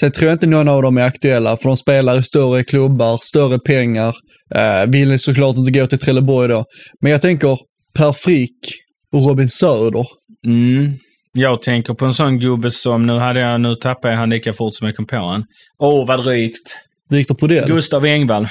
Sen 0.00 0.12
tror 0.12 0.28
jag 0.28 0.34
inte 0.34 0.46
någon 0.46 0.68
av 0.68 0.82
dem 0.82 0.98
är 0.98 1.02
aktuella, 1.02 1.56
för 1.56 1.68
de 1.68 1.76
spelar 1.76 2.18
i 2.18 2.22
större 2.22 2.64
klubbar, 2.64 3.18
större 3.22 3.58
pengar. 3.58 4.14
Eh, 4.54 4.90
vill 4.90 5.18
såklart 5.18 5.56
inte 5.56 5.78
gå 5.78 5.86
till 5.86 5.98
Trelleborg 5.98 6.48
då. 6.48 6.64
Men 7.00 7.12
jag 7.12 7.22
tänker 7.22 7.58
Per 7.98 8.12
Frick 8.12 8.58
och 9.12 9.26
Robin 9.26 9.48
Söder. 9.48 10.06
Mm. 10.46 10.92
Jag 11.32 11.62
tänker 11.62 11.94
på 11.94 12.04
en 12.04 12.14
sån 12.14 12.38
gubbe 12.38 12.70
som, 12.70 13.06
nu 13.06 13.18
hade 13.18 13.40
jag, 13.40 13.60
nu 13.60 13.74
tappade 13.74 14.14
jag 14.14 14.18
han 14.18 14.30
lika 14.30 14.52
fort 14.52 14.74
som 14.74 14.86
jag 14.86 14.96
kom 14.96 15.06
på 15.06 15.16
han. 15.16 15.44
Åh, 15.78 16.06
vad 16.06 16.24
drygt. 16.24 16.76
Viktor 17.10 17.34
Prodell. 17.34 17.68
Gustav 17.68 18.04
Engvall. 18.04 18.48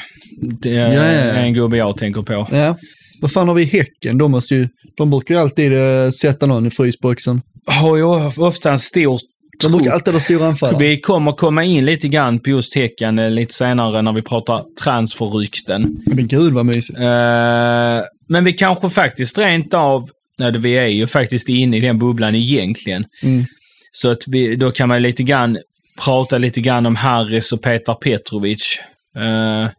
Det 0.62 0.76
är 0.76 0.94
Ja, 0.94 1.06
ja, 1.06 1.26
ja. 1.26 1.34
en 1.34 1.54
gubbe 1.54 1.78
jag 1.78 1.98
tänker 1.98 2.22
på. 2.22 2.48
Ja. 2.52 2.78
Vad 3.22 3.32
fan 3.32 3.48
har 3.48 3.56
vi 3.56 3.62
i 3.62 3.66
Häcken? 3.66 4.18
De, 4.18 4.32
måste 4.32 4.56
ju, 4.56 4.68
de 4.98 5.10
brukar 5.10 5.36
ju 5.36 5.42
alltid 5.42 5.74
eh, 5.74 6.10
sätta 6.10 6.46
någon 6.46 6.66
i 6.66 6.70
frysboxen. 6.70 7.42
Har 7.66 7.98
ju 7.98 8.04
ofta 8.44 8.72
en 8.72 8.80
stor 8.80 9.20
De 9.62 9.72
brukar 9.72 9.92
alltid 9.92 10.14
ha 10.14 10.22
stora 10.22 10.48
anfallare. 10.48 10.78
Vi 10.88 11.02
kommer 11.02 11.32
komma 11.32 11.64
in 11.64 11.86
lite 11.86 12.08
grann 12.08 12.40
på 12.40 12.50
just 12.50 12.76
Häcken 12.76 13.20
eh, 13.20 13.30
lite 13.32 13.54
senare 13.54 14.02
när 14.02 14.14
vi 14.14 14.22
pratar 14.22 14.64
transferrykten. 14.84 15.96
Men 16.06 16.28
gud 16.28 16.54
vad 16.54 16.66
mysigt. 16.66 17.00
Eh, 17.00 18.00
men 18.30 18.44
vi 18.44 18.54
kanske 18.54 18.90
faktiskt 18.90 19.38
rent 19.38 19.74
av, 19.74 20.10
nej, 20.40 20.52
vi 20.58 20.78
är 20.78 20.88
ju 20.88 21.08
faktiskt 21.08 21.50
inne 21.50 21.78
i 21.78 21.80
den 21.80 22.00
bubblan 22.00 22.36
egentligen. 22.36 23.06
Mm. 23.24 23.46
Så 23.92 24.12
att 24.12 24.24
vi, 24.28 24.56
då 24.56 24.72
kan 24.72 24.88
man 24.88 25.02
lite 25.02 25.24
grann 25.24 25.58
prata 26.06 26.38
lite 26.38 26.62
grann 26.62 26.86
om 26.86 26.96
Harris 26.96 27.52
och 27.52 27.62
Petar 27.62 27.94
Petrovic. 27.94 28.80
Eh, 29.18 29.70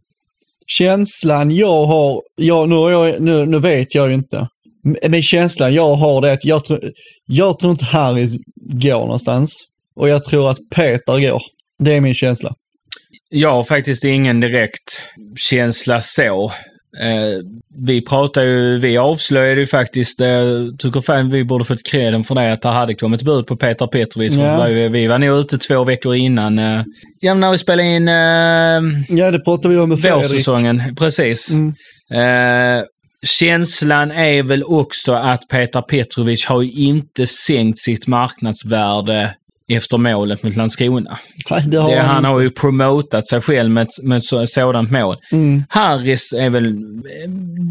Känslan 0.66 1.50
jag 1.50 1.86
har, 1.86 2.22
jag, 2.36 2.68
nu, 2.68 2.74
jag, 2.74 3.20
nu, 3.20 3.46
nu 3.46 3.58
vet 3.58 3.94
jag 3.94 4.08
ju 4.08 4.14
inte. 4.14 4.48
Men 5.08 5.22
känslan 5.22 5.74
jag 5.74 5.94
har 5.94 6.20
det 6.20 6.30
är 6.30 6.34
att 6.34 6.44
jag, 6.44 6.64
tror 6.64 6.80
jag 7.26 7.58
tror 7.58 7.72
inte 7.72 7.84
Harris 7.84 8.36
går 8.72 9.00
någonstans. 9.00 9.52
Och 9.96 10.08
jag 10.08 10.24
tror 10.24 10.50
att 10.50 10.58
Peter 10.74 11.20
går. 11.20 11.42
Det 11.78 11.92
är 11.92 12.00
min 12.00 12.14
känsla. 12.14 12.54
Jag 13.28 13.50
har 13.50 13.64
faktiskt 13.64 14.04
ingen 14.04 14.40
direkt 14.40 15.02
känsla 15.36 16.00
så. 16.00 16.52
Eh, 16.98 17.44
vi 17.86 18.04
pratar 18.04 18.42
ju, 18.42 18.78
vi 18.78 18.98
avslöjade 18.98 19.60
ju 19.60 19.66
faktiskt, 19.66 20.20
eh, 20.20 20.28
tycker 20.78 21.00
fan 21.00 21.30
vi 21.30 21.44
borde 21.44 21.64
fått 21.64 21.86
kreden 21.86 22.24
för 22.24 22.34
det, 22.34 22.52
att 22.52 22.62
det 22.62 22.68
hade 22.68 22.94
kommit 22.94 23.22
bud 23.22 23.46
på 23.46 23.56
Petar 23.56 23.86
Petrovic. 23.86 24.34
För 24.36 24.68
Vi, 24.68 24.88
vi 24.88 25.06
var 25.06 25.18
nog 25.18 25.40
ute 25.40 25.58
två 25.58 25.84
veckor 25.84 26.14
innan. 26.14 26.58
Eh, 26.58 26.82
ja, 27.20 27.34
när 27.34 27.50
vi 27.50 27.58
spelade 27.58 27.88
in 27.88 28.08
eh, 28.08 29.16
Ja, 29.18 29.30
det 29.30 29.44
pratar 29.44 29.68
vi 29.68 29.76
om 29.76 29.88
med 29.88 29.98
vårsäsongen. 29.98 30.96
Precis. 30.96 31.50
Mm. 31.50 31.74
Eh, 32.12 32.84
känslan 33.38 34.10
är 34.10 34.42
väl 34.42 34.64
också 34.64 35.12
att 35.12 35.48
Petar 35.50 35.82
Petrovic 35.82 36.46
har 36.46 36.62
inte 36.62 37.26
sänkt 37.26 37.78
sitt 37.78 38.06
marknadsvärde 38.06 39.34
efter 39.70 39.98
målet 39.98 40.42
mot 40.42 40.56
Landskrona. 40.56 41.18
Det 41.66 41.76
har 41.76 41.90
Det, 41.90 42.00
han 42.00 42.24
har 42.24 42.40
ju 42.40 42.50
promotat 42.50 43.28
sig 43.28 43.40
själv 43.40 43.70
med 43.70 43.88
med 44.02 44.18
ett 44.18 44.24
så- 44.24 44.46
sådant 44.46 44.90
mål. 44.90 45.16
Mm. 45.32 45.62
Harris 45.68 46.32
är 46.32 46.50
väl... 46.50 46.74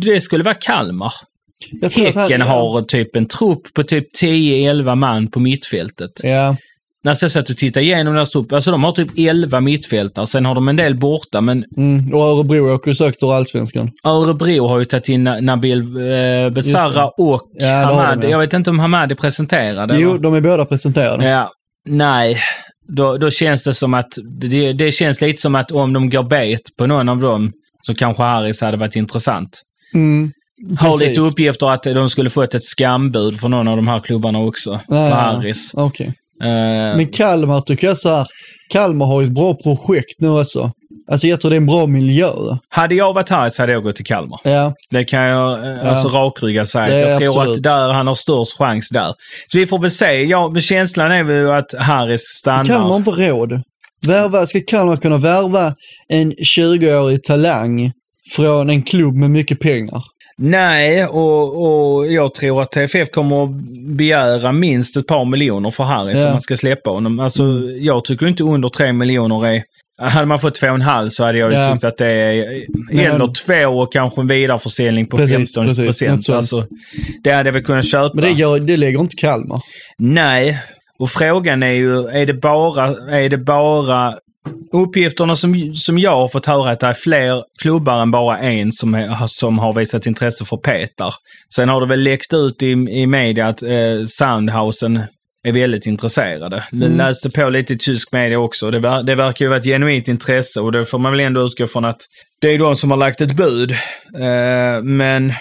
Det 0.01 0.21
skulle 0.21 0.43
vara 0.43 0.55
Kalmar. 0.55 1.13
Jag 1.81 1.91
tror 1.91 2.07
att 2.07 2.15
han- 2.15 2.23
Häcken 2.23 2.41
har 2.41 2.81
typ 2.81 3.15
en 3.15 3.25
trupp 3.27 3.73
på 3.73 3.83
typ 3.83 4.05
10-11 4.21 4.95
man 4.95 5.27
på 5.31 5.39
mittfältet. 5.39 6.11
Ja, 6.23 6.55
När 7.03 7.17
jag 7.21 7.31
satt 7.31 7.49
och 7.49 7.57
tittade 7.57 7.85
igenom 7.85 8.13
deras 8.13 8.31
trupp, 8.31 8.51
alltså 8.53 8.71
de 8.71 8.83
har 8.83 8.91
typ 8.91 9.07
11 9.17 9.59
mittfältare. 9.59 10.27
Sen 10.27 10.45
har 10.45 10.55
de 10.55 10.67
en 10.67 10.75
del 10.75 10.95
borta, 10.95 11.41
men 11.41 11.63
mm. 11.77 12.13
och 12.13 12.21
Örebro 12.21 12.73
åker 12.75 12.91
ju 12.91 12.95
sökt 12.95 13.23
ur 13.23 13.33
allsvenskan. 13.33 13.91
Örebro 14.03 14.67
har 14.67 14.79
ju 14.79 14.85
tagit 14.85 15.09
in 15.09 15.27
Na- 15.27 15.41
Nabil 15.41 15.79
eh, 15.79 16.49
Besara 16.49 17.07
och 17.07 17.41
Ja, 17.53 17.67
Hamad. 17.67 18.23
ja. 18.23 18.29
Jag 18.29 18.39
vet 18.39 18.53
inte 18.53 18.69
om 18.69 18.79
Hamad 18.79 19.11
är 19.11 19.15
presenterad. 19.15 19.91
Jo, 19.93 20.09
eller? 20.09 20.19
de 20.19 20.33
är 20.33 20.41
båda 20.41 20.65
presenterade. 20.65 21.25
Ja, 21.29 21.49
nej. 21.89 22.41
Då, 22.95 23.17
då 23.17 23.29
känns 23.29 23.63
det 23.63 23.73
som 23.73 23.93
att, 23.93 24.09
det, 24.41 24.73
det 24.73 24.91
känns 24.91 25.21
lite 25.21 25.41
som 25.41 25.55
att 25.55 25.71
om 25.71 25.93
de 25.93 26.09
går 26.09 26.23
bet 26.23 26.61
på 26.77 26.87
någon 26.87 27.09
av 27.09 27.17
dem 27.17 27.51
så 27.81 27.95
kanske 27.95 28.23
Harris 28.23 28.61
hade 28.61 28.77
varit 28.77 28.95
intressant. 28.95 29.49
Mm. 29.93 30.31
Har 30.77 30.91
Precis. 30.91 31.07
lite 31.07 31.21
uppgifter 31.21 31.69
att 31.69 31.83
de 31.83 32.09
skulle 32.09 32.29
fått 32.29 32.55
ett 32.55 32.63
skambud 32.63 33.39
från 33.39 33.51
någon 33.51 33.67
av 33.67 33.75
de 33.75 33.87
här 33.87 33.99
klubbarna 33.99 34.39
också. 34.39 34.71
Ja, 34.71 35.09
på. 35.09 35.15
Harris. 35.15 35.71
Okej. 35.73 36.13
Eh, 36.43 36.97
Men 36.97 37.07
Kalmar 37.07 37.61
tycker 37.61 37.87
jag 37.87 37.97
så 37.97 38.09
här, 38.09 38.27
Kalmar 38.69 39.05
har 39.05 39.21
ju 39.21 39.27
ett 39.27 39.33
bra 39.33 39.53
projekt 39.53 40.19
nu 40.19 40.29
också. 40.29 40.71
Alltså 41.11 41.27
jag 41.27 41.41
tror 41.41 41.49
det 41.51 41.55
är 41.55 41.57
en 41.57 41.65
bra 41.65 41.85
miljö. 41.85 42.31
hade 42.69 42.95
jag 42.95 43.13
varit 43.13 43.29
Harris 43.29 43.57
hade 43.57 43.71
jag 43.71 43.83
gått 43.83 43.95
till 43.95 44.05
Kalmar. 44.05 44.39
Ja, 44.43 44.73
Det 44.89 45.03
kan 45.03 45.21
jag 45.23 45.67
eh, 45.77 45.89
alltså 45.89 46.07
rakrygga 46.07 46.65
säga. 46.65 46.85
Det 46.87 47.01
är 47.01 47.07
Jag 47.09 47.17
tror 47.17 47.41
absolut. 47.41 47.57
att 47.57 47.63
där 47.63 47.89
han 47.93 48.07
har 48.07 48.15
störst 48.15 48.57
chans 48.57 48.89
där. 48.89 49.13
Så 49.47 49.57
vi 49.57 49.67
får 49.67 49.79
väl 49.79 49.91
se. 49.91 50.23
Ja, 50.23 50.55
känslan 50.59 51.11
är 51.11 51.23
väl 51.23 51.51
att 51.51 51.73
Harris 51.79 52.21
stannar. 52.21 52.65
Kalmar 52.65 52.89
har 52.89 52.95
inte 52.97 53.11
råd. 53.11 53.61
Värva, 54.07 54.45
ska 54.45 54.59
Kalmar 54.67 54.97
kunna 54.97 55.17
värva 55.17 55.73
en 56.07 56.33
20-årig 56.33 57.23
talang 57.23 57.91
från 58.35 58.69
en 58.69 58.81
klubb 58.83 59.15
med 59.15 59.31
mycket 59.31 59.59
pengar? 59.59 60.03
Nej, 60.41 61.05
och, 61.05 61.97
och 61.97 62.07
jag 62.07 62.33
tror 62.33 62.61
att 62.61 62.71
TFF 62.71 63.11
kommer 63.11 63.43
att 63.43 63.49
begära 63.97 64.51
minst 64.51 64.97
ett 64.97 65.07
par 65.07 65.25
miljoner 65.25 65.71
för 65.71 65.83
Harris 65.83 66.17
Ja. 66.17 66.25
om 66.25 66.31
man 66.31 66.41
ska 66.41 66.57
släppa 66.57 66.89
honom. 66.89 67.19
Alltså, 67.19 67.43
jag 67.79 68.03
tycker 68.05 68.27
inte 68.27 68.43
under 68.43 68.69
tre 68.69 68.93
miljoner 68.93 69.45
är... 69.47 69.63
Hade 69.99 70.25
man 70.25 70.39
fått 70.39 70.55
två 70.55 70.67
och 70.67 70.73
en 70.75 70.81
halv 70.81 71.09
så 71.09 71.25
hade 71.25 71.37
jag 71.37 71.51
ju 71.51 71.57
Ja. 71.57 71.71
tyckt 71.73 71.83
att 71.83 71.97
det 71.97 72.07
är... 72.07 72.63
Men- 72.93 72.99
eller 73.05 73.33
två 73.33 73.69
och 73.79 73.93
kanske 73.93 74.21
en 74.21 74.27
vidareförsäljning 74.27 75.07
på 75.07 75.17
Precis, 75.17 75.55
15 75.55 75.67
precis. 75.67 75.77
Något 75.79 75.85
procent. 75.87 76.29
Alltså, 76.29 76.65
det 77.23 77.31
hade 77.31 77.47
jag 77.49 77.53
väl 77.53 77.63
kunnat 77.63 77.85
köpa. 77.91 78.11
Men 78.13 78.23
det, 78.23 78.31
gör, 78.31 78.59
det 78.59 78.77
lägger 78.77 78.99
inte 78.99 79.15
Kalmar. 79.15 79.61
Nej, 79.97 80.59
och 80.99 81.09
frågan 81.09 81.63
är 81.63 81.71
ju, 81.71 82.07
är 82.07 82.25
det 82.25 82.33
bara, 82.33 82.87
är 83.17 83.29
det 83.29 83.37
bara 83.37 84.15
uppgifterna 84.73 85.35
som, 85.35 85.73
som 85.75 85.99
jag 85.99 86.11
har 86.15 86.27
fått 86.27 86.45
höra 86.45 86.71
att 86.71 86.79
det 86.79 86.87
är 86.87 86.93
fler 86.93 87.43
klubbar 87.61 88.01
än 88.01 88.11
bara 88.11 88.37
en 88.39 88.71
som, 88.71 88.93
är, 88.95 89.27
som 89.27 89.59
har 89.59 89.73
visat 89.73 90.05
intresse 90.05 90.45
för 90.45 90.57
Petar. 90.57 91.13
Sen 91.55 91.69
har 91.69 91.81
det 91.81 91.87
väl 91.87 92.03
läckt 92.03 92.33
ut 92.33 92.63
i, 92.63 92.71
i 92.71 93.07
media 93.07 93.47
att 93.47 93.63
eh, 93.63 93.69
Soundhausen 94.07 95.01
är 95.47 95.53
väldigt 95.53 95.85
intresserade. 95.85 96.63
Jag 96.71 96.91
läste 96.91 97.29
på 97.29 97.49
lite 97.49 97.73
i 97.73 97.77
tysk 97.77 98.11
media 98.11 98.39
också. 98.39 98.71
Det, 98.71 98.79
ver, 98.79 99.03
det 99.03 99.15
verkar 99.15 99.45
ju 99.45 99.49
vara 99.49 99.59
ett 99.59 99.65
genuint 99.65 100.07
intresse 100.07 100.61
och 100.61 100.71
det 100.71 100.85
får 100.85 100.99
man 100.99 101.11
väl 101.11 101.19
ändå 101.19 101.45
utgå 101.45 101.65
från 101.65 101.85
att 101.85 102.01
det 102.41 102.53
är 102.53 102.59
de 102.59 102.75
som 102.75 102.91
har 102.91 102.97
lagt 102.97 103.21
ett 103.21 103.35
bud. 103.35 103.71
Eh, 104.15 104.83
men 104.83 105.33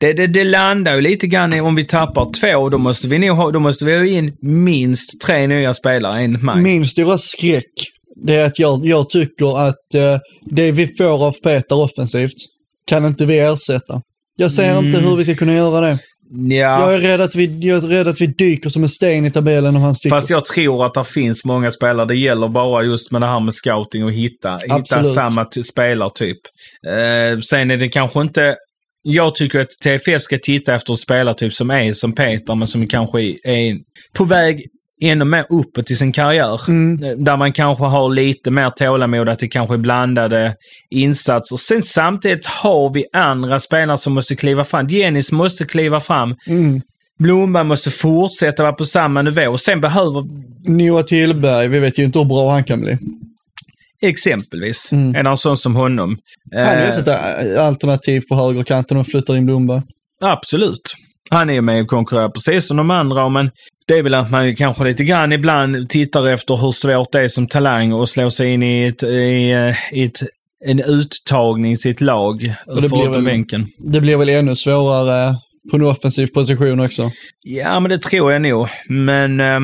det, 0.00 0.12
det, 0.12 0.26
det 0.26 0.44
landar 0.44 0.94
ju 0.94 1.00
lite 1.00 1.26
grann 1.26 1.52
i 1.52 1.60
om 1.60 1.74
vi 1.74 1.84
tappar 1.84 2.32
två, 2.40 2.68
då 2.68 2.78
måste 2.78 3.08
vi 3.08 3.18
nog 3.18 3.36
ha, 3.36 3.50
då 3.50 3.58
måste 3.58 3.84
vi 3.84 3.96
ha 3.96 4.04
in 4.04 4.36
minst 4.42 5.20
tre 5.26 5.46
nya 5.46 5.74
spelare 5.74 6.20
enligt 6.20 6.42
mig. 6.42 6.56
Min 6.56 6.86
stora 6.86 7.18
skräck, 7.18 7.72
det 8.26 8.34
är 8.34 8.46
att 8.46 8.58
jag, 8.58 8.86
jag 8.86 9.08
tycker 9.08 9.68
att 9.68 9.94
eh, 9.94 10.18
det 10.50 10.72
vi 10.72 10.86
får 10.86 11.26
av 11.26 11.32
Peter 11.32 11.76
offensivt 11.76 12.36
kan 12.86 13.06
inte 13.06 13.26
vi 13.26 13.38
ersätta. 13.38 14.00
Jag 14.36 14.52
ser 14.52 14.78
inte 14.78 14.98
hur 14.98 15.16
vi 15.16 15.24
ska 15.24 15.34
kunna 15.34 15.54
göra 15.54 15.80
det. 15.80 15.98
Jag 16.34 16.80
ja, 16.80 16.92
är 16.92 16.98
rädd 16.98 17.20
att 17.20 17.34
vi, 17.34 17.58
jag 17.68 17.84
är 17.84 17.88
rädd 17.88 18.08
att 18.08 18.20
vi 18.20 18.26
dyker 18.26 18.70
som 18.70 18.82
en 18.82 18.88
sten 18.88 19.26
i 19.26 19.30
tabellen 19.30 19.76
om 19.76 19.82
han 19.82 19.94
sticker. 19.94 20.16
fast 20.16 20.30
jag 20.30 20.44
tror 20.44 20.86
att 20.86 20.94
det 20.94 21.04
finns 21.04 21.44
många 21.44 21.70
spelare. 21.70 22.06
Det 22.06 22.16
gäller 22.16 22.48
bara 22.48 22.84
just 22.84 23.10
med 23.10 23.20
det 23.20 23.26
här 23.26 23.40
med 23.40 23.54
scouting 23.54 24.04
och 24.04 24.12
hitta, 24.12 24.58
hitta 24.76 25.04
samma 25.04 25.44
ty- 25.44 25.62
spelartyp. 25.62 26.38
Eh, 26.86 27.38
sen 27.38 27.70
är 27.70 27.76
det 27.76 27.88
kanske 27.88 28.20
inte 28.20 28.56
jag 29.02 29.34
tycker 29.34 29.60
att 29.60 29.70
TFF 29.84 30.22
ska 30.22 30.38
titta 30.42 30.74
efter 30.74 30.92
en 30.92 30.96
spelartyp 30.96 31.54
som 31.54 31.70
är 31.70 31.92
som 31.92 32.12
Peter, 32.12 32.54
men 32.54 32.68
som 32.68 32.86
kanske 32.86 33.20
är 33.44 33.76
på 34.12 34.24
väg 34.24 34.66
ännu 35.02 35.24
mer 35.24 35.44
uppåt 35.48 35.90
i 35.90 35.94
sin 35.96 36.12
karriär. 36.12 36.60
Där 37.24 37.36
man 37.36 37.52
kanske 37.52 37.84
har 37.84 38.08
lite 38.08 38.50
mer 38.50 38.70
tålamod, 38.70 39.28
att 39.28 39.38
det 39.38 39.48
kanske 39.48 39.74
är 39.74 39.78
blandade 39.78 40.54
insatser. 40.90 41.56
Sen 41.56 41.82
samtidigt 41.82 42.46
har 42.46 42.90
vi 42.94 43.04
andra 43.12 43.58
spelare 43.60 43.98
som 43.98 44.12
måste 44.14 44.36
kliva 44.36 44.64
fram. 44.64 44.86
Dennis 44.88 45.32
måste 45.32 45.64
kliva 45.64 46.00
fram. 46.00 46.34
Blomberg 47.18 47.64
måste 47.64 47.90
fortsätta 47.90 48.62
vara 48.62 48.72
på 48.72 48.84
samma 48.84 49.22
nivå. 49.22 49.58
Sen 49.58 49.80
behöver 49.80 50.24
Noah 50.68 51.04
Tillberg, 51.04 51.68
vi 51.68 51.78
vet 51.78 51.98
ju 51.98 52.04
inte 52.04 52.18
hur 52.18 52.26
bra 52.26 52.50
han 52.52 52.64
kan 52.64 52.80
bli. 52.80 52.98
exempelvis 54.02 54.92
en 54.92 55.26
av 55.26 55.36
sån 55.36 55.56
som 55.56 55.76
honom. 55.76 56.16
Han 56.52 56.60
är 56.60 56.82
Eh, 56.82 56.88
också 56.88 57.00
ett 57.00 57.58
alternativ 57.58 58.22
på 58.28 58.34
högerkanten 58.36 58.96
och 58.96 59.06
flyttar 59.06 59.36
in 59.36 59.46
Blomberg. 59.46 59.82
Absolut. 60.20 60.94
Han 61.32 61.50
är 61.50 61.60
med 61.60 61.82
och 61.82 61.88
konkurrerar 61.88 62.28
precis 62.28 62.66
som 62.66 62.76
de 62.76 62.90
andra, 62.90 63.28
men 63.28 63.50
det 63.86 63.98
är 63.98 64.02
väl 64.02 64.14
att 64.14 64.30
man 64.30 64.56
kanske 64.56 64.84
lite 64.84 65.04
grann 65.04 65.32
ibland 65.32 65.88
tittar 65.88 66.28
efter 66.28 66.56
hur 66.56 66.72
svårt 66.72 67.12
det 67.12 67.20
är 67.20 67.28
som 67.28 67.46
talang 67.46 67.92
att 67.92 68.08
slå 68.08 68.30
sig 68.30 68.48
in 68.52 68.62
i, 68.62 68.86
ett, 68.86 69.02
i, 69.02 69.50
eh, 69.50 69.98
i 69.98 70.04
ett, 70.04 70.22
en 70.64 70.80
uttagning 70.80 71.72
ett 71.72 72.00
lag 72.00 72.40
det 72.40 72.54
förutom 72.66 72.98
blir 72.98 73.08
väl- 73.10 73.24
bänken. 73.24 73.66
Det 73.78 74.00
blir 74.00 74.16
väl 74.16 74.28
ännu 74.28 74.56
svårare 74.56 75.36
på 75.70 75.76
en 75.76 75.82
offensiv 75.82 76.26
position 76.26 76.80
också. 76.80 77.10
Ja, 77.44 77.80
men 77.80 77.90
det 77.90 77.98
tror 77.98 78.32
jag 78.32 78.42
nog. 78.42 78.68
Men 78.88 79.40
eh, 79.40 79.60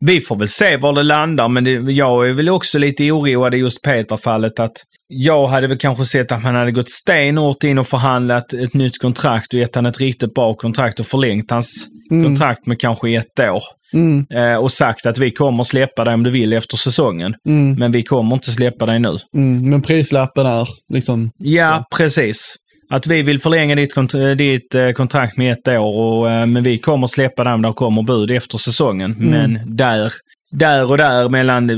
vi 0.00 0.20
får 0.20 0.36
väl 0.36 0.48
se 0.48 0.76
var 0.76 0.92
det 0.92 1.02
landar. 1.02 1.48
Men 1.48 1.64
det, 1.64 1.70
jag 1.70 2.28
är 2.28 2.32
väl 2.32 2.48
också 2.48 2.78
lite 2.78 3.12
oroad 3.12 3.54
i 3.54 3.58
just 3.58 3.82
Peter-fallet 3.82 4.60
att 4.60 4.76
jag 5.12 5.46
hade 5.46 5.66
väl 5.66 5.78
kanske 5.78 6.04
sett 6.04 6.32
att 6.32 6.42
man 6.42 6.54
hade 6.54 6.72
gått 6.72 6.90
stenhårt 6.90 7.64
in 7.64 7.78
och 7.78 7.86
förhandlat 7.86 8.52
ett 8.52 8.74
nytt 8.74 8.98
kontrakt 8.98 9.54
och 9.54 9.60
gett 9.60 9.74
han 9.74 9.86
ett 9.86 10.00
riktigt 10.00 10.34
bra 10.34 10.54
kontrakt 10.54 11.00
och 11.00 11.06
förlängt 11.06 11.50
hans 11.50 11.86
kontrakt 12.08 12.66
med 12.66 12.80
kanske 12.80 13.10
ett 13.10 13.40
år. 13.40 13.62
Mm. 13.92 14.26
Eh, 14.30 14.56
och 14.56 14.72
sagt 14.72 15.06
att 15.06 15.18
vi 15.18 15.30
kommer 15.30 15.64
släppa 15.64 16.04
dig 16.04 16.14
om 16.14 16.22
du 16.22 16.30
vill 16.30 16.52
efter 16.52 16.76
säsongen. 16.76 17.34
Mm. 17.48 17.74
Men 17.74 17.92
vi 17.92 18.02
kommer 18.02 18.34
inte 18.34 18.50
släppa 18.50 18.86
dig 18.86 18.98
nu. 18.98 19.16
Mm. 19.36 19.70
Men 19.70 19.82
prislappen 19.82 20.46
är 20.46 20.68
liksom... 20.92 21.30
Ja, 21.38 21.84
precis. 21.96 22.56
Att 22.90 23.06
vi 23.06 23.22
vill 23.22 23.40
förlänga 23.40 23.74
ditt, 23.74 23.94
kont- 23.96 24.34
ditt 24.34 24.74
eh, 24.74 24.90
kontrakt 24.90 25.36
med 25.36 25.52
ett 25.52 25.68
år, 25.68 25.94
och, 25.96 26.30
eh, 26.30 26.46
men 26.46 26.62
vi 26.62 26.78
kommer 26.78 27.06
släppa 27.06 27.44
den 27.44 27.62
där 27.62 27.72
kommer 27.72 28.02
bud 28.02 28.30
efter 28.30 28.58
säsongen. 28.58 29.14
Men 29.18 29.60
där, 29.76 30.12
där 30.50 30.90
och 30.90 30.96
där 30.96 31.28
mellan 31.28 31.70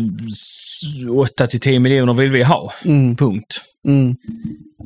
8 1.17 1.47
till 1.47 1.61
10 1.61 1.79
miljoner 1.81 2.13
vill 2.15 2.31
vi 2.31 2.43
ha. 2.43 2.73
Mm. 2.85 3.17
Punkt. 3.17 3.61
Mm. 3.89 4.17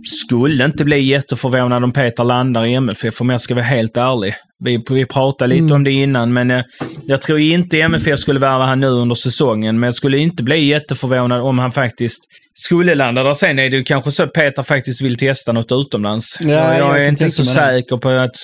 Skulle 0.04 0.64
inte 0.64 0.84
bli 0.84 1.00
jätteförvånad 1.00 1.84
om 1.84 1.92
Peter 1.92 2.24
landar 2.24 2.66
i 2.66 2.74
MFF 2.74 3.20
om 3.20 3.30
jag 3.30 3.40
ska 3.40 3.54
vara 3.54 3.64
helt 3.64 3.96
ärlig. 3.96 4.34
Vi, 4.64 4.84
vi 4.90 5.06
pratade 5.06 5.54
lite 5.54 5.74
om 5.74 5.84
det 5.84 5.90
innan, 5.90 6.32
men 6.32 6.50
eh, 6.50 6.62
jag 7.06 7.22
tror 7.22 7.38
inte 7.38 7.80
MFF 7.80 8.20
skulle 8.20 8.40
värva 8.40 8.64
han 8.64 8.80
nu 8.80 8.86
under 8.86 9.14
säsongen. 9.14 9.80
Men 9.80 9.86
jag 9.86 9.94
skulle 9.94 10.18
inte 10.18 10.42
bli 10.42 10.64
jätteförvånad 10.64 11.40
om 11.40 11.58
han 11.58 11.72
faktiskt 11.72 12.24
skulle 12.54 12.94
landa 12.94 13.22
där. 13.22 13.34
Sen 13.34 13.58
är 13.58 13.70
det 13.70 13.76
ju 13.76 13.84
kanske 13.84 14.10
så 14.10 14.22
att 14.22 14.32
Peter 14.32 14.62
faktiskt 14.62 15.02
vill 15.02 15.18
testa 15.18 15.52
något 15.52 15.72
utomlands. 15.72 16.38
Ja, 16.40 16.48
jag, 16.48 16.78
jag 16.78 17.04
är 17.04 17.08
inte 17.08 17.30
så 17.30 17.44
säker 17.44 17.96
på 17.96 18.08
att... 18.08 18.36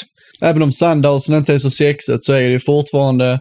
Även 0.43 0.63
om 0.63 0.73
Sandhausen 0.73 1.37
inte 1.37 1.55
är 1.55 1.59
så 1.59 1.71
sexigt 1.71 2.25
så 2.25 2.33
är 2.33 2.51
det 2.51 2.61
fortfarande 2.61 3.41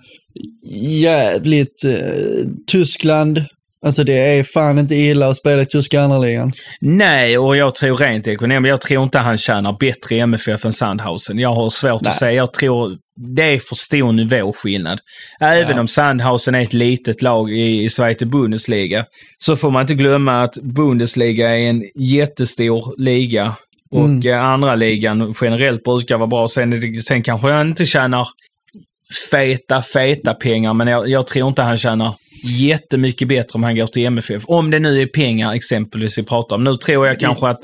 jävligt 0.79 1.85
eh, 1.85 2.47
Tyskland. 2.67 3.41
Alltså 3.85 4.03
det 4.03 4.17
är 4.17 4.43
fan 4.43 4.79
inte 4.79 4.95
illa 4.95 5.27
att 5.29 5.37
spela 5.37 5.61
i 5.61 5.65
tyska 5.65 6.01
andra 6.01 6.17
ligan. 6.17 6.51
Nej, 6.81 7.37
och 7.37 7.57
jag 7.57 7.75
tror 7.75 7.97
rent 7.97 8.27
ekonomiskt, 8.27 8.69
jag 8.69 8.81
tror 8.81 9.03
inte 9.03 9.19
han 9.19 9.37
tjänar 9.37 9.77
bättre 9.79 10.15
i 10.15 10.19
MFF 10.19 10.65
än 10.65 10.73
Sandhausen. 10.73 11.39
Jag 11.39 11.53
har 11.53 11.69
svårt 11.69 12.01
Nej. 12.01 12.09
att 12.09 12.15
säga. 12.17 12.31
Jag 12.31 12.53
tror 12.53 12.97
det 13.35 13.43
är 13.43 13.59
för 13.59 13.75
stor 13.75 14.11
nivåskillnad. 14.11 14.99
Även 15.39 15.75
Ja. 15.75 15.79
om 15.81 15.87
Sandhausen 15.87 16.55
är 16.55 16.61
ett 16.61 16.73
litet 16.73 17.21
lag 17.21 17.51
i, 17.51 17.83
i 17.83 17.89
Zweite 17.89 18.25
Bundesliga, 18.25 19.05
så 19.37 19.55
får 19.55 19.71
man 19.71 19.81
inte 19.81 19.93
glömma 19.93 20.41
att 20.43 20.55
Bundesliga 20.61 21.49
är 21.49 21.69
en 21.69 21.83
jättestor 21.99 23.01
liga. 23.01 23.55
Och 23.91 24.05
Mm. 24.05 24.27
eh, 24.27 24.43
andra 24.45 24.75
ligan 24.75 25.33
generellt 25.41 25.83
brukar 25.83 26.17
vara 26.17 26.27
bra. 26.27 26.47
Sen, 26.47 27.01
sen 27.01 27.23
kanske 27.23 27.47
han 27.51 27.67
inte 27.69 27.85
tjänar 27.85 28.27
feta, 29.31 29.81
feta 29.81 30.33
pengar, 30.33 30.73
men 30.73 30.87
jag, 30.87 31.09
jag 31.09 31.27
tror 31.27 31.47
inte 31.47 31.61
han 31.61 31.77
tjänar 31.77 32.13
jättemycket 32.43 33.27
bättre 33.27 33.51
om 33.53 33.63
han 33.63 33.75
går 33.75 33.87
till 33.87 34.05
MFF. 34.05 34.43
Om 34.45 34.71
det 34.71 34.79
nu 34.79 35.01
är 35.01 35.05
pengar 35.05 35.53
exempelvis 35.53 36.17
vi 36.17 36.23
pratar 36.23 36.55
om. 36.55 36.63
Nu 36.63 36.77
tror 36.77 37.07
jag 37.07 37.19
kanske 37.19 37.47
att 37.47 37.61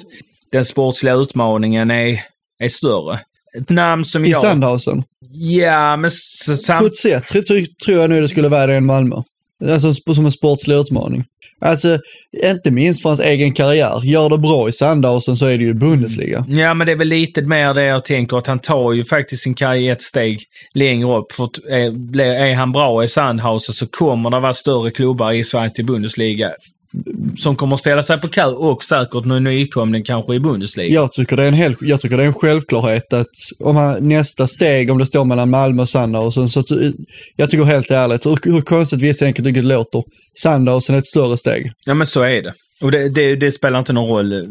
den 0.52 0.66
sportsliga 0.66 1.13
utmaningen 1.13 1.92
är, 1.92 2.22
är 2.60 2.70
större. 2.70 3.20
Ett 3.58 3.70
namn 3.70 4.06
som 4.06 4.26
I 4.26 4.30
jag... 4.30 4.42
Sandhausen. 4.42 5.04
Ja, 5.32 5.98
men 5.98 6.12
sam... 6.12 6.90
sätt 6.90 7.28
tror, 7.28 7.98
jag 7.98 8.10
nu 8.10 8.22
det 8.22 8.28
skulle 8.28 8.48
vara 8.48 8.68
det 8.68 8.76
än 8.76 8.86
Malmö. 8.86 9.16
Alltså 9.65 9.93
som 9.93 10.26
en 10.26 10.32
sportslig 10.32 10.76
utmaning. 10.76 11.24
Alltså, 11.62 12.00
inte 12.43 12.72
minst 12.72 13.02
för 13.02 13.10
hans 13.10 13.20
egen 13.20 13.54
karriär. 13.54 14.02
Gör 14.04 14.30
det 14.30 14.38
bra 14.38 14.70
i 14.70 14.72
Sandhausen 14.72 15.36
så 15.36 15.46
är 15.46 15.58
det 15.58 15.63
ju 15.63 15.74
Bundesliga. 15.74 16.38
Mm. 16.38 16.60
Ja, 16.60 16.74
men 16.74 16.88
det 16.88 16.93
är 16.93 16.98
väl 16.98 17.08
lite 17.08 17.41
mer 17.41 17.74
det 17.74 17.84
jag 17.84 18.06
tänker 18.06 18.38
att 18.38 18.48
han 18.48 18.60
tar 18.60 18.93
ju 18.93 19.04
faktiskt 19.04 19.43
sin 19.43 19.54
karriär 19.54 19.91
ett 19.91 20.02
steg 20.02 20.39
längre 20.74 21.17
upp. 21.17 21.32
För 21.32 21.50
är, 21.70 22.20
eh, 22.20 22.50
är 22.50 22.56
han 22.56 22.72
bra 22.72 23.04
i 23.04 23.08
Sandhausen 23.08 23.76
så 23.76 23.88
kommer 23.88 24.30
det 24.30 24.39
vara 24.39 24.54
större 24.54 24.91
klubbar 24.91 25.32
i 25.32 25.43
Sverige 25.43 25.70
till 25.70 25.86
Bundesliga 25.86 26.52
som 27.38 27.56
kommer 27.56 27.73
att 27.73 27.80
ställa 27.80 28.04
sig 28.04 28.17
på 28.17 28.28
kö 28.28 28.45
och 28.45 28.84
säkert 28.84 29.26
någon 29.26 29.43
nykomling 29.43 30.04
kanske 30.04 30.36
i 30.36 30.39
Bundesliga. 30.39 30.93
Jag 30.93 31.12
tycker, 31.12 31.38
det 31.38 31.43
är 31.43 31.47
en 31.47 31.54
hel, 31.54 31.76
jag 31.82 32.02
tycker 32.02 32.17
det 32.17 32.23
är 32.23 32.28
en 32.28 32.34
självklarhet 32.34 33.13
att 33.13 33.28
om 33.60 33.76
han, 33.76 34.10
nästa 34.10 34.47
steg, 34.47 34.91
om 34.91 34.97
det 34.97 35.06
står 35.06 35.26
mellan 35.26 35.50
Malmö 35.50 35.82
och 35.82 35.89
Sandhausen, 35.89 36.47
så 36.47 36.63
jag 37.36 37.50
tycker 37.50 37.63
helt 37.63 37.91
ärligt, 37.91 38.26
hur, 38.26 38.39
hur 38.43 38.62
konstigt 38.62 39.02
vissa 39.02 39.26
enkelt 39.26 39.47
tycker 39.47 39.62
det 39.62 39.67
låter, 39.67 40.04
Sandhausen 40.39 40.95
är 40.95 41.00
ett 41.00 41.08
större 41.08 41.38
steg. 41.38 41.71
Ja, 41.86 41.93
men 41.93 42.08
så 42.08 42.21
är 42.21 42.41
det. 42.41 42.54
Och 42.82 42.91
det, 42.91 43.10
det, 43.10 43.36
det 43.36 43.52
spelar 43.52 43.80
inte 43.80 43.93
någon 43.93 44.10
roll. 44.10 44.43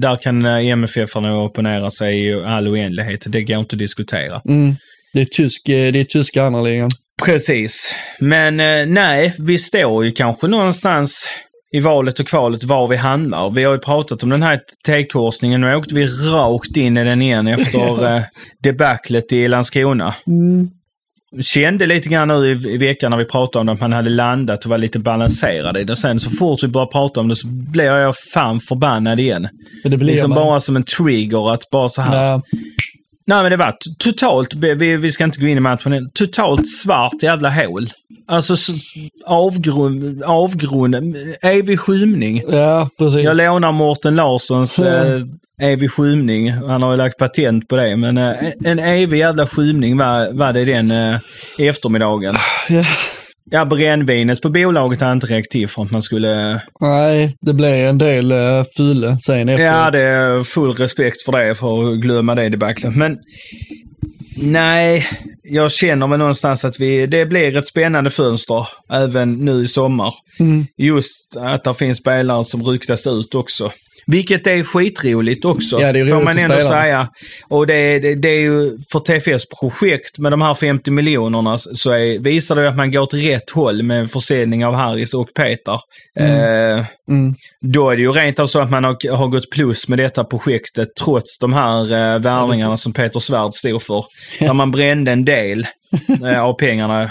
Där 0.00 0.16
kan 0.16 0.46
eh, 0.46 0.66
MFF-arna 0.66 1.42
opponera 1.42 1.90
sig 1.90 2.26
i 2.26 2.34
all 2.34 2.68
oändlighet. 2.68 3.24
Det 3.26 3.42
går 3.42 3.58
inte 3.58 3.74
att 3.74 3.78
diskutera. 3.78 4.40
Mm. 4.48 4.74
Det 5.12 5.20
är 5.20 5.24
tysk, 5.24 5.68
eh, 5.68 5.92
det 5.92 6.00
är 6.00 6.04
tyska 6.04 6.44
andra 6.44 6.62
ligan. 6.62 6.90
Precis. 7.24 7.94
Men 8.18 8.60
eh, 8.60 8.86
nej, 8.86 9.34
vi 9.38 9.58
står 9.58 10.04
ju 10.04 10.12
kanske 10.12 10.46
någonstans 10.46 11.28
i 11.72 11.80
valet 11.80 12.20
och 12.20 12.26
kvalet 12.26 12.64
var 12.64 12.88
vi 12.88 12.96
handlar. 12.96 13.50
Vi 13.50 13.64
har 13.64 13.72
ju 13.72 13.78
pratat 13.78 14.22
om 14.22 14.28
den 14.30 14.42
här 14.42 14.60
T-korsningen. 14.86 15.60
Nu 15.60 15.74
åkte 15.74 15.94
vi 15.94 16.06
rakt 16.06 16.76
in 16.76 16.96
i 16.96 17.04
den 17.04 17.22
igen 17.22 17.46
efter 17.46 18.14
eh, 18.16 18.22
debaclet 18.62 19.32
i 19.32 19.48
Landskrona. 19.48 20.14
Kände 21.40 21.86
lite 21.86 22.08
grann 22.08 22.28
nu 22.28 22.46
i, 22.46 22.78
veckan 22.78 23.10
när 23.10 23.18
vi 23.18 23.24
pratade 23.24 23.60
om 23.60 23.66
det, 23.66 23.72
att 23.72 23.80
man 23.80 23.92
hade 23.92 24.10
landat 24.10 24.64
och 24.64 24.70
var 24.70 24.78
lite 24.78 24.98
balanserad 24.98 25.76
i 25.76 25.84
det. 25.84 25.96
Sen 25.96 26.20
så 26.20 26.30
fort 26.30 26.62
vi 26.62 26.68
började 26.68 26.92
prata 26.92 27.20
om 27.20 27.28
det 27.28 27.36
så 27.36 27.46
blev 27.46 27.86
jag 27.96 28.14
fan 28.34 28.60
förbannad 28.60 29.20
igen. 29.20 29.48
Det 29.84 29.96
blir 29.96 30.12
Liksom 30.12 30.30
man. 30.30 30.36
bara 30.36 30.60
som 30.60 30.76
en 30.76 30.82
trigger 30.84 31.52
att 31.52 31.70
bara 31.70 31.88
så 31.88 32.02
här. 32.02 32.24
Ja, 32.30 32.42
Nej 33.30 33.42
men 33.42 33.50
det 33.50 33.56
var 33.56 33.76
totalt, 33.98 34.54
vi, 34.54 34.96
vi 34.96 35.12
ska 35.12 35.24
inte 35.24 35.40
gå 35.40 35.46
in 35.46 35.56
i 35.56 35.60
matchen 35.60 36.10
totalt 36.14 36.68
svart 36.68 37.22
jävla 37.22 37.50
hål. 37.50 37.90
Alltså 38.28 38.56
avgrund, 39.26 40.22
avgrund, 40.22 41.16
evig 41.42 41.80
skymning. 41.80 42.42
ja, 42.48 42.88
precis. 42.98 43.24
Jag 43.24 43.36
lånar 43.36 43.72
Mårten 43.72 44.16
Larssons 44.16 44.78
eh, 44.78 45.22
evig 45.60 45.90
skymning. 45.90 46.50
Han 46.50 46.82
har 46.82 46.90
ju 46.90 46.96
lagt 46.96 47.18
patent 47.18 47.68
på 47.68 47.76
det. 47.76 47.96
Men 47.96 48.18
eh, 48.18 48.34
en 48.64 48.78
evig 48.78 49.18
jävla 49.18 49.46
skymning 49.46 49.96
var, 49.96 50.32
var 50.32 50.52
det 50.52 50.64
den 50.64 50.90
eh, 50.90 51.20
eftermiddagen. 51.58 52.34
Ja. 52.68 52.84
Ja, 53.52 53.64
brännvinet 53.64 54.42
på 54.42 54.48
bolaget 54.48 55.00
hade 55.00 55.12
inte 55.12 55.26
räckt 55.26 55.52
till 55.52 55.68
för 55.68 55.82
att 55.82 55.90
man 55.90 56.02
skulle... 56.02 56.60
Nej, 56.80 57.36
det 57.40 57.54
blev 57.54 57.74
en 57.74 57.98
del 57.98 58.32
uh, 58.32 58.64
fule 58.76 59.18
sen 59.20 59.48
efteråt. 59.48 59.72
Ja, 59.72 59.90
det 59.90 60.00
är 60.00 60.42
full 60.42 60.76
respekt 60.76 61.22
för 61.22 61.32
det, 61.32 61.54
för 61.54 61.92
att 61.92 62.00
glömma 62.00 62.34
det 62.34 62.48
debaclet. 62.48 62.96
Men 62.96 63.18
nej, 64.36 65.06
jag 65.42 65.72
känner 65.72 66.06
väl 66.06 66.18
någonstans 66.18 66.64
att 66.64 66.80
vi, 66.80 67.06
det 67.06 67.26
blir 67.26 67.56
ett 67.56 67.66
spännande 67.66 68.10
fönster 68.10 68.68
även 68.92 69.32
nu 69.32 69.62
i 69.62 69.66
sommar. 69.66 70.14
Mm. 70.40 70.66
Just 70.76 71.36
att 71.36 71.64
det 71.64 71.74
finns 71.74 71.98
spelare 71.98 72.44
som 72.44 72.62
ryktas 72.62 73.06
ut 73.06 73.34
också. 73.34 73.72
Vilket 74.06 74.46
är 74.46 74.62
skitroligt 74.62 75.44
också, 75.44 75.80
Ja, 75.80 75.92
det 75.92 76.00
är 76.00 76.06
får 76.06 76.22
man 76.22 76.38
ändå 76.38 76.56
säga. 76.56 77.08
Och 77.48 77.66
det, 77.66 77.98
det, 77.98 78.14
det 78.14 78.28
är 78.28 78.40
ju 78.40 78.70
för 78.92 78.98
TFS 78.98 79.44
projekt 79.60 80.18
med 80.18 80.32
de 80.32 80.42
här 80.42 80.54
50 80.54 80.90
miljonerna 80.90 81.58
så 81.58 81.90
är, 81.90 82.18
visar 82.18 82.56
det 82.56 82.68
att 82.68 82.76
man 82.76 82.92
går 82.92 83.06
till 83.06 83.22
rätt 83.30 83.50
håll 83.50 83.82
med 83.82 84.10
försäljning 84.10 84.66
av 84.66 84.74
Harris 84.74 85.14
och 85.14 85.34
Peter. 85.34 85.78
Eh, 86.18 86.84
Mm. 87.10 87.34
då 87.60 87.90
är 87.90 87.96
det 87.96 88.02
ju 88.02 88.12
rent 88.12 88.38
av 88.38 88.46
så 88.46 88.60
att 88.60 88.70
man 88.70 88.84
har, 88.84 89.16
har 89.16 89.28
gått 89.28 89.50
plus 89.50 89.88
med 89.88 89.98
detta 89.98 90.24
projektet 90.24 90.88
trots 91.04 91.38
de 91.38 91.52
här 91.52 91.82
eh, 91.92 92.18
värvningarna 92.18 92.76
som 92.76 92.92
Peter 92.92 93.20
Svärd 93.20 93.54
stod 93.54 93.82
för. 93.82 94.04
Där 94.40 94.52
man 94.52 94.70
brände 94.70 95.12
en 95.12 95.24
del 95.24 95.66
eh, 96.24 96.42
av 96.42 96.52
pengarna. 96.54 97.10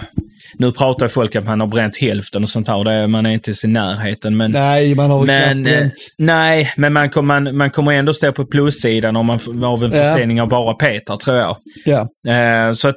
Nu 0.58 0.72
pratar 0.72 1.08
folk 1.08 1.36
att 1.36 1.46
man 1.46 1.60
har 1.60 1.68
bränt 1.68 1.98
hälften 1.98 2.44
och 2.44 2.50
sånt 2.50 2.68
här. 2.68 2.76
och 2.76 2.86
Det, 2.86 3.08
man 3.08 3.26
är 3.26 3.30
inte 3.30 3.52
i 3.52 3.54
sin 3.54 3.74
närheten. 3.74 4.38
Men, 4.38 4.52
Nej, 4.52 4.96
man 4.96 5.12
har 5.12 5.26
men 5.26 5.58
eh, 5.58 5.64
bränt. 5.74 5.94
nej, 6.18 6.74
men 6.78 6.94
man, 6.94 7.10
kom, 7.10 7.28
man, 7.28 7.58
man 7.58 7.72
kommer 7.72 7.92
ändå 7.94 8.14
stå 8.14 8.32
på 8.32 8.46
plussidan 8.46 9.16
om 9.16 9.26
man 9.26 9.40
av 9.64 9.84
en 9.84 9.92
Ja. 9.92 10.04
försäljning 10.04 10.42
av 10.42 10.48
bara 10.48 10.74
Peter, 10.74 11.18
tror 11.18 11.38
jag. 11.38 11.58
Ja. 11.86 12.32
Eh, 12.34 12.72
så 12.74 12.88
att 12.90 12.96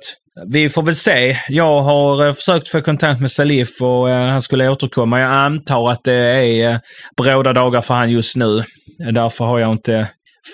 Vi 0.53 0.69
får 0.69 0.83
väl 0.83 0.95
se. 0.95 1.37
Jag 1.49 1.83
har 1.83 2.27
eh, 2.27 2.33
försökt 2.33 2.69
få 2.69 2.81
kontakt 2.81 3.21
med 3.21 3.31
Salif 3.31 3.69
och 3.83 4.09
han 4.09 4.43
skulle 4.43 4.69
återkomma. 4.69 5.21
Jag 5.21 5.33
antar 5.33 5.91
att 5.93 6.05
det 6.05 6.15
är 6.63 6.81
bråda 7.23 7.53
dagar 7.53 7.81
för 7.81 7.95
han 7.95 8.11
just 8.11 8.37
nu. 8.37 8.65
Därför 9.13 9.45
har 9.45 9.59
jag 9.59 9.73
inte 9.73 10.09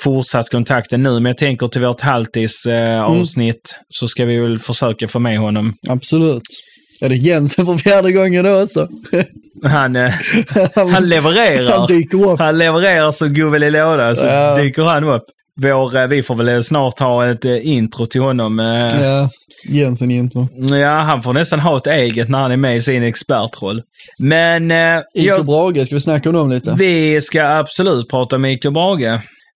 fortsatt 0.04 0.50
kontakten 0.50 1.02
nu. 1.02 1.11
Men 1.11 1.26
jag 1.26 1.38
tänker 1.38 1.68
till 1.68 1.80
vårt 1.80 2.00
halvtids 2.00 2.66
eh, 2.66 3.02
avsnitt 3.02 3.78
så 3.88 4.08
ska 4.08 4.24
vi 4.24 4.38
väl 4.40 4.58
försöka 4.58 5.08
få 5.08 5.18
med 5.18 5.38
honom. 5.38 5.74
Absolut. 5.88 6.42
Är 7.00 7.08
det 7.08 7.16
Jensen 7.16 7.66
för 7.66 7.76
fjärde 7.76 8.12
gången 8.12 8.44
då 8.44 8.62
också? 8.62 8.88
Han, 9.64 9.96
eh, 9.96 10.12
han 10.92 11.08
levererar. 11.08 11.78
Han 11.78 11.87
dyker 11.87 12.30
upp. 12.30 12.38
Han 12.40 12.58
levererar 12.58 13.11
så 13.11 13.26
guvel 13.28 13.62
i 13.62 13.70
låda 13.70 14.14
så 14.14 14.26
Ja. 14.26 14.54
dyker 14.56 14.82
han 14.82 15.04
upp. 15.04 15.24
Vår, 15.61 15.96
eh, 15.96 16.06
vi 16.06 16.22
får 16.22 16.34
väl 16.34 16.64
snart 16.64 16.98
ha 17.00 17.26
ett 17.26 17.44
eh, 17.44 17.66
intro 17.68 18.06
till 18.06 18.20
honom. 18.20 18.61
eh. 18.61 18.66
Ja, 19.02 19.30
Jensen 19.68 20.11
intro. 20.11 20.48
Ja, 20.76 20.98
han 20.98 21.22
får 21.22 21.32
nästan 21.32 21.61
ha 21.61 21.76
ett 21.76 21.87
eget 21.87 22.28
när 22.28 22.38
han 22.38 22.50
är 22.52 22.56
med 22.56 22.76
i 22.76 22.80
sin 22.80 23.02
expertroll. 23.02 23.82
Men 24.22 24.70
eh, 24.70 25.00
jag, 25.14 25.46
Brage, 25.46 25.87
ska 25.87 25.94
vi 25.94 26.00
snacka 26.00 26.28
om 26.28 26.34
dem 26.34 26.50
lite? 26.50 26.74
vi 26.78 27.20
ska 27.20 27.42
absolut 27.44 28.11
prata 28.11 28.37
om 28.37 28.44
Iko 28.44 28.70
Brage. 28.70 29.02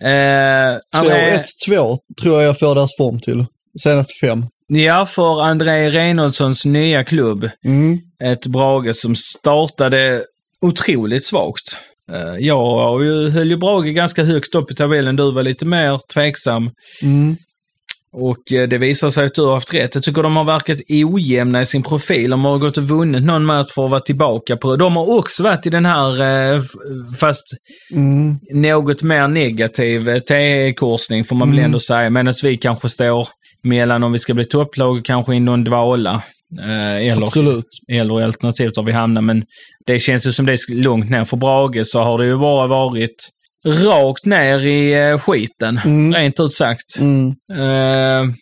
Eh, 0.05 0.78
André, 0.96 1.42
2-1-2 1.68 1.98
tror 2.22 2.35
jag 2.40 2.42
jag 2.48 2.59
får 2.59 2.74
deras 2.74 2.96
form 2.98 3.20
till. 3.20 3.44
Senaste 3.83 4.26
fem. 4.26 4.44
Ja, 4.80 5.06
för 5.06 5.42
André 5.42 5.90
Reinholdssons 5.90 6.64
nya 6.64 7.04
klubb. 7.04 7.50
Mm. 7.64 7.98
Ett 8.24 8.46
Brage 8.46 8.96
som 8.96 9.16
startade 9.16 10.24
otroligt 10.61 11.24
svagt. 11.24 11.78
Eh, 12.12 12.37
Jag 12.46 12.98
höll 13.30 13.50
ju 13.50 13.56
Brage 13.56 13.94
ganska 13.94 14.24
högt 14.24 14.54
upp 14.54 14.70
i 14.70 14.74
tabellen. 14.74 15.16
Du 15.16 15.30
var 15.32 15.42
lite 15.42 15.66
mer 15.66 16.00
tveksam. 16.14 16.70
Mm. 17.02 17.37
Och 18.14 18.53
eh, 18.53 18.68
det 18.68 18.79
visar 18.79 19.11
sig 19.11 19.27
att 19.27 19.35
du 19.35 19.42
har 19.42 19.55
haft 19.55 19.75
rätt. 19.75 19.94
Jag 19.94 20.05
tycker 20.05 20.22
de 20.22 20.37
har 20.37 20.44
verkat 20.44 20.79
ojämna 20.88 21.62
i 21.62 21.66
sin 21.66 21.83
profil. 21.83 22.31
De 22.31 22.44
har 22.44 22.59
gått 22.59 22.77
och 22.79 22.85
vunnit 22.85 23.22
någon 23.25 23.44
match 23.44 23.72
för 23.75 23.85
att 23.85 23.90
vara 23.90 24.01
tillbaka 24.01 24.57
på. 24.57 24.77
De 24.77 24.96
har 24.96 25.18
också 25.18 25.42
varit 25.42 25.66
i 25.66 25.70
den 25.70 25.87
här, 25.87 26.20
eh, 26.55 26.62
fast 27.20 27.44
Mm. 27.92 28.38
något 28.53 29.03
mer 29.03 29.29
negativ 29.29 30.09
eh, 30.09 30.18
T-korsning 30.18 31.25
får 31.25 31.37
man 31.37 31.51
väl 31.51 31.59
ändå 31.59 31.79
säga. 31.81 32.11
Medan 32.11 32.35
vi 32.42 32.57
kanske 32.57 32.88
står 32.88 33.29
mellan 33.62 34.03
om 34.03 34.12
vi 34.12 34.18
ska 34.18 34.35
bli 34.35 34.44
topplag 34.44 34.96
och 34.98 35.05
kanske 35.05 35.35
i 35.35 35.40
någon 35.40 35.64
dvala. 35.64 36.22
Eller, 36.62 37.22
Absolut. 37.22 37.66
eller 37.92 38.22
alternativt 38.22 38.77
var 38.77 38.85
vi 38.85 38.92
hamnar. 38.92 39.22
Men 39.22 39.44
det 39.87 39.98
känns 39.98 40.27
ju 40.27 40.33
som 40.33 40.46
det 40.46 40.53
är 40.53 40.75
långt 40.75 41.11
ner. 41.11 41.25
För 41.25 41.37
Brage 41.37 41.87
så 41.87 42.03
har 42.03 42.18
det 42.18 42.27
ju 42.27 42.37
bara 42.38 42.66
varit 42.66 43.16
rakt 43.64 44.27
ner 44.27 44.64
i 44.64 44.94
eh, 44.94 45.18
skiten. 45.18 45.81
Mm. 45.85 46.14
Rent 46.14 46.40
ut 46.40 46.53
sagt. 46.53 46.98
Mm. 46.98 47.29
Eh, 47.53 48.35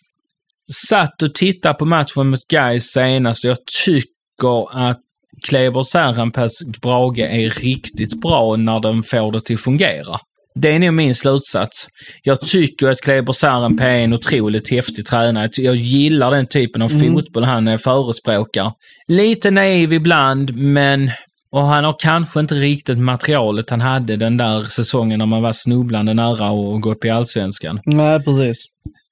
satt 0.88 1.22
och 1.22 1.35
tittade 1.35 1.74
på 1.74 1.85
matchen 1.85 2.30
mot 2.30 2.48
Gais 2.48 2.85
senast 2.85 3.44
och 3.44 3.50
jag 3.50 3.59
tycker 3.85 4.88
att 4.88 5.00
Kleber 5.48 5.83
Särenpäs 5.83 6.52
Brage 6.83 7.18
är 7.18 7.50
riktigt 7.50 8.20
bra 8.20 8.56
när 8.56 8.80
de 8.80 9.02
får 9.02 9.33
det 9.33 9.40
till 9.40 9.54
att 9.54 9.61
fungera. 9.61 10.18
Det 10.54 10.68
är 10.72 10.78
nog 10.78 10.94
min 10.94 11.14
slutsats. 11.14 11.87
Jag 12.22 12.40
tycker 12.40 12.88
att 12.88 13.00
Kleber 13.00 13.33
Särenpää 13.33 13.90
är 13.90 14.04
en 14.04 14.12
otroligt 14.12 14.70
häftig 14.70 15.06
tränare. 15.06 15.48
Jag 15.56 15.76
gillar 15.76 16.30
den 16.30 16.46
typen 16.46 16.83
av 16.83 16.88
fotboll 16.88 17.44
han 17.44 17.78
förespråkar. 17.78 18.72
Lite 19.09 19.50
naiv 19.50 19.92
ibland, 19.92 20.56
men 20.56 21.11
och 21.52 21.60
han 21.66 21.84
har 21.84 21.94
kanske 21.98 22.40
inte 22.40 22.54
riktigt 22.54 22.98
materialet 22.98 23.70
han 23.70 23.80
hade 23.80 24.16
den 24.16 24.36
där 24.36 24.64
säsongen 24.64 25.18
när 25.18 25.26
man 25.26 25.42
var 25.42 25.52
snubblande 25.52 26.14
nära 26.14 26.46
att 26.46 26.80
gå 26.80 26.92
upp 26.92 27.04
i 27.04 27.10
allsvenskan. 27.10 27.80
Nej, 27.86 28.22
precis. 28.24 28.64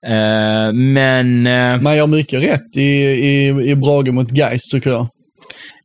Eh, 0.07 0.73
men 0.73 1.47
eh, 1.47 1.81
Man 1.81 1.97
gör 1.97 2.07
mycket 2.07 2.43
rätt 2.43 2.77
i, 2.77 2.83
i, 3.03 3.49
i 3.71 3.77
Brage 3.77 4.13
mot 4.13 4.33
Geist 4.33 4.71
tycker 4.71 4.91
jag. 4.91 5.07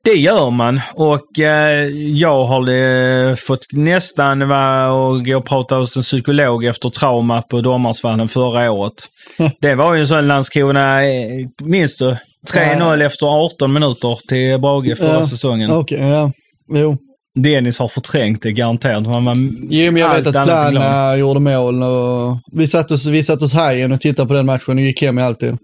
det 0.03 0.13
gör 0.13 0.49
man 0.49 0.81
och 0.93 1.39
eh, 1.39 1.85
jag 1.95 2.45
har 2.45 2.69
eh, 2.69 3.35
fått 3.35 3.65
nästan 3.73 4.47
vara 4.47 4.91
och 4.93 5.25
gå 5.25 5.37
och 5.37 5.45
prata 5.45 5.75
hos 5.75 5.97
en 5.97 6.03
psykolog 6.03 6.65
efter 6.65 6.89
trauma 6.89 7.41
på 7.41 7.61
Domarsvallen 7.61 8.27
förra 8.27 8.71
året. 8.71 8.93
Det 9.61 9.75
var 9.75 9.93
ju 9.93 9.99
en 10.01 10.07
sån 10.07 10.27
Landskrona, 10.27 11.03
eh, 11.05 11.29
minns 11.63 11.97
du? 11.97 12.17
3-0 12.53 13.05
efter 13.05 13.25
18 13.45 13.73
minuter 13.73 14.17
till 14.29 14.59
Brage 14.59 14.97
förra 14.97 15.13
Ja. 15.13 15.27
säsongen. 15.27 15.71
Okej, 15.71 15.99
ja. 15.99 16.31
Jo. 16.73 16.97
Dennis 17.39 17.79
har 17.79 17.87
förträngt 17.87 18.41
det 18.41 18.51
garanterat. 18.51 19.03
Man 19.03 19.25
var 19.25 19.35
Jo, 19.69 19.91
men 19.91 20.01
jag 20.01 20.15
vet 20.15 20.27
att 20.27 20.35
annat 20.35 20.65
än 20.65 20.71
glad. 20.71 20.83
Plan 20.83 21.19
gjorde 21.19 21.39
mål 21.39 21.83
och 21.83 22.37
vi 22.51 22.67
satt 22.67 22.91
oss, 22.91 23.07
vi 23.07 23.23
satt 23.23 23.41
oss 23.41 23.53
hajen 23.53 23.91
och 23.91 24.01
tittade 24.01 24.27
på 24.27 24.33
den 24.33 24.45
matchen 24.45 24.77
och 24.77 24.83
gick 24.83 25.01
hem 25.01 25.19
i 25.19 25.21
alltid. 25.21 25.57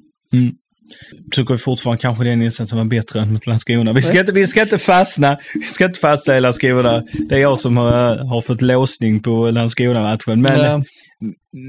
Tycker 1.31 1.57
fortfarande 1.57 2.01
kanske 2.01 2.23
den 2.23 2.41
insatsen 2.41 2.77
var 2.77 2.85
bättre 2.85 3.21
än 3.21 3.33
mot 3.33 3.47
Landskrona. 3.47 3.93
Vi 3.93 4.01
ska, 4.01 4.19
inte, 4.19 4.31
vi 4.31 4.47
ska 4.47 4.61
inte 4.61 4.77
fastna 4.77 5.37
vi 5.53 5.63
ska 5.63 5.85
inte 5.85 5.99
fastna 5.99 6.37
i 6.37 6.41
Landskrona. 6.41 7.03
Det 7.29 7.35
är 7.35 7.39
jag 7.39 7.57
som 7.59 7.77
har, 7.77 8.15
har 8.15 8.41
fått 8.41 8.61
låsning 8.61 9.19
på 9.19 9.51
Landskrona-matchen. 9.51 10.41
Men, 10.41 10.59
Ja. 10.59 10.83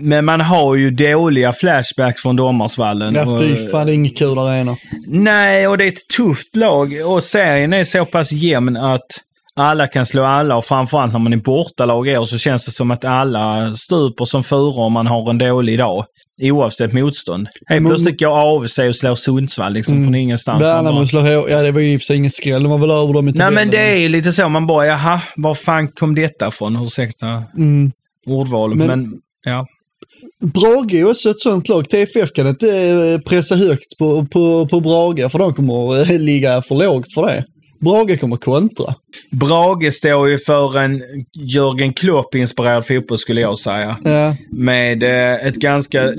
men 0.02 0.24
man 0.24 0.40
har 0.40 0.74
ju 0.74 0.90
dåliga 0.90 1.52
flashbacks 1.52 2.22
från 2.22 2.36
Domarsvallen. 2.36 3.14
Ja, 3.14 3.38
fy 3.40 3.68
fan, 3.68 3.86
det 3.86 3.92
är 3.92 3.94
inget 3.94 4.18
kul 4.18 4.38
arena. 4.38 4.76
Nej, 5.06 5.68
och 5.68 5.78
det 5.78 5.84
är 5.84 5.88
ett 5.88 6.08
tufft 6.16 6.56
lag. 6.56 6.94
Och 7.06 7.22
serien 7.22 7.72
är 7.72 7.84
så 7.84 8.04
pass 8.04 8.32
jämn 8.32 8.76
att 8.76 9.06
alla 9.56 9.86
kan 9.86 10.06
slå 10.06 10.24
alla 10.24 10.56
och 10.56 10.64
framförallt 10.64 11.12
när 11.12 11.18
man 11.20 11.32
är 11.32 11.36
bortalag 11.36 12.08
i 12.08 12.16
år 12.18 12.24
så 12.24 12.38
känns 12.38 12.64
det 12.64 12.70
som 12.70 12.90
att 12.90 13.04
alla 13.04 13.74
stuper 13.74 14.24
som 14.24 14.44
furor 14.44 14.78
om 14.78 14.92
man 14.92 15.06
har 15.06 15.30
en 15.30 15.38
dålig 15.38 15.78
dag. 15.78 16.04
Oavsett 16.42 16.92
motstånd. 16.92 17.48
Helt 17.66 17.86
plötsligt 17.86 18.20
går 18.20 18.62
AFC 18.64 18.78
och 18.78 18.96
slår 18.96 19.14
Sundsvall 19.14 19.72
liksom 19.72 20.04
från 20.04 20.14
ingenstans. 20.14 20.62
Värnamo 20.62 21.06
slår 21.06 21.20
H- 21.20 21.48
ja 21.50 21.62
det 21.62 21.72
var 21.72 21.80
ju 21.80 21.92
i 21.92 21.96
och 21.96 22.00
för 22.00 22.04
sig 22.04 22.16
ingen 22.16 22.30
skräll, 22.30 22.62
de 22.62 22.70
var 22.70 22.78
väl 22.78 22.90
över 22.90 23.12
dem 23.12 23.28
i 23.28 23.32
Nej 23.32 23.50
men 23.50 23.70
det 23.70 23.78
är 23.92 23.96
ju 23.96 24.08
lite 24.08 24.32
så, 24.32 24.48
man 24.48 24.66
bara 24.66 24.86
jaha, 24.86 25.20
var 25.36 25.54
fan 25.54 25.88
kom 25.88 26.14
detta 26.14 26.48
ifrån? 26.48 26.76
Ursäkta 26.84 27.42
Mm. 27.56 27.92
ordvalet, 28.26 28.78
Men- 28.78 28.86
men, 28.86 29.12
ja. 29.44 29.66
Brage 30.44 30.94
är 30.94 31.04
också 31.10 31.30
ett 31.30 31.40
sånt 31.40 31.68
lag. 31.68 31.88
TFF 31.88 32.32
kan 32.32 32.46
inte 32.46 32.76
eh, 32.76 33.18
pressa 33.20 33.54
högt 33.56 33.98
på, 33.98 34.26
på, 34.26 34.66
på 34.66 34.80
Brage 34.80 35.30
för 35.32 35.38
de 35.38 35.54
kommer 35.54 36.00
eh, 36.12 36.18
ligga 36.18 36.62
för 36.62 36.74
lågt 36.74 37.14
för 37.14 37.26
det. 37.26 37.44
Brage 37.80 38.20
kommer 38.20 38.36
kontra. 38.36 38.94
Brage 39.30 39.94
står 39.94 40.28
ju 40.28 40.38
för 40.38 40.78
en 40.78 41.02
Jörgen 41.32 41.92
Klopp-inspirerad 41.92 42.86
fotboll 42.86 43.18
skulle 43.18 43.40
jag 43.40 43.58
säga. 43.58 43.96
Ja, 44.04 44.36
med 44.50 45.02
eh, 45.02 45.46
ett 45.46 45.56
ganska... 45.56 46.12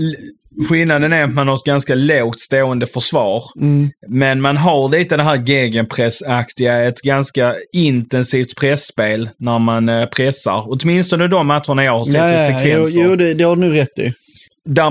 Skillnaden 0.70 1.14
är 1.14 1.24
att 1.24 1.34
man 1.34 1.48
har 1.48 1.56
ett 1.56 1.64
ganska 1.64 1.96
lågt 1.96 2.40
stående 2.40 2.86
försvar. 2.86 3.44
Mm. 3.56 3.90
Men 4.08 4.42
man 4.42 4.58
har 4.58 4.90
lite 4.90 5.18
det 5.18 5.24
här 5.24 5.44
gegenpressaktiga, 5.46 6.88
ett 6.88 7.02
ganska 7.02 7.56
intensivt 7.74 8.56
pressspel 8.56 9.30
när 9.38 9.60
man 9.60 9.90
eh, 9.90 10.06
pressar. 10.06 10.64
Åtminstone 10.68 11.28
de 11.28 11.48
matcherna 11.48 11.84
jag 11.84 11.98
har 11.98 12.06
sett 12.06 12.16
ja, 12.16 12.30
i 12.30 12.34
ja, 12.34 12.48
jo, 12.48 12.60
sekvenser. 12.62 13.04
jo 13.04 13.16
det, 13.16 13.34
det 13.34 13.44
har 13.44 13.56
du 13.56 13.62
nu 13.62 13.72
rätt 13.72 14.00
i. 14.00 14.14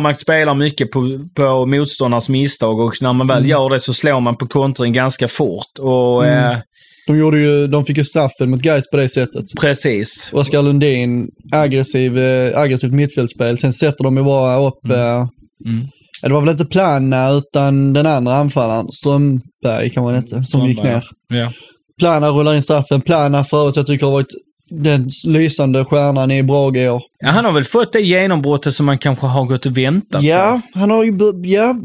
Man 0.01 0.17
spelar 0.17 0.55
mycket 0.55 0.91
på, 0.91 1.19
på 1.35 1.67
motståndarnas 1.67 2.29
misstag 2.29 2.81
och 2.81 2.95
när 3.01 3.13
man 3.13 3.27
väl 3.27 3.39
Mm. 3.39 3.51
gör 3.51 3.71
det 3.71 3.81
så 3.81 3.95
slår 3.95 4.21
man 4.21 4.37
på 4.37 4.47
kontring 4.47 4.93
ganska 4.93 5.29
fort. 5.29 5.79
Och 5.81 6.27
eh, 6.27 6.59
De, 7.07 7.19
gjorde 7.19 7.39
ju, 7.41 7.67
de 7.67 7.85
fick 7.85 7.97
ju 7.97 8.05
straffen 8.05 8.51
mot 8.51 8.61
Gais 8.63 8.91
på 8.91 8.97
det 8.97 9.09
sättet. 9.09 9.45
precis. 9.61 10.31
Oskar 10.33 10.63
Lundin, 10.63 11.29
aggressiv, 11.53 12.19
eh, 12.19 12.59
aggressivt 12.59 12.93
mittfältspel. 12.93 13.59
Sen 13.59 13.73
sätter 13.73 14.05
de 14.05 14.17
ju 14.17 14.23
bara 14.25 14.69
upp... 14.69 14.91
Eh, 14.91 15.27
Mm. 15.67 15.87
Det 16.23 16.29
var 16.33 16.41
väl 16.41 16.51
inte 16.51 16.65
Plana 16.65 17.31
utan 17.31 17.93
den 17.93 18.07
andra 18.07 18.35
anfallaren, 18.35 18.87
Strömberg 18.93 19.91
kan 19.91 20.03
man 20.05 20.15
heta, 20.15 20.43
som 20.43 20.67
gick 20.67 20.79
Strömberg, 20.79 21.03
ner. 21.31 21.39
Ja. 21.41 21.53
Plana 21.99 22.29
rullar 22.31 22.55
in 22.55 22.63
straffen. 22.63 23.01
Plana 23.01 23.45
för 23.45 23.61
övrigt 23.63 23.77
jag 23.77 23.87
tycker 23.87 24.07
har 24.07 24.13
varit 24.13 24.27
den 24.71 25.09
lysande 25.25 25.85
stjärnan 25.85 26.31
i 26.31 26.43
Brage 26.43 26.77
i 26.77 26.89
år. 26.89 27.03
ja, 27.21 27.29
han 27.29 27.45
har 27.45 27.53
väl 27.53 27.65
fått 27.65 27.93
det 27.93 28.01
genombrottet 28.01 28.75
som 28.75 28.87
man 28.87 28.99
kanske 28.99 29.27
har 29.27 29.45
gått 29.45 29.67
och 29.67 29.79
väntat 29.79 30.23
Ja, 30.23 30.61
han 30.75 30.91
har 30.91 31.05
ju, 31.05 31.19
ja, 31.45 31.77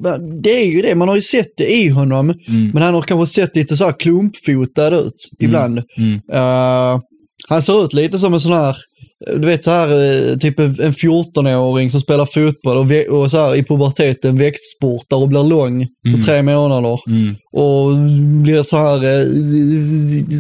det 0.42 0.62
är 0.64 0.66
ju 0.66 0.82
det. 0.82 0.96
Man 0.96 1.08
har 1.08 1.16
ju 1.16 1.22
sett 1.22 1.58
det 1.58 1.74
i 1.74 1.90
honom. 1.90 2.30
Mm. 2.48 2.72
Men 2.74 2.84
han 2.84 2.94
har 2.94 3.02
kanske 3.02 3.42
sett 3.42 3.56
lite 3.56 3.76
så 3.76 3.86
här 3.86 3.94
klumpfotad 4.00 5.00
ut 5.00 5.30
ibland. 5.40 5.82
Mm. 5.98 6.22
Eh, 6.34 7.00
han 7.48 7.62
ser 7.62 7.86
ut 7.86 7.94
lite 7.94 8.18
som 8.18 8.34
en 8.34 8.40
sån 8.40 8.54
här, 8.54 8.76
du 9.20 9.48
vet 9.48 9.64
så 9.64 9.72
här, 9.72 9.90
eh, 10.32 10.38
typ 10.38 10.60
en, 10.60 10.66
en 10.66 10.92
14-åring 10.92 11.90
som 11.90 12.02
spelar 12.02 12.26
fotboll 12.26 12.78
och, 12.78 13.20
och 13.20 13.32
så 13.32 13.38
här 13.38 13.56
i 13.56 13.64
puberteten 13.64 14.38
växtsportar 14.38 15.18
och 15.18 15.28
blir 15.28 15.44
lång 15.44 15.88
på 16.14 16.22
tre 16.26 16.42
månader. 16.42 17.00
Mm. 17.08 17.36
Och 17.52 17.96
blir 18.44 18.64
så 18.64 18.78
här, 18.78 18.96
eh, 18.96 19.28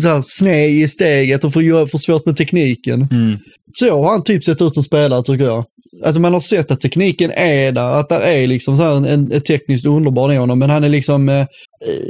så 0.01 0.07
här 0.07 0.21
sned 0.23 0.69
i 0.69 0.87
steget 0.87 1.43
och 1.43 1.53
får, 1.53 1.87
får 1.87 1.97
svårt 1.97 2.25
med 2.25 2.37
tekniken. 2.37 3.07
Mm. 3.11 3.37
Så 3.73 4.03
har 4.03 4.11
han 4.11 4.23
typ 4.23 4.43
sett 4.43 4.61
ut 4.61 4.73
som 4.73 4.83
spelare 4.83 5.23
tycker 5.23 5.45
jag. 5.45 5.65
Alltså 6.03 6.21
man 6.21 6.33
har 6.33 6.39
sett 6.39 6.71
att 6.71 6.81
tekniken 6.81 7.31
är 7.31 7.71
där, 7.71 7.91
att 7.91 8.09
det 8.09 8.15
är 8.15 8.47
liksom 8.47 8.77
så 8.77 8.83
här 8.83 8.95
en, 8.95 9.31
en, 9.31 9.41
tekniskt 9.41 9.85
underbar 9.85 10.33
i 10.33 10.35
honom, 10.35 10.59
men 10.59 10.69
han 10.69 10.83
är 10.83 10.89
liksom, 10.89 11.29
eh, 11.29 11.45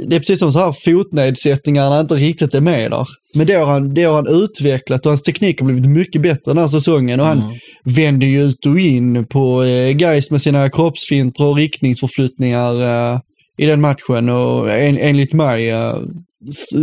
det 0.08 0.16
är 0.16 0.20
precis 0.20 0.38
som 0.38 0.52
så 0.52 0.58
här 0.58 0.74
fotnedsättningar 0.84 1.82
när 1.82 1.90
han 1.90 2.00
inte 2.00 2.14
riktigt 2.14 2.54
är 2.54 2.60
med 2.60 2.90
där. 2.90 3.06
Men 3.34 3.46
det 3.46 3.54
har, 3.54 3.66
han, 3.66 3.94
det 3.94 4.02
har 4.02 4.14
han 4.14 4.42
utvecklat 4.42 5.06
och 5.06 5.10
hans 5.10 5.22
teknik 5.22 5.60
har 5.60 5.66
blivit 5.66 5.86
mycket 5.86 6.22
bättre 6.22 6.40
den 6.44 6.58
här 6.58 6.68
säsongen 6.68 7.20
och 7.20 7.26
han 7.26 7.38
Mm. 7.42 7.54
vänder 7.96 8.26
ju 8.26 8.42
ut 8.42 8.66
och 8.66 8.78
in 8.80 9.26
på 9.26 9.62
eh, 9.62 9.96
Geist 9.96 10.30
med 10.30 10.42
sina 10.42 10.70
kroppsfinter 10.70 11.44
och 11.44 11.56
riktningsförflyttningar. 11.56 12.82
Eh, 12.82 13.18
i 13.58 13.66
den 13.66 13.80
matchen 13.80 14.28
och 14.28 14.70
en, 14.72 14.98
enligt 14.98 15.34
mig, 15.34 15.70
eh, 15.70 15.96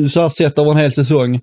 så 0.09 0.21
här 0.21 0.29
sett 0.29 0.59
över 0.59 0.71
en 0.71 0.77
hel 0.77 0.91
säsong, 0.91 1.39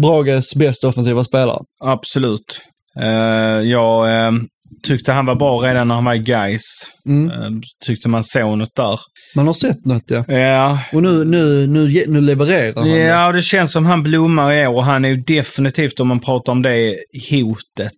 Brages 0.00 0.54
bästa 0.54 0.88
offensiva 0.88 1.24
spelare. 1.24 1.58
Absolut. 1.84 2.60
Eh, 3.00 3.60
jag 3.60 4.26
eh, 4.26 4.32
tyckte 4.82 5.12
han 5.12 5.26
var 5.26 5.34
bra 5.34 5.58
redan 5.58 5.88
när 5.88 5.94
han 5.94 6.04
var 6.04 6.14
i 6.14 6.18
Gais. 6.18 6.62
Mm. 7.08 7.30
Eh, 7.30 7.50
tyckte 7.86 8.08
man 8.08 8.24
såg 8.24 8.58
något 8.58 8.74
där. 8.76 9.00
Man 9.36 9.46
har 9.46 9.54
sett 9.54 9.84
något 9.86 10.02
ja. 10.06 10.24
Ja, 10.28 10.78
Och 10.92 11.02
nu, 11.02 11.24
nu, 11.24 11.66
nu, 11.66 12.04
nu 12.08 12.20
levererar 12.20 12.74
han. 12.74 12.88
det. 12.88 12.98
ja, 12.98 13.32
det 13.32 13.42
känns 13.42 13.72
som 13.72 13.86
han 13.86 14.02
blommar 14.02 14.52
i 14.52 14.66
år 14.66 14.74
och 14.74 14.84
han 14.84 15.04
är 15.04 15.08
ju 15.08 15.16
definitivt, 15.16 16.00
om 16.00 16.08
man 16.08 16.20
pratar 16.20 16.52
om 16.52 16.62
det, 16.62 16.96
hotet. 17.30 17.92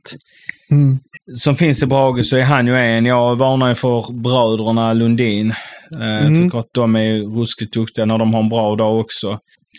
Mm. 0.70 0.98
Som 1.36 1.56
finns 1.56 1.82
i 1.82 1.86
Brage 1.86 2.24
så 2.26 2.36
är 2.36 2.42
han 2.44 2.66
ju 2.66 2.76
en. 2.76 3.06
Jag 3.06 3.36
varnar 3.36 3.68
ju 3.68 3.74
för 3.74 4.12
bröderna 4.22 4.92
Lundin. 4.92 5.50
Eh, 5.50 6.06
Jag 6.08 6.20
Mm. 6.26 6.44
tycker 6.44 6.58
att 6.58 6.70
de 6.74 6.96
är 6.96 7.38
ruskigt 7.38 7.72
duktiga 7.74 8.04
när 8.04 8.18
de 8.18 8.34
har 8.34 8.42
en 8.42 8.48
bra 8.48 8.76
dag 8.76 9.00
också. 9.00 9.38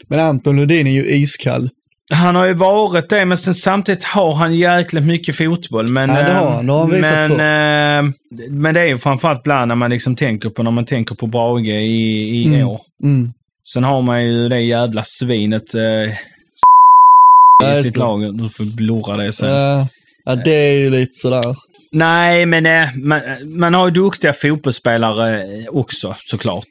Men 0.10 0.20
Anton 0.20 0.56
Lundin 0.56 0.88
är 0.88 0.92
ju 0.92 1.06
iskall. 1.06 1.70
Han 2.14 2.36
har 2.36 2.46
ju 2.46 2.54
varit 2.54 3.10
det, 3.10 3.26
men 3.26 3.38
sen 3.38 3.54
samtidigt 3.54 4.04
har 4.04 4.34
han 4.34 4.56
jäkligt 4.56 5.04
mycket 5.04 5.36
fotboll. 5.38 5.88
Men, 5.92 6.10
Ja, 6.10 6.16
det 6.24 6.32
har 6.34 6.46
eh, 6.48 6.52
han. 6.54 6.66
Det 6.68 6.74
har 6.74 6.80
han 6.80 6.92
visat 6.92 7.30
men, 7.38 8.08
eh, 8.08 8.14
men 8.50 8.74
det 8.74 8.82
är 8.82 8.86
ju 8.86 8.98
framförallt 8.98 9.40
ibland 9.40 9.68
när 9.68 9.76
man 9.76 9.90
liksom 9.90 10.16
tänker 10.16 10.50
på, 10.50 10.64
när 10.64 10.72
man 10.72 10.86
tänker 10.86 11.16
på 11.16 11.28
Brage 11.28 11.68
i, 11.68 12.42
i 12.44 12.46
Mm. 12.48 12.68
år. 12.68 12.82
Mm. 13.04 13.34
Sen 13.74 13.84
har 13.84 14.02
man 14.02 14.24
ju 14.26 14.50
det 14.50 14.60
jävla 14.60 15.04
svinet 15.04 15.74
eh, 15.76 15.82
Ja, 17.64 17.74
i 17.74 17.84
sitt 17.84 17.94
det. 17.94 18.00
lag. 18.00 18.38
Du 18.38 18.50
får 18.50 18.64
blurra 18.64 19.18
det 19.18 19.32
sen. 19.32 19.50
Ja, 19.50 19.88
ja, 20.26 20.36
det 20.36 20.52
är 20.52 20.78
ju 20.78 20.90
lite 20.90 21.14
sådär. 21.14 21.56
Nej, 21.92 22.46
men 22.46 22.66
eh, 22.66 22.88
man, 22.96 23.22
man 23.46 23.74
har 23.74 23.86
ju 23.88 23.92
duktiga 23.94 24.34
fotbollsspelare 24.34 25.42
eh, 25.44 25.66
också 25.70 26.16
såklart. 26.20 26.68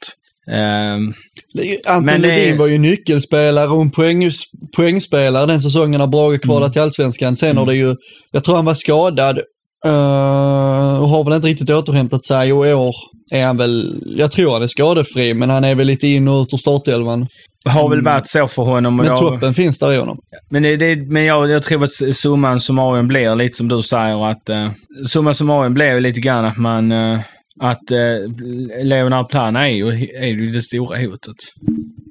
Ju- 1.53 1.79
Anton 1.87 2.05
det- 2.05 2.17
Ledin 2.17 2.57
var 2.57 2.67
ju 2.67 2.77
nyckelspelare 2.77 3.67
och 3.69 3.81
en 3.81 3.91
poäng, 3.91 4.29
poängspelare 4.75 5.45
den 5.45 5.61
säsongen 5.61 5.99
när 5.99 6.07
Brage 6.07 6.41
kvalade 6.41 6.65
Mm. 6.65 6.71
till 6.73 6.81
Allsvenskan. 6.81 7.35
Sen 7.35 7.57
har 7.57 7.65
det 7.65 7.75
ju, 7.75 7.95
jag 8.31 8.43
tror 8.43 8.55
han 8.55 8.65
var 8.65 8.73
skadad 8.73 9.37
eh, 9.85 10.99
och 11.01 11.09
har 11.09 11.23
väl 11.23 11.33
inte 11.33 11.47
riktigt 11.47 11.69
återhämtat 11.69 12.25
sig 12.25 12.53
och 12.53 12.67
i 12.67 12.73
år 12.73 12.95
är 13.33 13.45
han 13.45 13.57
väl, 13.57 14.03
jag 14.17 14.31
tror 14.31 14.53
han 14.53 14.63
är 14.63 14.67
skadefri, 14.67 15.33
men 15.33 15.49
han 15.49 15.63
är 15.63 15.75
väl 15.75 15.87
lite 15.87 16.07
in 16.07 16.27
och 16.27 16.41
ut 16.41 16.53
ur 16.53 16.57
startelvan. 16.57 17.27
har 17.65 17.89
väl 17.89 18.01
varit 18.01 18.27
så 18.29 18.47
för 18.47 18.63
honom. 18.63 18.95
Men 18.95 19.05
jag- 19.05 19.17
toppen 19.19 19.53
finns 19.53 19.79
där 19.79 19.93
i 19.93 19.97
honom. 19.97 20.17
Men, 20.49 20.63
det, 20.63 20.77
det, 20.77 20.95
men 20.95 21.23
jag, 21.25 21.49
jag 21.49 21.63
tror 21.63 21.83
att 21.83 22.15
summan 22.15 22.59
summarum 22.59 23.07
blir 23.07 23.35
lite 23.35 23.57
som 23.57 23.67
du 23.67 23.81
säger 23.81 24.31
att 24.31 24.49
uh, 24.49 24.69
summa 25.07 25.33
summarum 25.33 25.73
blir 25.73 25.99
lite 25.99 26.19
grann 26.19 26.45
att 26.45 26.57
man 26.57 26.91
uh, 26.91 27.19
att 27.59 27.91
uh, 27.91 28.83
Leonard 28.83 29.29
Plana 29.29 29.69
är 29.69 29.73
ju, 29.73 29.87
är 30.19 30.25
ju 30.25 30.51
det 30.51 30.61
stora 30.61 30.97
hotet. 30.97 31.35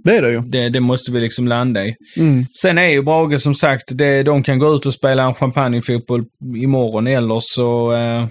Det 0.04 0.16
är 0.16 0.22
det 0.22 0.30
ju. 0.30 0.40
Det, 0.40 0.68
det 0.68 0.80
måste 0.80 1.12
vi 1.12 1.20
liksom 1.20 1.48
landa 1.48 1.86
i. 1.86 1.94
Mm. 2.16 2.46
Sen 2.62 2.78
är 2.78 2.88
ju 2.88 3.02
Brage 3.02 3.40
som 3.40 3.54
sagt, 3.54 3.84
det, 3.88 4.22
de 4.22 4.42
kan 4.42 4.58
gå 4.58 4.74
ut 4.74 4.86
och 4.86 4.94
spela 4.94 5.22
en 5.22 5.34
champagnefotboll 5.34 6.24
imorgon 6.56 7.06
eller 7.06 7.40
så... 7.40 7.92
Uh, 7.92 8.26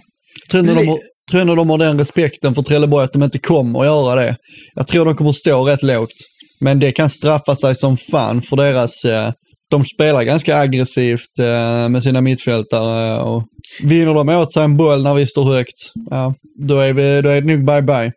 Tror 0.51 0.59
ändå 0.59 0.74
de 0.76 0.88
har, 0.88 0.99
tror 1.32 1.41
ändå 1.41 1.55
de 1.55 1.70
har 1.70 1.78
den 1.78 1.99
respekten 1.99 2.55
för 2.55 2.61
Trelleborg 2.61 3.03
att 3.05 3.13
de 3.13 3.24
inte 3.24 3.39
kommer 3.39 3.80
att 3.80 3.86
göra 3.86 4.16
det. 4.16 4.36
Jag 4.76 4.88
tror 4.88 5.05
de 5.05 5.16
kommer 5.16 5.30
att 5.30 5.36
stå 5.36 5.63
rätt 5.63 5.84
lågt. 5.84 6.13
Men 6.61 6.80
det 6.80 6.91
kan 6.91 7.09
straffa 7.09 7.55
sig 7.55 7.76
som 7.76 7.97
fan 7.97 8.41
för 8.41 8.55
deras... 8.55 9.05
Eh, 9.05 9.32
de 9.72 9.86
spelar 9.86 10.24
ganska 10.24 10.57
aggressivt 10.57 11.39
eh, 11.39 11.89
med 11.89 12.03
sina 12.03 12.22
mittfältare 12.22 13.22
och 13.22 13.43
vinner 13.84 14.13
de 14.13 14.30
åt 14.30 14.53
sig 14.53 14.63
en 14.63 14.78
boll 14.78 15.03
när 15.03 15.13
vi 15.13 15.28
står 15.28 15.53
högt, 15.53 15.91
ja, 16.09 16.34
då 16.59 16.80
är, 16.80 16.93
vi, 16.93 17.22
då 17.22 17.30
är 17.30 17.41
det 17.41 17.47
nog 17.55 17.70
bye-bye. 17.70 18.11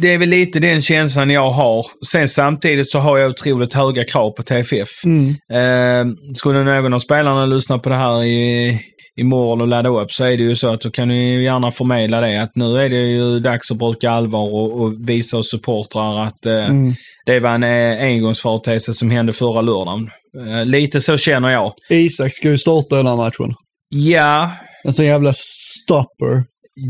det- 0.00 0.14
är 0.14 0.18
väl 0.18 0.28
lite 0.28 0.60
den 0.60 0.82
känslan 0.82 1.30
jag 1.30 1.50
har. 1.50 1.86
Sen 2.12 2.28
samtidigt 2.28 2.90
så 2.90 2.98
har 2.98 3.18
jag 3.18 3.30
otroligt 3.30 3.74
höga 3.74 4.04
krav 4.04 4.30
på 4.30 4.42
TFF. 4.42 4.88
Mm. 5.04 5.28
Eh, 5.52 6.14
skulle 6.34 6.64
någon 6.64 6.94
av 6.94 6.98
spelarna 6.98 7.46
lyssna 7.46 7.78
på 7.78 7.88
det 7.88 7.96
här 7.96 8.24
i, 8.24 8.78
imorgon 9.16 9.60
och 9.60 9.68
ladda 9.68 9.88
upp 9.88 10.12
så 10.12 10.24
är 10.24 10.36
det 10.36 10.42
ju 10.42 10.56
så 10.56 10.72
att 10.72 10.80
då 10.80 10.90
kan 10.90 11.08
ni 11.08 11.44
gärna 11.44 11.70
förmedla 11.70 12.20
det 12.20 12.42
att 12.42 12.56
nu 12.56 12.78
är 12.84 12.88
det 12.90 12.96
ju 12.96 13.40
dags 13.40 13.70
att 13.70 13.78
bruka 13.78 14.10
allvar 14.10 14.54
och, 14.54 14.80
och 14.80 15.08
visa 15.08 15.38
oss 15.38 15.50
supportrar 15.50 16.26
att 16.26 16.46
eh, 16.46 16.52
Mm. 16.66 16.94
det 17.26 17.40
var 17.40 17.50
en 17.50 17.62
eh, 17.64 18.02
engångsföreteelse 18.06 18.94
som 18.94 19.10
hände 19.10 19.32
förra 19.32 19.60
lördagen. 19.60 20.10
Eh, 20.40 20.66
lite 20.66 21.00
så 21.00 21.16
känner 21.16 21.48
jag. 21.50 21.72
Isak 21.88 22.32
ska 22.34 22.48
ju 22.48 22.58
starta 22.58 22.96
den 22.96 23.06
här 23.06 23.16
matchen. 23.16 23.54
Ja, 23.88 24.50
En 24.84 24.92
sån 24.92 25.04
jävla 25.06 25.32
stopper. 25.36 26.44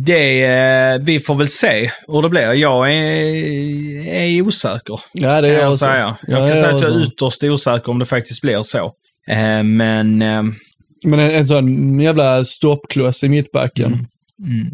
det, 0.06 0.44
eh, 0.44 0.98
vi 1.04 1.20
får 1.20 1.34
väl 1.34 1.48
se 1.48 1.90
hur 2.06 2.22
det 2.22 2.28
blir. 2.28 2.52
Jag 2.52 2.92
är, 2.92 4.08
är 4.08 4.42
osäker. 4.42 5.00
Ja, 5.12 5.40
det 5.40 5.48
är 5.48 5.52
jag 5.60 5.68
också. 5.68 5.78
säga. 5.78 6.16
Jag 6.26 6.42
Ja, 6.42 6.48
kan 6.48 6.56
säga 6.60 6.74
att 6.76 6.82
jag 6.82 6.90
är 6.90 7.04
ytterst 7.04 7.44
osäker 7.44 7.88
om 7.90 7.98
det 7.98 8.04
faktiskt 8.06 8.42
blir 8.42 8.62
så. 8.62 8.92
Eh, 9.28 9.62
men 9.62 10.22
eh, 10.22 10.42
Men 11.04 11.18
en, 11.20 11.30
en 11.30 11.46
sån 11.46 12.00
jävla 12.00 12.44
stoppkloss 12.44 13.24
i 13.24 13.28
mittbacken. 13.28 13.92
Mm. 13.92 14.70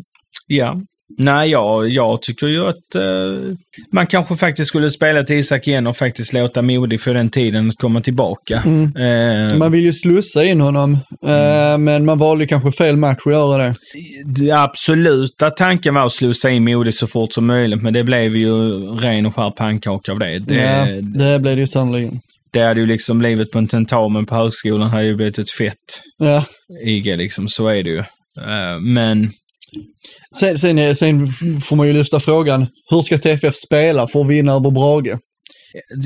ja. 0.46 0.80
Nej, 1.18 1.50
jag, 1.50 1.88
jag 1.88 2.22
tycker 2.22 2.46
ju 2.46 2.68
att 2.68 2.94
eh, 2.94 3.52
man 3.92 4.06
kanske 4.06 4.36
faktiskt 4.36 4.68
skulle 4.68 4.90
spela 4.90 5.22
till 5.22 5.36
Isak 5.36 5.68
igen 5.68 5.86
och 5.86 5.96
faktiskt 5.96 6.32
låta 6.32 6.62
Modig 6.62 7.00
för 7.00 7.14
den 7.14 7.30
tiden 7.30 7.68
att 7.68 7.76
komma 7.76 8.00
tillbaka. 8.00 8.56
Eh, 8.98 9.56
Man 9.56 9.72
vill 9.72 9.84
ju 9.84 9.92
slussa 9.92 10.44
in 10.44 10.60
honom, 10.60 10.92
eh, 11.26 11.78
men 11.78 12.04
man 12.04 12.18
valde 12.18 12.46
kanske 12.46 12.72
fel 12.72 12.96
match 12.96 13.20
att 13.26 13.32
göra 13.32 13.62
det. 13.66 13.74
det 14.26 14.50
absoluta 14.50 15.50
tanken 15.50 15.94
var 15.94 16.06
att 16.06 16.12
slussa 16.12 16.50
in 16.50 16.64
Modig 16.64 16.94
så 16.94 17.06
fort 17.06 17.32
som 17.32 17.46
möjligt, 17.46 17.82
men 17.82 17.92
det 17.94 18.04
blev 18.04 18.36
ju 18.36 18.52
ren 18.96 19.26
och 19.26 19.34
skär 19.34 19.50
pannkaka 19.50 20.12
av 20.12 20.18
det. 20.18 20.38
Det, 20.38 20.54
ja, 20.54 20.86
det 21.02 21.38
blev 21.40 21.56
det 21.56 21.60
ju 21.60 21.66
sannerligen. 21.66 22.20
det 22.52 22.60
hade 22.62 22.80
ju 22.80 22.86
liksom 22.86 23.18
blivit 23.18 23.50
på 23.52 23.58
en 23.58 23.66
tentamen 23.66 24.26
på 24.26 24.34
högskolan, 24.34 24.90
hade 24.90 25.04
ju 25.04 25.14
blivit 25.16 25.38
ett 25.38 25.50
fett 25.50 25.74
Ja. 26.18 26.44
IG 26.84 27.16
liksom, 27.16 27.48
så 27.48 27.68
är 27.68 27.82
det 27.82 27.90
ju. 27.90 27.98
Eh, 27.98 28.80
men 28.80 29.30
Sen, 30.40 30.58
sen, 30.58 30.94
sen 30.94 31.26
får 31.60 31.76
man 31.76 31.86
ju 31.86 31.92
lyfta 31.92 32.20
frågan, 32.20 32.66
hur 32.90 33.02
ska 33.02 33.18
TFF 33.18 33.54
spela 33.54 34.06
för 34.06 34.20
att 34.20 34.28
vinna 34.28 34.52
över 34.52 34.70
Brage? 34.70 35.18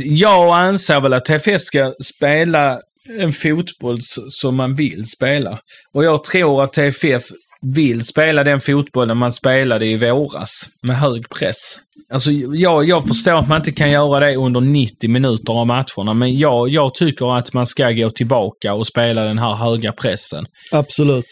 Jag 0.05 0.59
anser 0.59 1.01
väl 1.01 1.13
att 1.13 1.25
TFF 1.25 1.63
ska 1.63 1.93
spela 2.05 2.81
en 3.19 3.33
fotboll 3.33 3.99
som 4.29 4.57
man 4.57 4.75
vill 4.75 5.07
spela. 5.07 5.59
Och 5.95 6.05
jag 6.05 6.25
tror 6.25 6.63
att 6.63 6.73
TFF 6.73 7.23
vill 7.63 8.05
spela 8.05 8.45
den 8.45 8.61
fotbollen 8.61 9.17
man 9.17 9.33
spelade 9.33 9.87
i 9.87 9.97
våras, 9.97 10.51
med 10.83 10.99
hög 10.99 11.29
press. 11.29 11.79
Alltså, 12.13 12.31
jag, 12.33 12.89
jag 12.89 13.09
förstår 13.09 13.33
att 13.33 13.49
man 13.49 13.59
inte 13.59 13.73
kan 13.73 13.91
göra 13.91 14.21
det 14.27 14.37
under 14.37 14.61
90 14.61 15.11
minuter 15.11 15.53
av 15.53 15.67
matcherna, 15.67 16.15
men 16.15 16.39
jag, 16.39 16.69
jag 16.69 16.95
tycker 16.95 17.39
att 17.39 17.53
man 17.53 17.67
ska 17.67 17.91
gå 17.91 18.11
tillbaka 18.11 18.75
och 18.75 18.87
spela 18.87 19.25
den 19.25 19.39
här 19.39 19.55
höga 19.55 19.93
pressen. 19.93 20.47
Absolut. 20.73 21.27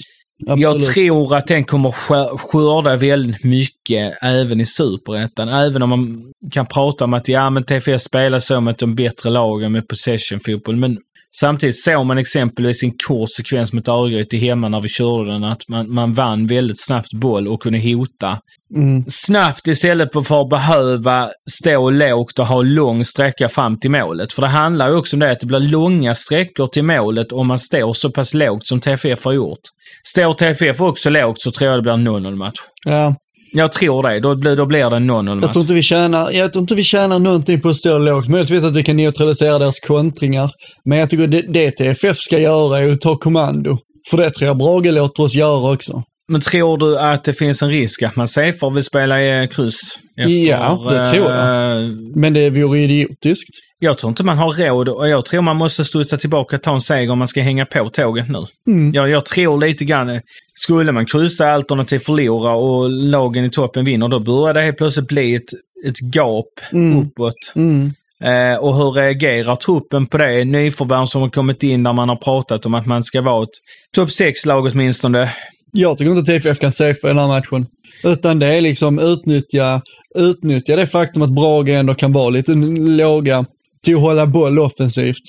Absolut. 0.46 0.86
Jag 0.86 0.94
tror 0.94 1.34
att 1.34 1.46
den 1.46 1.64
kommer 1.64 1.90
skö- 1.90 2.36
skörda 2.38 2.96
väldigt 2.96 3.44
mycket 3.44 4.18
även 4.22 4.60
i 4.60 4.66
superettan. 4.66 5.48
Även 5.48 5.82
om 5.82 5.88
man 5.88 6.32
kan 6.52 6.66
prata 6.66 7.04
om 7.04 7.14
att 7.14 7.28
ja, 7.28 7.50
men 7.50 7.64
TFF 7.64 8.02
spelar 8.02 8.38
så 8.38 8.60
med 8.60 8.74
de 8.78 8.94
bättre 8.94 9.30
lagen 9.30 9.72
med 9.72 9.88
possession-fotboll. 9.88 10.76
Men 10.76 10.98
samtidigt 11.36 11.82
såg 11.82 12.06
man 12.06 12.18
exempelvis 12.18 12.82
en 12.82 12.92
kort 13.06 13.30
sekvens 13.30 13.72
mot 13.72 13.88
Örgryte 13.88 14.36
hemma 14.36 14.68
när 14.68 14.80
vi 14.80 14.88
körde 14.88 15.32
den 15.32 15.44
att 15.44 15.68
man, 15.68 15.94
man 15.94 16.14
vann 16.14 16.46
väldigt 16.46 16.84
snabbt 16.84 17.12
boll 17.12 17.48
och 17.48 17.62
kunde 17.62 17.78
hota. 17.78 18.38
Mm. 18.74 19.04
Snabbt 19.08 19.66
istället 19.68 20.12
för 20.12 20.42
att 20.42 20.48
behöva 20.48 21.30
stå 21.50 21.90
lågt 21.90 22.38
och 22.38 22.46
ha 22.46 22.62
lång 22.62 23.04
sträcka 23.04 23.48
fram 23.48 23.80
till 23.80 23.90
målet. 23.90 24.32
För 24.32 24.42
det 24.42 24.48
handlar 24.48 24.88
ju 24.88 24.96
också 24.96 25.16
om 25.16 25.20
det 25.20 25.30
att 25.30 25.40
det 25.40 25.46
blir 25.46 25.60
långa 25.60 26.14
sträckor 26.14 26.66
till 26.66 26.84
målet 26.84 27.32
om 27.32 27.46
man 27.46 27.58
står 27.58 27.92
så 27.92 28.10
pass 28.10 28.34
lågt 28.34 28.66
som 28.66 28.80
TFF 28.80 29.24
har 29.24 29.32
gjort. 29.32 29.60
Står 30.08 30.32
TFF 30.32 30.80
också 30.80 31.10
lågt 31.10 31.40
så 31.40 31.50
tror 31.50 31.70
jag 31.70 31.78
det 31.78 31.82
blir 31.82 31.92
en 31.92 32.08
0-0 32.08 32.36
match. 32.36 32.58
Ja, 32.84 33.14
Jag 33.52 33.72
tror 33.72 34.02
det. 34.02 34.20
Då 34.20 34.36
blir, 34.36 34.56
då 34.56 34.66
blir 34.66 34.90
det 34.90 34.96
en 34.96 35.10
0-0 35.10 35.28
jag 35.28 35.36
match. 35.40 35.52
tror 35.52 35.60
inte 35.62 35.74
vi 35.74 35.82
tjänar, 35.82 36.30
jag 36.30 36.52
tror 36.52 36.60
inte 36.62 36.74
vi 36.74 36.84
tjänar 36.84 37.18
någonting 37.18 37.60
på 37.60 37.68
att 37.68 37.76
stå 37.76 37.98
lågt. 37.98 38.28
Möjligtvis 38.28 38.64
att 38.64 38.74
vi 38.76 38.82
kan 38.82 38.96
neutralisera 38.96 39.58
deras 39.58 39.80
kontringar. 39.80 40.50
Men 40.84 40.98
jag 40.98 41.10
tycker 41.10 41.26
det, 41.26 41.42
det 41.42 41.70
TFF 41.70 42.16
ska 42.16 42.38
göra 42.38 42.78
är 42.78 42.88
att 42.92 43.00
ta 43.00 43.16
kommando. 43.16 43.78
För 44.10 44.16
det 44.16 44.30
tror 44.30 44.46
jag 44.46 44.56
Brage 44.58 44.92
låter 44.92 45.22
oss 45.22 45.34
göra 45.34 45.72
också. 45.72 46.02
Men 46.28 46.40
tror 46.40 46.78
du 46.78 46.98
att 46.98 47.24
det 47.24 47.32
finns 47.32 47.62
en 47.62 47.68
risk 47.70 48.02
att 48.02 48.16
man 48.16 48.28
safer 48.28 48.70
vill 48.74 48.84
spela 48.84 49.22
i 49.22 49.48
kryss? 49.48 49.78
Ja, 50.16 50.86
det 50.90 51.10
tror 51.12 51.30
jag. 51.30 51.82
eh, 51.82 51.88
Men 52.14 52.32
det 52.32 52.50
vore 52.50 52.78
idiotiskt. 52.78 53.50
Jag 53.82 53.98
tror 53.98 54.08
inte 54.08 54.22
man 54.22 54.38
har 54.38 54.52
råd 54.52 54.88
och 54.88 55.08
jag 55.08 55.24
tror 55.24 55.42
man 55.42 55.56
måste 55.56 55.84
studsa 55.84 56.16
tillbaka 56.16 56.56
och 56.56 56.62
ta 56.62 56.74
en 56.74 56.80
seger 56.80 57.10
om 57.10 57.18
man 57.18 57.28
ska 57.28 57.42
hänga 57.42 57.66
på 57.66 57.88
tåget 57.88 58.28
nu. 58.28 58.46
Mm. 58.66 58.92
Jag, 58.94 59.08
jag 59.08 59.26
tror 59.26 59.60
lite 59.60 59.84
grann, 59.84 60.20
skulle 60.54 60.92
man 60.92 61.06
kryssa 61.06 61.52
alternativt 61.52 62.04
förlora 62.04 62.52
och 62.52 62.90
lagen 62.90 63.44
i 63.44 63.50
toppen 63.50 63.84
vinner, 63.84 64.08
då 64.08 64.20
börjar 64.20 64.54
det 64.54 64.62
helt 64.62 64.76
plötsligt 64.76 65.08
bli 65.08 65.34
ett, 65.34 65.52
ett 65.86 66.14
gap 66.14 66.46
uppåt. 66.72 67.52
Mm. 67.54 67.92
Eh, 68.24 68.58
och 68.58 68.76
hur 68.76 68.90
reagerar 68.90 69.56
truppen 69.56 70.06
på 70.06 70.18
det? 70.18 70.44
Nyförvärv 70.44 71.06
som 71.06 71.22
har 71.22 71.28
kommit 71.28 71.62
in 71.62 71.82
där 71.82 71.92
man 71.92 72.08
har 72.08 72.16
pratat 72.16 72.66
om 72.66 72.74
att 72.74 72.86
man 72.86 73.04
ska 73.04 73.20
vara 73.20 73.42
ett 73.42 73.50
topp 73.94 74.08
6-lag 74.08 74.66
åtminstone. 74.66 75.32
jag 75.72 75.98
tycker 75.98 76.18
inte 76.18 76.32
TFF 76.32 76.58
kan 76.58 76.72
safea 76.72 77.08
den 77.08 77.18
här 77.18 77.28
matchen. 77.28 77.66
Utan 78.04 78.38
det 78.38 78.46
är 78.46 78.60
liksom 78.60 78.98
utnyttja, 78.98 79.82
utnyttja 80.14 80.76
det 80.76 80.86
faktum 80.86 81.22
att 81.22 81.30
Brage 81.30 81.68
ändå 81.68 81.94
kan 81.94 82.12
vara 82.12 82.30
lite 82.30 82.52
låga 82.54 83.44
till 83.84 83.96
att 83.96 84.00
hålla 84.00 84.26
boll 84.26 84.58
offensivt. 84.58 85.24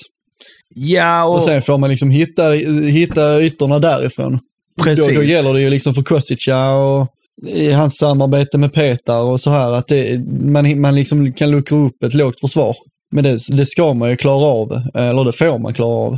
Ja, 0.74 1.24
och... 1.24 1.34
Och 1.34 1.42
sen 1.42 1.62
får 1.62 1.78
man 1.78 1.90
liksom 1.90 2.10
hitta, 2.10 2.50
hitta 2.90 3.42
ytorna 3.42 3.78
därifrån. 3.78 4.38
Precis. 4.82 5.08
Då, 5.08 5.14
då 5.14 5.22
gäller 5.22 5.54
det 5.54 5.60
ju 5.60 5.70
liksom 5.70 5.94
för 5.94 6.02
Kostica 6.02 6.70
och 6.70 7.08
i 7.46 7.70
hans 7.70 7.96
samarbete 7.96 8.58
med 8.58 8.72
Petar 8.72 9.22
och 9.22 9.40
så 9.40 9.50
här 9.50 9.72
att 9.72 9.88
det, 9.88 10.20
man, 10.42 10.80
man 10.80 10.94
liksom 10.94 11.32
kan 11.32 11.50
luckra 11.50 11.78
upp 11.78 12.02
ett 12.02 12.14
lågt 12.14 12.40
försvar. 12.40 12.76
Men 13.10 13.24
det, 13.24 13.38
det 13.48 13.66
ska 13.66 13.94
man 13.94 14.10
ju 14.10 14.16
klara 14.16 14.44
av, 14.44 14.72
eller 14.94 15.24
det 15.24 15.32
får 15.32 15.58
man 15.58 15.74
klara 15.74 15.94
av. 15.94 16.12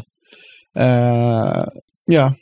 Uh, 0.81 1.67
ja, 2.07 2.35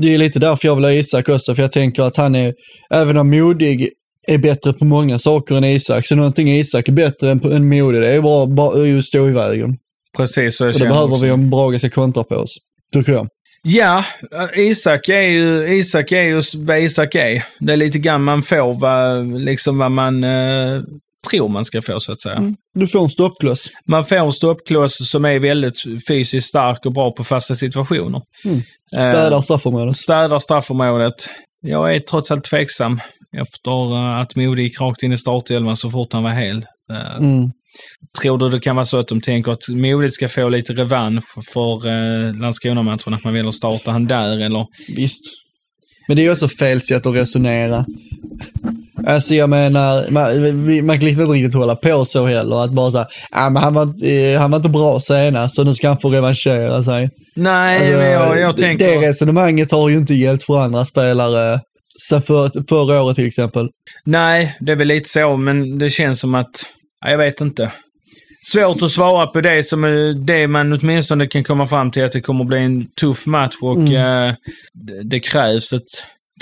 det 0.00 0.14
är 0.14 0.18
lite 0.18 0.38
därför 0.38 0.68
jag 0.68 0.74
vill 0.74 0.84
ha 0.84 0.92
Isak 0.92 1.28
också, 1.28 1.54
för 1.54 1.62
jag 1.62 1.72
tänker 1.72 2.02
att 2.02 2.16
han 2.16 2.34
är, 2.34 2.54
även 2.90 3.16
om 3.16 3.30
modig 3.30 3.90
är 4.26 4.38
bättre 4.38 4.72
på 4.72 4.84
många 4.84 5.18
saker 5.18 5.54
än 5.54 5.64
Isak, 5.64 6.06
så 6.06 6.14
någonting 6.16 6.48
Isak 6.52 6.88
är 6.88 6.92
bättre 6.92 7.30
än, 7.30 7.52
än 7.52 7.68
modig, 7.68 8.00
det 8.00 8.12
är 8.12 8.20
bara, 8.20 8.46
bara 8.46 8.86
just 8.86 9.08
stå 9.08 9.28
i 9.28 9.32
vägen. 9.32 9.76
Precis, 10.16 10.56
så 10.56 10.64
jag 10.64 10.74
Och 10.74 10.80
det 10.80 10.86
behöver 10.86 11.12
också. 11.12 11.24
vi 11.24 11.30
om 11.30 11.50
Brage 11.50 11.78
ska 11.78 11.90
kontra 11.90 12.24
på 12.24 12.34
oss, 12.34 12.56
tycker 12.92 13.12
jag. 13.12 13.28
Ja, 13.66 14.04
Isak 14.56 15.08
är 15.08 15.20
ju 15.20 15.78
Isak 15.78 16.12
är 16.12 16.22
ju 16.22 16.42
vad 16.56 16.78
Isak 16.78 17.14
är. 17.14 17.44
Det 17.60 17.72
är 17.72 17.76
lite 17.76 17.98
grann 17.98 18.22
man 18.22 18.42
får 18.42 18.74
vad, 18.74 19.26
liksom 19.40 19.78
vad 19.78 19.90
man 19.90 20.24
eh, 20.24 20.82
tror 21.30 21.48
man 21.48 21.64
ska 21.64 21.82
få 21.82 22.00
så 22.00 22.12
att 22.12 22.20
säga. 22.20 22.36
Mm. 22.36 22.56
Du 22.74 22.86
får 22.86 23.02
en 23.02 23.08
stoppkloss. 23.08 23.70
Man 23.88 24.04
får 24.04 24.16
en 24.16 24.32
stoppkloss 24.32 25.10
som 25.10 25.24
är 25.24 25.38
väldigt 25.38 25.74
fysiskt 26.08 26.48
stark 26.48 26.86
och 26.86 26.92
bra 26.92 27.10
på 27.12 27.24
fasta 27.24 27.54
situationer. 27.54 28.22
Mm. 28.44 28.56
Eh, 28.96 29.02
Städar 29.02 29.40
straffområdet. 29.40 29.96
städar 29.96 30.38
straffområdet. 30.38 31.14
Jag 31.66 31.94
är 31.94 31.98
trots 31.98 32.30
allt 32.30 32.44
tveksam 32.44 33.00
efter 33.40 33.94
eh, 33.94 34.20
att 34.20 34.36
Mode 34.36 34.62
gick 34.62 34.80
rakt 34.80 35.02
in 35.02 35.12
i 35.12 35.16
startelvan 35.16 35.76
så 35.76 35.90
fort 35.90 36.12
han 36.12 36.22
var 36.22 36.30
hel. 36.30 36.56
Eh, 36.92 37.16
Mm. 37.18 37.50
Tror 38.20 38.38
du 38.38 38.48
det 38.48 38.60
kan 38.60 38.76
vara 38.76 38.84
så 38.86 38.98
att 38.98 39.08
de 39.08 39.20
tänker 39.20 39.52
att 39.52 39.68
Modigt 39.68 40.14
ska 40.14 40.28
få 40.28 40.48
lite 40.48 40.72
revansch 40.72 41.24
för 41.52 41.86
eh, 41.86 42.34
Landskrona-matchen, 42.34 43.14
att 43.14 43.24
man 43.24 43.32
vill 43.34 43.52
starta 43.52 43.90
han 43.90 44.06
där 44.06 44.44
eller? 44.44 44.66
Visst. 44.96 45.20
Men 46.08 46.16
det 46.16 46.22
är 46.22 46.24
ju 46.24 46.32
också 46.32 46.48
fel 46.48 46.80
sätt 46.80 47.06
att 47.06 47.14
resonera. 47.14 47.84
Alltså 49.06 49.34
jag 49.34 49.50
menar, 49.50 50.10
man, 50.10 50.86
man 50.86 50.98
kan 50.98 51.06
liksom 51.06 51.24
inte 51.24 51.34
riktigt 51.34 51.54
hålla 51.54 51.76
på 51.76 52.04
så 52.04 52.26
heller. 52.26 52.64
Att 52.64 52.70
bara 52.70 52.90
säga, 52.90 53.06
ah, 53.30 53.50
men 53.50 53.62
han 53.62 53.74
var, 53.74 53.82
inte, 53.82 54.10
eh, 54.10 54.40
han 54.40 54.50
var 54.50 54.56
inte 54.56 54.68
bra 54.68 55.00
senast 55.00 55.54
så 55.54 55.64
nu 55.64 55.74
ska 55.74 55.88
han 55.88 55.98
få 55.98 56.10
revanschera 56.10 56.82
sig. 56.82 57.10
Nej, 57.36 57.76
Alltså, 57.76 57.98
men 57.98 58.10
jag, 58.10 58.40
jag 58.40 58.56
tänker... 58.56 58.86
Det 58.86 59.08
resonemanget 59.08 59.70
har 59.70 59.88
ju 59.88 59.96
inte 59.96 60.14
gällt 60.14 60.42
för 60.42 60.58
andra 60.58 60.84
spelare 60.84 61.60
sen 62.08 62.22
för, 62.22 62.68
förra 62.68 63.02
året 63.02 63.16
till 63.16 63.26
exempel. 63.26 63.68
Nej, 64.04 64.56
det 64.60 64.72
är 64.72 64.76
väl 64.76 64.88
lite 64.88 65.08
så, 65.08 65.36
men 65.36 65.78
det 65.78 65.90
känns 65.90 66.20
som 66.20 66.34
att... 66.34 66.66
ja, 67.00 67.10
Jag 67.10 67.18
vet 67.18 67.40
inte. 67.40 67.72
Svårt 68.52 68.82
att 68.82 68.90
svara 68.90 69.26
på 69.26 69.40
det 69.40 69.66
som 69.66 69.84
är 69.84 70.24
det 70.26 70.48
man 70.48 70.72
åtminstone 70.72 71.26
kan 71.26 71.44
komma 71.44 71.66
fram 71.66 71.90
till 71.90 72.04
att 72.04 72.12
det 72.12 72.20
kommer 72.20 72.44
att 72.44 72.48
bli 72.48 72.58
en 72.58 72.86
tuff 73.00 73.26
match 73.26 73.54
och 73.62 73.88
eh, 73.92 74.34
det, 75.04 75.20
krävs, 75.20 75.72
ett, 75.72 75.82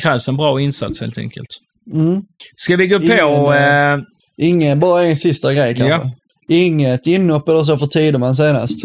krävs 0.03 0.29
en 0.29 0.37
bra 0.37 0.61
insats 0.61 1.01
helt 1.01 1.19
enkelt. 1.19 1.49
Mm. 1.93 2.23
Ska 2.57 2.77
vi 2.77 2.87
gå 2.87 2.99
på... 2.99 3.05
Ingen, 3.05 3.53
Eh, 3.53 3.99
Ingen, 4.37 4.81
bara 4.81 5.03
en 5.03 5.17
sista 5.17 5.55
grej 5.55 5.75
kanske. 5.75 5.95
Ja. 5.95 6.11
Inget 6.49 7.07
inhopp 7.07 7.49
eller 7.49 7.65
så 7.65 7.79
för 7.79 7.87
Tideman 7.87 8.37
senast. 8.37 8.79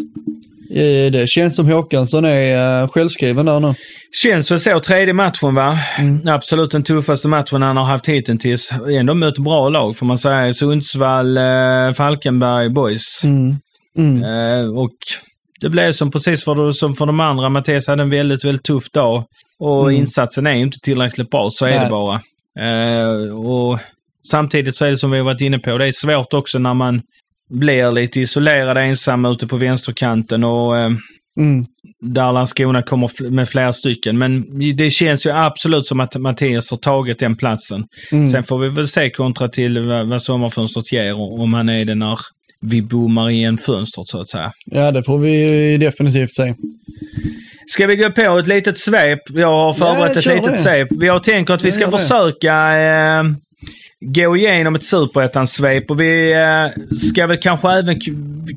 Det 1.11 1.29
känns 1.29 1.55
som 1.55 1.71
Håkansson 1.71 2.25
är 2.25 2.81
eh, 2.81 2.89
självskriven 2.89 3.45
där 3.45 3.59
nu. 3.59 3.73
Känns 4.23 4.51
väl 4.51 4.59
så. 4.59 4.79
Tredje 4.79 5.13
matchen 5.13 5.55
va? 5.55 5.79
Absolut 6.25 6.71
den 6.71 6.83
tuffaste 6.83 7.27
matchen 7.27 7.61
han 7.61 7.77
har 7.77 7.83
haft 7.83 8.07
hittills. 8.07 8.71
Ändå 8.91 9.13
mött 9.13 9.37
bra 9.37 9.69
lag 9.69 9.97
får 9.97 10.05
man 10.05 10.17
säga. 10.17 10.53
Sundsvall, 10.53 11.37
eh, 11.37 11.91
Falkenberg, 11.97 12.69
Boys. 12.69 13.23
Mm. 13.23 13.55
Mm. 13.97 14.23
Eh, 14.23 14.77
och 14.77 14.93
det 15.61 15.69
blev 15.69 15.91
som 15.91 16.11
precis 16.11 16.43
för, 16.43 16.71
som 16.71 16.95
för 16.95 17.05
de 17.05 17.19
andra. 17.19 17.49
Mattias 17.49 17.87
hade 17.87 18.03
en 18.03 18.09
väldigt, 18.09 18.45
väldigt 18.45 18.63
tuff 18.63 18.91
dag. 18.91 19.23
Och 19.59 19.93
insatsen 19.93 20.47
är 20.47 20.53
inte 20.53 20.77
tillräckligt 20.83 21.29
bra, 21.29 21.49
så 21.51 21.65
är 21.65 21.69
Nej. 21.69 21.79
det 21.79 21.89
bara. 21.89 22.21
Och 23.33 23.79
samtidigt 24.31 24.75
så 24.75 24.85
är 24.85 24.89
det 24.89 24.97
som 24.97 25.11
vi 25.11 25.21
varit 25.21 25.41
inne 25.41 25.59
på, 25.59 25.77
det 25.77 25.87
är 25.87 25.91
svårt 25.91 26.33
också 26.33 26.59
när 26.59 26.73
man 26.73 27.01
blir 27.49 27.91
lite 27.91 28.19
isolerad 28.19 28.77
ensam 28.77 29.25
ute 29.25 29.47
på 29.47 29.55
vänsterkanten 29.55 30.43
och 30.43 30.77
eh, 30.77 30.89
Mm. 31.39 31.65
där 32.01 32.31
Landskrona 32.33 32.81
kommer 32.81 33.29
med 33.29 33.49
flera 33.49 33.73
stycken. 33.73 34.17
Men 34.17 34.43
det 34.75 34.89
känns 34.89 35.25
ju 35.25 35.31
absolut 35.31 35.85
som 35.85 35.99
att 35.99 36.15
Mattias 36.15 36.71
har 36.71 36.77
tagit 36.77 37.19
den 37.19 37.35
platsen. 37.37 37.83
Mm. 38.11 38.27
Sen 38.27 38.43
får 38.43 38.59
vi 38.59 38.69
väl 38.69 38.87
se 38.87 39.09
kontra 39.09 39.47
till 39.47 39.79
vad, 39.87 40.21
sommarfönstret 40.21 40.91
ger 40.91 41.19
och 41.19 41.39
om 41.39 41.53
han 41.53 41.69
är 41.69 41.85
det 41.85 41.95
när 41.95 42.19
vi 42.61 42.81
bommar 42.81 43.29
igen 43.29 43.57
fönstret 43.57 44.07
så 44.07 44.21
att 44.21 44.29
säga. 44.29 44.51
Ja, 44.65 44.91
det 44.91 45.03
får 45.03 45.17
vi 45.17 45.77
definitivt 45.77 46.33
se. 46.33 46.53
Ska 47.69 47.87
vi 47.87 47.95
gå 47.95 48.09
på 48.11 48.37
ett 48.37 48.47
litet 48.47 48.77
svep? 48.77 49.19
Jag 49.33 49.47
har 49.47 49.73
förberett 49.73 50.25
Ja, 50.25 50.31
ett 50.31 50.37
litet 50.37 50.53
det. 50.53 50.61
svep. 50.61 50.87
Jag 50.91 51.23
tänker 51.23 51.53
att 51.53 51.63
vi 51.63 51.71
ska 51.71 51.91
försöka 51.91 52.77
eh, 52.79 53.23
gå 54.01 54.37
igenom 54.37 54.75
ett 54.75 54.83
superettan-svep 54.83 55.91
och 55.91 56.01
vi 56.01 56.33
eh, 56.33 56.97
ska 56.97 57.27
väl 57.27 57.37
kanske 57.37 57.71
även 57.71 57.99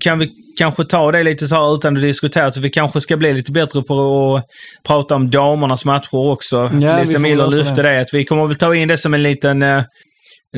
kan 0.01 0.19
vi 0.19 0.33
kanske 0.59 0.85
ta 0.85 1.13
det 1.13 1.23
lite 1.23 1.47
så 1.47 1.55
här 1.55 1.75
utan 1.75 1.97
att 1.97 2.03
diskutera. 2.03 2.53
Så 2.53 2.61
vi 2.61 2.71
kanske 2.71 3.01
ska 3.01 3.17
bli 3.17 3.33
lite 3.33 3.53
bättre 3.53 3.83
på 3.83 4.35
att 4.37 4.45
prata 4.87 5.15
om 5.15 5.31
damernas 5.31 5.85
matcher 5.85 6.15
också. 6.15 6.71
vi 6.73 7.01
Lisa 7.01 7.19
Miller 7.19 7.47
lyfte 7.47 7.83
det. 7.83 7.91
det. 7.91 8.01
Att 8.01 8.15
vi 8.15 8.25
kommer 8.25 8.47
väl 8.47 8.57
ta 8.57 8.75
in 8.75 8.89
det 8.89 8.97
som 8.97 9.15
en 9.15 9.23
liten, 9.23 9.63
eh, 9.63 9.83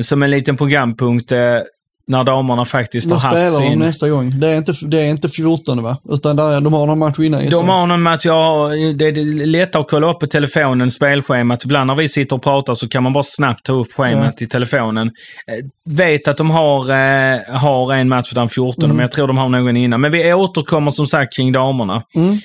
som 0.01 0.23
en 0.23 0.31
liten 0.31 0.57
programpunkt 0.57 1.31
eh, 1.31 1.59
när 2.07 2.23
damerna 2.23 2.65
faktiskt 2.65 3.09
Då 3.09 3.15
har 3.15 3.21
haft 3.21 3.37
spelar 3.37 3.59
de 3.61 3.69
sin... 3.69 3.79
nästa 3.79 4.09
gång. 4.09 4.39
Det 4.39 4.47
är 4.47 4.57
inte, 4.57 4.73
det 4.87 5.01
är 5.01 5.05
inte 5.09 5.29
14 5.29 5.83
va? 5.83 5.97
Utan 6.09 6.35
där, 6.35 6.61
de 6.61 6.73
har 6.73 6.87
någon 6.87 6.99
match 6.99 7.19
innan. 7.19 7.49
De 7.49 7.69
har 7.69 7.87
någon 7.87 8.01
match, 8.01 8.25
har, 8.25 8.93
det 8.93 9.05
är 9.05 9.45
lättare 9.45 9.81
att 9.81 9.89
kolla 9.89 10.11
upp 10.11 10.19
på 10.19 10.27
telefonen, 10.27 10.91
spelschemat. 10.91 11.63
Ibland 11.65 11.87
när 11.87 11.95
vi 11.95 12.07
sitter 12.07 12.35
och 12.35 12.43
pratar 12.43 12.73
så 12.73 12.87
kan 12.87 13.03
man 13.03 13.13
bara 13.13 13.23
snabbt 13.23 13.65
ta 13.65 13.73
upp 13.73 13.93
schemat 13.93 14.41
i 14.41 14.47
telefonen. 14.47 15.07
Eh, 15.07 15.93
vet 15.95 16.27
att 16.27 16.37
de 16.37 16.51
har, 16.51 16.89
eh, 16.89 17.39
har 17.55 17.93
en 17.93 18.09
match 18.09 18.31
den 18.33 18.49
14, 18.49 18.89
men 18.89 18.99
jag 18.99 19.11
tror 19.11 19.27
de 19.27 19.37
har 19.37 19.49
någon 19.49 19.77
innan. 19.77 20.01
Men 20.01 20.11
vi 20.11 20.33
återkommer 20.33 20.91
som 20.91 21.07
sagt 21.07 21.35
kring 21.35 21.51
damerna. 21.51 22.03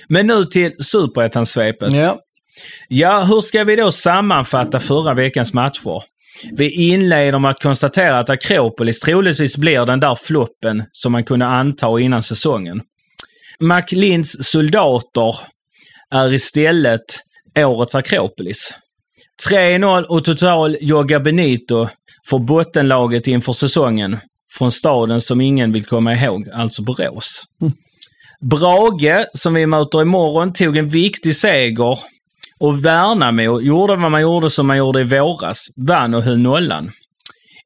Men 0.09 0.27
nu 0.27 0.45
till 0.45 0.73
superettan-svepet. 0.79 1.93
Ja. 1.93 2.19
Ja, 2.89 3.23
hur 3.23 3.41
ska 3.41 3.65
vi 3.65 3.77
då 3.77 3.93
sammanfatta 3.93 4.81
förra 4.81 5.15
veckans 5.15 5.55
matcher? 5.55 6.03
Vi 6.53 6.71
inleder 6.71 7.39
med 7.39 7.51
att 7.51 7.63
konstatera 7.63 8.19
att 8.19 8.31
Akropolis 8.31 9.01
troligtvis 9.01 9.57
blir 9.57 9.87
den 9.87 10.01
där 10.01 10.15
floppen 10.15 10.85
som 10.93 11.13
man 11.13 11.25
kunde 11.25 11.47
anta 11.47 12.01
innan 12.01 12.23
säsongen. 12.23 12.83
McLinds 13.61 14.37
soldater 14.41 15.35
är 16.11 16.35
istället 16.35 17.05
årets 17.57 17.95
Akropolis. 17.95 18.75
3-0 19.51 20.03
och 20.03 20.25
total 20.25 20.77
Joga 20.81 21.21
Benito 21.21 21.89
för 22.31 22.39
bottenlaget 22.39 23.27
inför 23.27 23.53
säsongen 23.53 24.19
från 24.59 24.73
staden 24.73 25.21
som 25.21 25.41
ingen 25.41 25.73
vill 25.73 25.85
komma 25.85 26.15
ihåg, 26.15 26.49
alltså 26.55 26.83
Borås. 26.83 27.45
Brage, 28.41 29.27
som 29.35 29.55
vi 29.55 29.67
möter 29.67 30.03
imorgon, 30.03 30.53
tog 30.53 30.77
en 30.77 30.89
viktig 30.89 31.37
seger 31.37 31.99
och 32.61 32.85
Värnamo 32.85 33.61
gjorde 33.61 33.97
vad 33.97 34.11
man 34.11 34.21
gjorde 34.21 34.51
som 34.51 34.67
man 34.67 34.77
gjorde 34.77 35.01
i 35.01 35.05
våras, 35.05 35.67
vann 35.77 36.15
och 36.15 36.23
höll 36.23 36.39
nollan. 36.39 36.91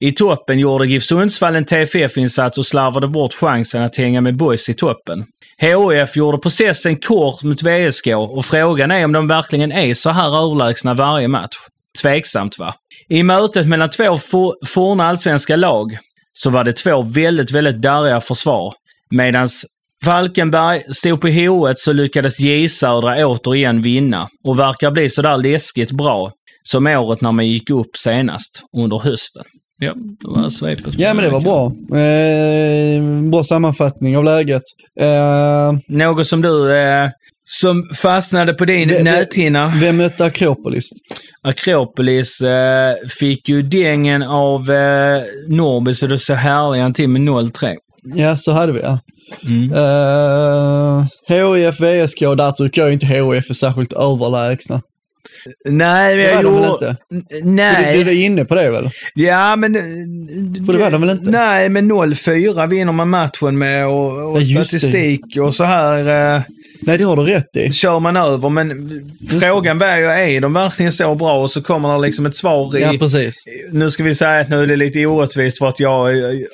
I 0.01 0.13
toppen 0.13 0.59
gjorde 0.59 0.87
GIF 0.87 1.03
Sundsvall 1.03 1.57
en 1.57 1.65
TFF-insats 1.65 2.59
och 2.59 2.67
slarvade 2.67 3.09
bort 3.09 3.35
chansen 3.35 3.83
att 3.83 3.97
hänga 3.97 4.21
med 4.21 4.37
boys 4.37 4.69
i 4.69 4.75
toppen. 4.75 5.25
HIF 5.61 6.17
gjorde 6.17 6.39
processen 6.39 6.97
kort 6.97 7.43
mot 7.43 7.63
VSK 7.63 8.07
och 8.07 8.45
frågan 8.45 8.91
är 8.91 9.05
om 9.05 9.13
de 9.13 9.29
verkligen 9.29 9.73
är 9.73 9.95
så 9.95 10.11
här 10.11 10.45
överlägsna 10.45 10.95
varje 10.95 11.29
match. 11.29 11.57
Tveksamt 12.03 12.59
va? 12.59 12.75
I 13.09 13.23
mötet 13.23 13.67
mellan 13.67 13.91
två 13.91 14.19
for, 14.19 14.55
forna 14.67 15.09
allsvenska 15.09 15.57
lag 15.57 15.99
så 16.33 16.51
var 16.51 16.65
det 16.65 16.73
två 16.73 17.03
väldigt, 17.03 17.51
väldigt 17.51 17.83
darriga 17.83 18.21
försvar. 18.21 18.75
Medans 19.11 19.65
Falkenberg 20.05 20.83
stod 20.95 21.21
på 21.21 21.29
H1 21.29 21.75
så 21.77 21.93
lyckades 21.93 22.41
J 22.41 22.69
Södra 22.69 23.27
återigen 23.27 23.83
vinna 23.83 24.29
och 24.45 24.59
verkar 24.59 24.91
bli 24.91 25.09
sådär 25.09 25.37
läskigt 25.37 25.93
bra 25.93 26.33
som 26.63 26.87
året 26.87 27.21
när 27.21 27.33
man 27.33 27.47
gick 27.47 27.71
upp 27.71 27.97
senast 27.97 28.63
under 28.77 28.99
hösten. 28.99 29.43
Ja, 29.79 29.95
det 29.95 30.41
var 30.41 30.49
svepet. 30.49 30.95
ja, 30.99 31.15
men 31.15 31.25
det 31.25 31.31
var 31.31 31.41
bra. 31.41 31.73
Eh, 31.99 33.31
bra 33.31 33.45
sammanfattning 33.45 34.17
av 34.17 34.25
läget. 34.25 34.63
Eh, 35.01 35.73
Något 35.89 36.27
som 36.27 36.43
du, 36.43 36.75
eh, 36.77 37.09
som 37.45 37.89
fastnade 37.95 38.55
på 38.55 38.65
din 38.65 38.89
näthinna. 39.05 39.73
vem 39.81 39.97
mötte 39.97 40.25
Akropolis? 40.25 40.89
Akropolis 41.43 42.41
eh, 42.41 42.95
fick 43.21 43.49
ju 43.49 43.63
dängen 43.63 44.23
av 44.23 44.71
eh, 44.71 45.23
Norrby 45.49 45.95
så 45.95 46.07
det 46.07 46.19
så 46.19 46.35
härliga 46.35 46.89
till 46.89 47.09
med 47.09 47.23
0-3. 47.23 47.75
Ja, 48.15 48.37
så 48.37 48.53
hade 48.53 48.73
vi 48.73 48.81
ja. 48.81 48.99
Mm. 49.45 49.73
Eh, 49.73 51.07
HIF, 51.29 51.81
VSK, 51.81 52.21
där 52.21 52.53
tycker 52.53 52.83
jag 52.83 52.93
inte 52.93 53.07
HIF 53.07 53.51
är 53.51 53.55
särskilt 53.55 53.93
överlägsna. 53.93 54.83
Nej, 55.65 56.17
men 56.17 56.25
jag 56.25 56.43
gjorde... 56.43 56.69
inte? 56.69 56.97
Du, 57.11 57.45
Nej. 57.45 58.05
du 58.05 58.11
är 58.11 58.25
inne 58.25 58.45
på 58.45 58.55
det 58.55 58.71
väl? 58.71 58.91
Ja, 59.15 59.57
men... 59.57 59.75
För 60.67 60.73
det 60.73 60.79
var 60.79 60.91
de 60.91 61.01
väl 61.01 61.11
inte? 61.11 61.31
Nej, 61.31 61.69
men 61.69 61.93
0-4 61.93 62.69
vinner 62.69 62.93
man 62.93 63.09
matchen 63.11 63.59
med 63.59 63.87
och, 63.87 64.33
och 64.33 64.37
Ja, 64.37 64.41
just 64.41 64.71
det. 64.73 64.79
statistik 64.79 65.37
och 65.41 65.55
så 65.55 65.65
här 65.65 66.35
eh, 66.37 66.43
Nej, 66.85 66.99
det 66.99 67.05
har 67.05 67.17
du 67.17 67.23
rätt 67.23 67.57
i. 67.57 67.73
kör 67.73 68.01
man 68.01 68.17
över. 68.17 68.49
Men 68.49 68.91
frågan 69.41 69.79
var 69.79 69.97
ju, 69.97 70.05
är 70.07 70.41
de 70.41 70.53
verkligen 70.53 70.93
så 70.93 71.15
bra? 71.15 71.43
Och 71.43 71.51
så 71.51 71.63
kommer 71.63 71.93
det 71.93 72.01
liksom 72.01 72.27
ett 72.27 72.37
svar 72.37 72.77
i... 72.77 72.81
Ja, 72.81 72.95
precis. 72.99 73.45
nu 73.73 73.91
ska 73.91 74.03
vi 74.03 74.15
säga 74.15 74.41
att 74.41 74.49
nu 74.49 74.63
är 74.63 74.67
det 74.67 74.77
lite 74.77 75.07
orättvist 75.07 75.59
för 75.59 75.69
att 75.69 75.81
jag 75.81 75.99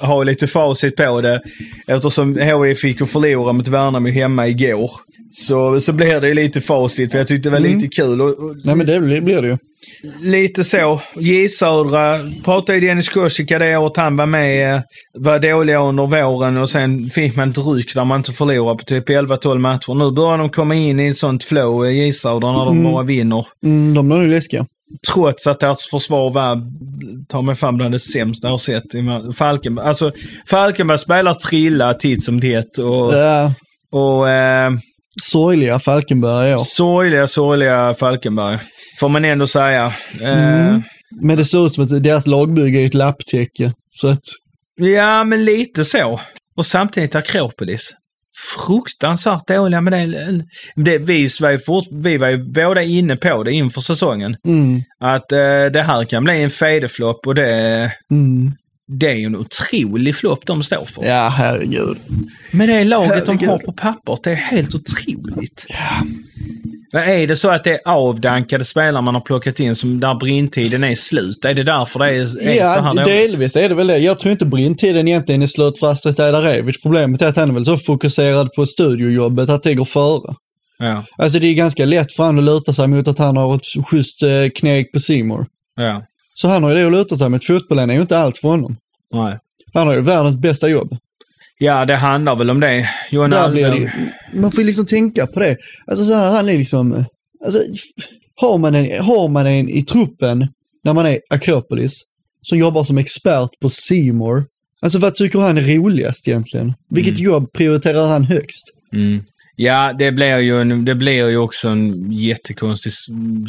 har 0.00 0.24
lite 0.24 0.46
facit 0.46 0.96
på 0.96 1.20
det. 1.20 1.42
Eftersom 1.86 2.38
HI 2.38 2.74
fick 2.74 3.08
förlora 3.08 3.52
mot 3.52 3.68
Värnamo 3.68 4.08
hemma 4.08 4.46
igår. 4.48 4.90
Så, 5.32 5.80
så 5.80 5.92
blir 5.92 6.20
det 6.20 6.28
ju 6.28 6.34
lite 6.34 6.60
facit, 6.60 7.10
för 7.10 7.18
jag 7.18 7.26
tyckte 7.26 7.48
det 7.48 7.52
var 7.52 7.58
Mm. 7.58 7.74
lite 7.78 7.88
kul. 7.88 8.20
Och, 8.20 8.28
och, 8.28 8.56
Nej, 8.64 8.74
men 8.74 8.86
det 8.86 9.00
blir, 9.00 9.20
blir 9.20 9.42
det 9.42 9.48
ju. 9.48 9.56
Lite 10.22 10.64
så. 10.64 11.00
J 11.16 11.48
Södra 11.48 12.18
pratade 12.44 12.78
ju 12.78 12.86
Dennis 12.86 13.08
Korsika 13.08 13.58
det 13.58 13.76
året 13.76 13.96
han 13.96 14.16
var 14.16 14.26
med. 14.26 14.74
eh, 14.76 14.80
Var 15.18 15.38
dåliga 15.38 15.78
under 15.80 16.06
våren 16.06 16.56
och 16.56 16.70
sen 16.70 17.10
fick 17.10 17.36
man 17.36 17.50
ett 17.50 17.58
ryck 17.58 17.94
där 17.94 18.04
man 18.04 18.20
inte 18.20 18.32
förlorade 18.32 18.78
på 18.78 18.84
typ 18.84 19.08
11-12 19.08 19.58
matcher. 19.58 19.94
Nu 19.94 20.10
börjar 20.10 20.38
de 20.38 20.50
komma 20.50 20.74
in 20.74 21.00
i 21.00 21.06
ett 21.08 21.16
sånt 21.16 21.44
flow, 21.44 21.86
eh, 21.86 21.90
J 21.92 22.12
Södra, 22.12 22.52
när 22.52 22.64
de 22.64 22.84
bara 22.92 23.02
vinner. 23.02 23.46
Mm, 23.64 23.94
de 23.94 24.12
är 24.12 24.16
nog 24.16 24.28
läskiga. 24.28 24.66
Trots 25.14 25.46
att 25.46 25.60
deras 25.60 25.86
försvar 25.90 26.30
var, 26.30 26.62
ta 27.28 27.42
mig 27.42 27.54
fan 27.54 27.76
bland 27.76 27.94
det 27.94 27.98
sämsta 27.98 28.46
jag 28.46 28.52
har 28.52 28.58
sett. 28.58 28.94
i 28.94 29.32
Falkenberg, 29.36 29.86
alltså, 29.86 30.12
Falkenberg 30.50 30.98
spelar 30.98 31.34
trilla 31.34 31.94
titt 31.94 32.24
som 32.24 32.40
tätt 32.40 32.78
och, 32.78 33.14
Ja, 33.14 33.52
och 33.92 34.28
eh, 34.30 34.70
sorgliga 35.22 35.78
Falkenberg 35.78 36.50
i 36.50 36.54
år. 36.54 36.58
sorgliga, 36.58 37.26
sorgliga 37.26 37.94
Falkenberg. 37.94 38.58
Får 39.00 39.08
man 39.08 39.24
ändå 39.24 39.46
säga. 39.46 39.92
Eh, 40.22 40.68
Mm. 40.68 40.82
Men 41.20 41.36
det 41.36 41.44
ser 41.44 41.66
ut 41.66 41.74
som 41.74 41.84
att 41.84 42.02
deras 42.02 42.26
lagbygge 42.26 42.80
är 42.80 42.86
ett 42.86 42.94
lapptäcke. 42.94 43.72
Så 43.90 44.08
att, 44.08 44.22
Ja, 44.80 45.24
men 45.24 45.44
lite 45.44 45.84
så. 45.84 46.20
Och 46.56 46.66
samtidigt 46.66 47.14
Akropolis. 47.14 47.90
Fruktansvärt 48.66 49.46
dåliga 49.48 49.80
med 49.80 49.92
det. 49.92 50.42
det 50.76 50.98
vi, 50.98 51.28
var 51.40 51.50
ju 51.50 51.58
fort, 51.58 51.84
vi 51.92 52.16
var 52.16 52.28
ju 52.28 52.52
båda 52.52 52.82
inne 52.82 53.16
på 53.16 53.42
det 53.42 53.52
inför 53.52 53.80
säsongen. 53.80 54.36
mm, 54.46 54.82
Att 55.00 55.32
eh, 55.32 55.64
det 55.72 55.82
här 55.88 56.04
kan 56.04 56.24
bli 56.24 56.42
en 56.42 56.50
fejdeflopp 56.50 57.26
och 57.26 57.34
det, 57.34 57.92
mm. 58.10 58.52
Det 58.90 59.06
är 59.10 59.14
ju 59.14 59.24
en 59.24 59.36
otrolig 59.36 60.16
flopp 60.16 60.46
de 60.46 60.62
står 60.62 60.84
för. 60.84 61.04
Ja, 61.04 61.28
herregud. 61.28 61.96
Men 62.52 62.68
det 62.68 62.84
laget 62.84 63.26
de 63.26 63.32
Herregud. 63.38 63.48
har 63.48 63.58
på 63.58 63.72
pappret, 63.72 64.22
det 64.22 64.30
är 64.30 64.34
helt 64.34 64.74
otroligt. 64.74 65.66
Men 66.92 67.02
är 67.08 67.26
det 67.26 67.36
så 67.36 67.50
att 67.50 67.64
det 67.64 67.70
är 67.70 67.80
avdankade 67.84 68.64
spelare 68.64 69.02
man 69.02 69.14
har 69.14 69.20
plockat 69.22 69.60
in 69.60 69.74
som 69.76 70.00
där 70.00 70.14
brintiden 70.14 70.84
är 70.84 70.94
slut? 70.94 71.44
Är 71.44 71.54
det 71.54 71.62
därför 71.62 71.98
det 71.98 72.06
är, 72.06 72.20
är 72.20 72.26
så 72.74 72.80
här 72.80 72.94
Ja, 72.96 73.04
delvis 73.04 73.56
är 73.56 73.68
det 73.68 73.74
väl 73.74 73.86
det. 73.86 73.98
Jag 73.98 74.18
tror 74.18 74.32
inte 74.32 74.46
brintiden 74.46 75.08
egentligen 75.08 75.42
är 75.42 75.46
slut 75.46 75.78
för 75.78 75.90
Astrid 75.90 76.20
Ajdarevic. 76.20 76.82
Problemet 76.82 77.22
är 77.22 77.26
att 77.26 77.36
han 77.36 77.50
är 77.50 77.54
väl 77.54 77.64
så 77.64 77.76
fokuserad 77.76 78.52
på 78.52 78.66
studiojobbet 78.66 79.50
att 79.50 79.62
det 79.62 79.74
går 79.74 79.84
före. 79.84 80.34
Ja, 80.78 81.04
Alltså 81.18 81.38
det 81.38 81.46
är 81.46 81.54
ganska 81.54 81.84
lätt 81.84 82.12
för 82.12 82.22
han 82.22 82.38
att 82.38 82.44
luta 82.44 82.72
sig 82.72 82.86
mot 82.86 83.08
att 83.08 83.18
han 83.18 83.36
har 83.36 83.54
ett 83.56 83.86
schysst 83.86 84.22
eh, 84.22 84.28
kneg 84.54 84.92
på 84.92 85.00
Simor. 85.00 85.46
ja, 85.76 86.02
Så 86.40 86.48
han 86.48 86.62
har 86.62 86.70
ju 86.70 86.76
det 86.76 86.86
att 86.86 86.92
luta 86.92 87.16
sig 87.16 87.28
mot. 87.28 87.44
Fotbollen 87.44 87.90
är 87.90 87.94
ju 87.94 88.00
inte 88.00 88.18
allt 88.18 88.38
för 88.38 88.48
honom. 88.48 88.76
nej. 89.12 89.38
Han 89.74 89.86
har 89.86 89.94
ju 89.94 90.00
världens 90.00 90.36
bästa 90.36 90.68
jobb. 90.68 90.96
Ja, 91.58 91.84
det 91.84 91.94
handlar 91.96 92.36
väl 92.36 92.50
om 92.50 92.60
det. 92.60 92.88
Johan 93.10 93.30
Där 93.30 93.50
blir 93.50 93.70
det 93.70 93.92
man 94.34 94.50
får 94.52 94.60
ju 94.60 94.66
liksom 94.66 94.86
tänka 94.86 95.26
på 95.26 95.40
det. 95.40 95.56
Alltså 95.86 96.04
så 96.04 96.14
här, 96.14 96.30
han 96.30 96.48
är 96.48 96.58
liksom, 96.58 97.04
alltså 97.44 97.60
har 98.34 98.58
man 98.58 98.74
en, 98.74 99.04
har 99.04 99.28
man 99.28 99.46
en 99.46 99.68
i 99.68 99.82
truppen 99.82 100.48
när 100.84 100.94
man 100.94 101.06
är 101.06 101.20
Akropolis 101.30 102.02
som 102.42 102.58
jobbar 102.58 102.84
som 102.84 102.98
expert 102.98 103.50
på 103.60 103.68
Simor. 103.68 104.44
Alltså 104.80 104.98
vad 104.98 105.14
tycker 105.14 105.38
han 105.38 105.58
är 105.58 105.62
roligast 105.76 106.28
egentligen? 106.28 106.74
Vilket 106.90 107.18
jobb 107.18 107.52
prioriterar 107.52 108.06
han 108.06 108.24
högst? 108.24 108.64
Mm. 108.92 109.20
Ja, 109.56 109.92
det 109.98 110.12
blir, 110.12 110.38
ju 110.38 110.60
en, 110.60 110.84
det 110.84 110.94
blir 110.94 111.28
ju 111.28 111.36
också 111.36 111.68
en 111.68 112.12
jättekonstig 112.12 112.92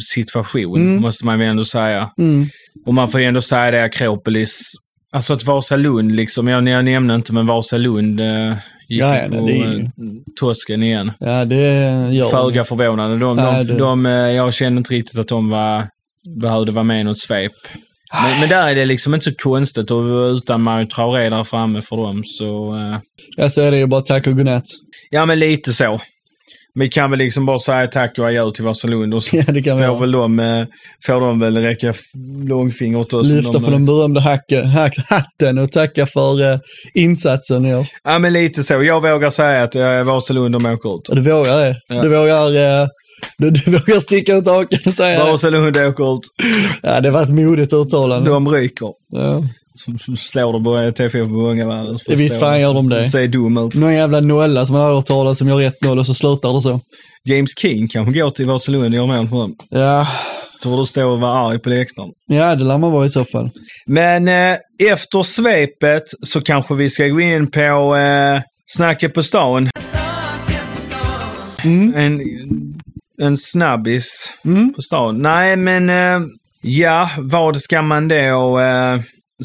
situation, 0.00 0.76
Mm. 0.80 1.00
måste 1.00 1.26
man 1.26 1.38
väl 1.38 1.48
ändå 1.48 1.64
säga. 1.64 2.10
Mm. 2.18 2.46
Och 2.86 2.94
man 2.94 3.08
får 3.08 3.20
ju 3.20 3.26
ändå 3.26 3.40
säga 3.40 3.70
det, 3.70 3.84
Akropolis. 3.84 4.60
Alltså 5.12 5.32
att 5.32 5.44
Vasalund 5.44 6.12
liksom, 6.16 6.48
jag, 6.48 6.68
jag 6.68 6.84
nämnde 6.84 7.14
inte, 7.14 7.32
men 7.32 7.46
Vasalund 7.46 8.20
eh, 8.20 8.54
gick 8.88 9.02
Ja, 9.02 9.16
ja, 9.18 9.28
på 9.28 9.46
det 9.46 9.52
är 9.52 9.56
ju- 9.72 9.80
eh, 9.82 9.86
Tosken 10.40 10.82
igen. 10.82 11.12
Ja, 11.20 11.44
det 11.44 11.56
gör 12.12 12.28
Föga 12.28 12.64
förvånande. 12.64 13.18
De, 13.18 13.36
Nej, 13.36 13.64
de, 13.64 13.72
det- 13.72 13.78
de, 13.78 14.06
eh, 14.06 14.12
jag 14.12 14.54
kände 14.54 14.78
inte 14.78 14.94
riktigt 14.94 15.18
att 15.18 15.28
de 15.28 15.50
var, 15.50 15.86
behövde 16.40 16.72
vara 16.72 16.84
med 16.84 17.00
i 17.00 17.04
något 17.04 17.18
svep. 17.18 17.52
Men, 18.22 18.40
men 18.40 18.48
där 18.48 18.68
är 18.68 18.74
det 18.74 18.84
liksom 18.84 19.14
inte 19.14 19.24
så 19.30 19.36
konstigt 19.36 19.90
och 19.90 20.02
utan 20.32 20.62
Mario 20.62 20.86
Traoré 20.86 21.28
där 21.28 21.44
framme 21.44 21.82
för 21.82 21.96
dem 21.96 22.22
så... 22.24 22.76
eh, 22.76 22.98
Ja, 23.36 23.50
så 23.50 23.60
är 23.60 23.70
det 23.70 23.78
ju 23.78 23.86
bara 23.86 24.00
tack 24.00 24.26
och 24.26 24.36
godnatt. 24.36 24.64
Ja, 25.10 25.26
men 25.26 25.38
lite 25.38 25.72
så. 25.72 26.00
Vi 26.74 26.88
kan 26.88 27.10
väl 27.10 27.18
liksom 27.18 27.46
bara 27.46 27.58
säga 27.58 27.86
tack 27.86 28.18
och 28.18 28.26
adjö 28.26 28.50
till 28.50 28.64
Vasalund 28.64 29.14
och 29.14 29.24
så 29.24 29.36
Ja, 29.36 29.44
det 29.46 29.62
kan 29.62 29.76
vi 29.78 29.86
får, 29.86 30.00
väl 30.00 30.12
de, 30.12 30.40
eh, 30.40 30.64
får 31.06 31.20
de 31.20 31.40
väl 31.40 31.56
räcka 31.56 31.94
långfinger 32.46 32.98
åt 32.98 33.12
oss. 33.12 33.26
Lyfta 33.26 33.52
de, 33.52 33.64
på 33.64 33.70
den 33.70 33.86
berömda 33.86 34.20
hacke, 34.20 34.62
hack, 34.62 34.94
hatten 35.08 35.58
och 35.58 35.72
tacka 35.72 36.06
för 36.06 36.52
eh, 36.52 36.58
insatsen 36.94 37.66
i 37.66 37.74
år. 37.74 37.86
Ja, 38.04 38.18
men 38.18 38.32
lite 38.32 38.62
så. 38.62 38.82
Jag 38.82 39.00
vågar 39.00 39.30
säga 39.30 39.62
att 39.62 39.74
eh, 39.74 40.02
Vasalund 40.04 40.54
de 40.54 40.66
åker 40.66 40.94
ut. 40.96 41.02
Du 41.12 41.20
vågar 41.20 41.58
det. 41.58 41.76
Ja. 41.88 42.02
Du 42.02 42.08
vågar, 42.08 42.46
eh, 42.82 42.88
du, 43.38 43.50
du 43.50 43.70
vågar 43.70 44.00
sticka 44.00 44.36
ut 44.36 44.46
hakan 44.46 44.78
och 44.86 44.94
säga 44.94 45.24
det. 45.24 45.30
Vasalund 45.30 45.76
åker 45.76 46.14
ut. 46.14 46.22
Ja, 46.82 47.00
det 47.00 47.10
var 47.10 47.22
ett 47.22 47.30
modigt 47.30 47.72
uttalande. 47.72 48.30
De 48.30 48.48
ryker. 48.48 48.88
Ja. 49.12 49.44
Slår 50.18 50.52
de 50.52 50.64
på 50.64 50.90
TFF 50.96 51.12
på 51.12 51.28
många 51.28 51.64
Ja, 52.06 52.14
visst 52.16 52.40
fan 52.40 52.60
gör 52.60 52.74
de 52.74 52.88
det. 52.88 53.08
Ser 53.10 53.28
dum 53.28 53.56
ut. 53.58 53.74
Någon 53.74 53.94
jävla 53.94 54.20
nolla 54.20 54.66
som 54.66 54.76
man 54.76 54.84
har 54.84 54.94
hört 54.94 55.06
talas 55.06 55.40
om 55.40 55.48
gör 55.48 55.60
1-0 55.60 55.98
och 55.98 56.06
så 56.06 56.14
slutar 56.14 56.52
det 56.54 56.62
så. 56.62 56.80
James 57.24 57.50
King 57.58 57.88
kanske 57.88 58.18
går 58.20 58.30
till 58.30 58.46
Vasalund 58.46 58.84
och 58.84 58.90
gör 58.90 59.06
mål 59.06 59.28
på 59.28 59.36
dem. 59.40 59.54
Ja, 59.70 60.08
Tror 60.62 60.78
du 60.78 60.86
står 60.86 61.04
och 61.04 61.20
vara 61.20 61.48
arg 61.48 61.58
på 61.58 61.68
läktaren. 61.68 62.10
ja 62.26 62.54
det 62.54 62.64
lär 62.64 62.78
man 62.78 62.92
vara 62.92 63.06
i 63.06 63.10
så 63.10 63.24
fall. 63.24 63.50
Men 63.86 64.28
eh, 64.28 64.56
efter 64.92 65.22
svepet 65.22 66.02
så 66.22 66.40
kanske 66.40 66.74
vi 66.74 66.88
ska 66.88 67.06
gå 67.06 67.20
in 67.20 67.50
på 67.50 67.96
eh, 67.96 68.40
snacket 68.66 69.14
på 69.14 69.22
stan. 69.22 69.70
En, 71.94 72.20
en 73.22 73.36
snabbis 73.36 74.32
på 74.76 74.82
stan. 74.82 75.22
Nej, 75.22 75.56
men 75.56 75.90
eh, 75.90 76.28
ja, 76.62 77.10
vad 77.18 77.56
ska 77.56 77.82
man 77.82 78.08
då 78.08 78.60
eh, 78.60 79.00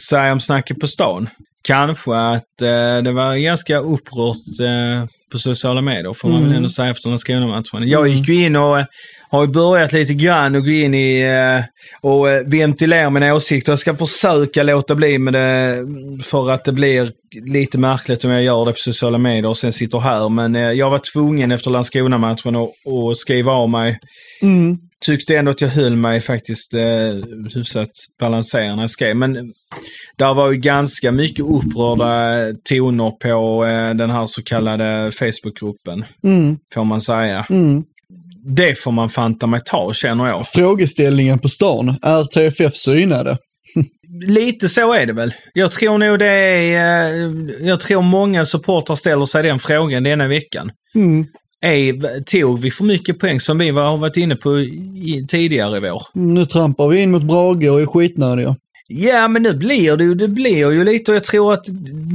säga 0.09 0.33
om 0.33 0.39
snacket 0.39 0.79
på 0.79 0.87
stan? 0.87 1.29
Kanske 1.63 2.15
att 2.15 2.61
eh, 2.61 3.03
det 3.03 3.11
var 3.11 3.35
ganska 3.35 3.77
upprört 3.77 4.59
eh, 4.61 5.07
på 5.31 5.39
sociala 5.39 5.81
medier, 5.81 6.13
får 6.13 6.29
man 6.29 6.43
väl 6.43 6.53
ändå 6.55 6.69
säga 6.69 6.89
efter 6.89 7.09
den 7.09 7.19
Skånematchen. 7.19 7.89
Jag 7.89 8.07
gick 8.07 8.27
ju 8.27 8.45
in 8.45 8.55
och 8.55 8.79
eh, 8.79 8.85
har 9.29 9.41
ju 9.41 9.47
börjat 9.47 9.93
lite 9.93 10.13
grann 10.13 10.55
och 10.55 10.63
gå 10.63 10.71
in 10.71 10.93
i 10.93 11.21
eh, 11.21 11.63
och 12.01 12.29
eh, 12.29 12.47
ventilera 12.47 13.09
mina 13.09 13.33
åsikter. 13.33 13.71
Jag 13.71 13.79
ska 13.79 13.95
försöka 13.95 14.63
låta 14.63 14.95
bli 14.95 15.17
med 15.17 15.33
det 15.33 15.87
för 16.23 16.51
att 16.51 16.65
det 16.65 16.71
blir 16.71 17.11
lite 17.45 17.77
märkligt 17.77 18.25
om 18.25 18.31
jag 18.31 18.43
gör 18.43 18.65
det 18.65 18.71
på 18.71 18.77
sociala 18.77 19.17
medier 19.17 19.47
och 19.47 19.57
sen 19.57 19.73
sitter 19.73 19.99
här. 19.99 20.29
Men 20.29 20.77
jag 20.77 20.89
var 20.89 20.99
tvungen 21.13 21.51
efter 21.51 21.71
Landskrona-matchen 21.71 22.55
att 22.55 23.17
skriva 23.17 23.51
av 23.51 23.69
mig. 23.69 23.99
Tyckte 25.05 25.37
ändå 25.37 25.51
att 25.51 25.61
jag 25.61 25.69
höll 25.69 25.95
mig 25.95 26.21
faktiskt 26.21 26.73
eh, 26.73 26.81
hyfsat 27.55 27.89
balanserad 28.19 28.75
när 28.75 28.83
jag 28.83 28.89
skrev. 28.89 29.15
Men 29.15 29.53
där 30.17 30.33
var 30.33 30.51
ju 30.51 30.57
ganska 30.57 31.11
mycket 31.11 31.45
upprörda 31.45 32.35
toner 32.69 33.11
på 33.11 33.65
eh, 33.65 33.93
den 33.95 34.09
här 34.09 34.25
så 34.25 34.43
kallade 34.43 35.11
Facebookgruppen, 35.11 36.05
Mm, 36.23 36.57
får 36.73 36.83
man 36.83 37.01
säga. 37.01 37.45
mm. 37.49 37.83
Det 38.47 38.79
får 38.79 38.91
man 38.91 39.09
fanta 39.09 39.47
mig 39.47 39.59
ta, 39.65 39.93
känner 39.93 40.27
jag. 40.27 40.47
Frågeställningen 40.47 41.39
på 41.39 41.49
stan, 41.49 41.89
är 42.01 42.23
TFF 42.23 42.75
synade? 42.75 43.37
Lite 44.27 44.69
så 44.69 44.93
är 44.93 45.05
det 45.05 45.13
väl. 45.13 45.33
Jag 45.53 45.71
tror 45.71 45.97
nog 45.97 46.19
det 46.19 46.25
är... 46.25 47.13
eh, 47.25 47.31
Jag 47.67 47.79
tror 47.79 48.01
många 48.01 48.45
supportrar 48.45 48.95
ställer 48.95 49.25
sig 49.25 49.43
den 49.43 49.59
frågan 49.59 50.03
denna 50.03 50.27
veckan. 50.27 50.71
Mm. 50.95 51.25
Är, 51.65 52.23
tog 52.23 52.59
vi 52.59 52.71
för 52.71 52.83
mycket 52.83 53.19
poäng 53.19 53.39
som 53.39 53.57
vi 53.57 53.69
har 53.69 53.97
varit 53.97 54.17
inne 54.17 54.35
på 54.35 54.59
i, 54.59 55.25
tidigare 55.27 55.77
i 55.77 55.79
vår? 55.79 56.03
Nu 56.13 56.45
trampar 56.45 56.87
vi 56.87 57.01
in 57.01 57.11
mot 57.11 57.23
Brage 57.23 57.69
och 57.69 57.81
är 57.81 57.85
skitnödiga. 57.85 58.55
Ja, 58.87 59.27
men 59.27 59.43
nu 59.43 59.53
blir 59.53 59.97
det 59.97 60.03
ju, 60.03 60.15
det 60.15 60.27
blir 60.27 60.71
ju 60.71 60.83
lite 60.83 61.11
och 61.11 61.15
jag 61.15 61.23
tror 61.23 61.53
att 61.53 61.65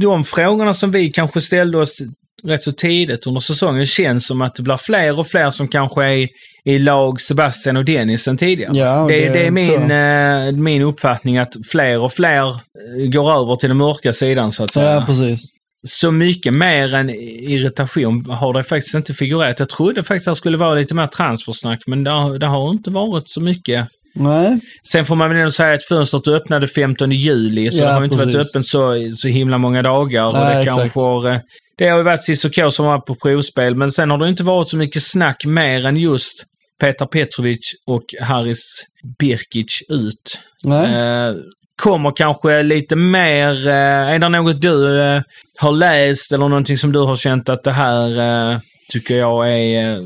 de 0.01 0.23
frågorna 0.23 0.73
som 0.73 0.91
vi 0.91 1.11
kanske 1.11 1.41
ställde 1.41 1.77
oss 1.77 2.01
rätt 2.43 2.63
så 2.63 2.71
tidigt 2.71 3.27
under 3.27 3.41
säsongen 3.41 3.85
känns 3.85 4.27
som 4.27 4.41
att 4.41 4.55
det 4.55 4.63
blir 4.63 4.77
fler 4.77 5.19
och 5.19 5.27
fler 5.27 5.49
som 5.49 5.67
kanske 5.67 6.05
är 6.05 6.29
i 6.65 6.79
lag 6.79 7.21
Sebastian 7.21 7.77
och 7.77 7.85
Dennis 7.85 8.27
än 8.27 8.37
tidigare. 8.37 8.77
Ja, 8.77 9.05
det, 9.09 9.19
det 9.19 9.29
det 9.29 9.47
är 9.47 9.51
min, 9.51 9.91
eh, 9.91 10.63
min 10.63 10.81
uppfattning 10.81 11.37
att 11.37 11.53
fler 11.71 11.99
och 11.99 12.13
fler 12.13 12.49
eh, 12.49 13.09
går 13.11 13.31
över 13.31 13.55
till 13.55 13.69
den 13.69 13.77
mörka 13.77 14.13
sidan 14.13 14.51
så 14.51 14.63
att 14.63 14.73
säga. 14.73 14.93
Ja, 14.93 15.03
precis. 15.07 15.45
Så 15.87 16.11
mycket 16.11 16.53
mer 16.53 16.93
än 16.93 17.09
irritation 17.09 18.25
har 18.29 18.53
det 18.53 18.63
faktiskt 18.63 18.95
inte 18.95 19.13
figurerat. 19.13 19.59
Jag 19.59 19.69
trodde 19.69 20.03
faktiskt 20.03 20.27
att 20.27 20.31
det 20.31 20.37
skulle 20.37 20.57
vara 20.57 20.73
lite 20.75 20.95
mer 20.95 21.07
transfersnack, 21.07 21.79
men 21.87 22.03
det 22.03 22.11
har, 22.11 22.39
det 22.39 22.45
har 22.45 22.71
inte 22.71 22.89
varit 22.91 23.27
så 23.29 23.41
mycket. 23.41 23.87
Nej. 24.15 24.59
Sen 24.91 25.05
får 25.05 25.15
man 25.15 25.29
väl 25.29 25.37
ändå 25.37 25.51
säga 25.51 25.73
att 25.73 25.83
fönstret 25.83 26.27
öppnade 26.27 26.67
15 26.67 27.11
juli, 27.11 27.71
så 27.71 27.83
Ja, 27.83 27.87
det 27.87 27.93
har 27.93 28.03
inte 28.03 28.17
varit 28.17 28.31
precis. 28.31 28.49
öppen 28.49 28.63
så, 28.63 29.11
så 29.13 29.27
himla 29.27 29.57
många 29.57 29.81
dagar. 29.81 30.25
och 30.25 30.33
Nej, 30.33 30.55
det 30.55 30.61
exakt. 30.61 30.93
kanske 30.93 31.41
det 31.77 31.87
har 31.87 31.97
ju 31.97 32.03
varit 32.03 32.23
Cissoko 32.23 32.71
som 32.71 32.85
var 32.85 32.99
på 32.99 33.15
provspel, 33.15 33.75
men 33.75 33.91
sen 33.91 34.09
har 34.11 34.17
det 34.17 34.29
inte 34.29 34.43
varit 34.43 34.69
så 34.69 34.77
mycket 34.77 35.03
snack 35.03 35.45
mer 35.45 35.85
än 35.85 35.97
just 35.97 36.43
Petar 36.81 37.05
Petrovic 37.05 37.59
och 37.87 38.03
Haris 38.21 38.85
Birkic 39.19 39.81
ut. 39.89 40.39
Eh, 40.65 41.35
kommer 41.81 42.11
kanske 42.11 42.63
lite 42.63 42.95
mer, 42.95 43.67
eh, 43.67 44.13
är 44.13 44.19
det 44.19 44.29
något 44.29 44.61
du 44.61 45.01
eh, 45.01 45.21
har 45.57 45.71
läst 45.71 46.31
eller 46.31 46.49
någonting 46.49 46.77
som 46.77 46.91
du 46.91 46.99
har 46.99 47.15
känt 47.15 47.49
att 47.49 47.63
det 47.63 47.71
här 47.71 48.19
eh, 48.19 48.59
tycker 48.91 49.17
jag 49.17 49.53
är 49.53 50.01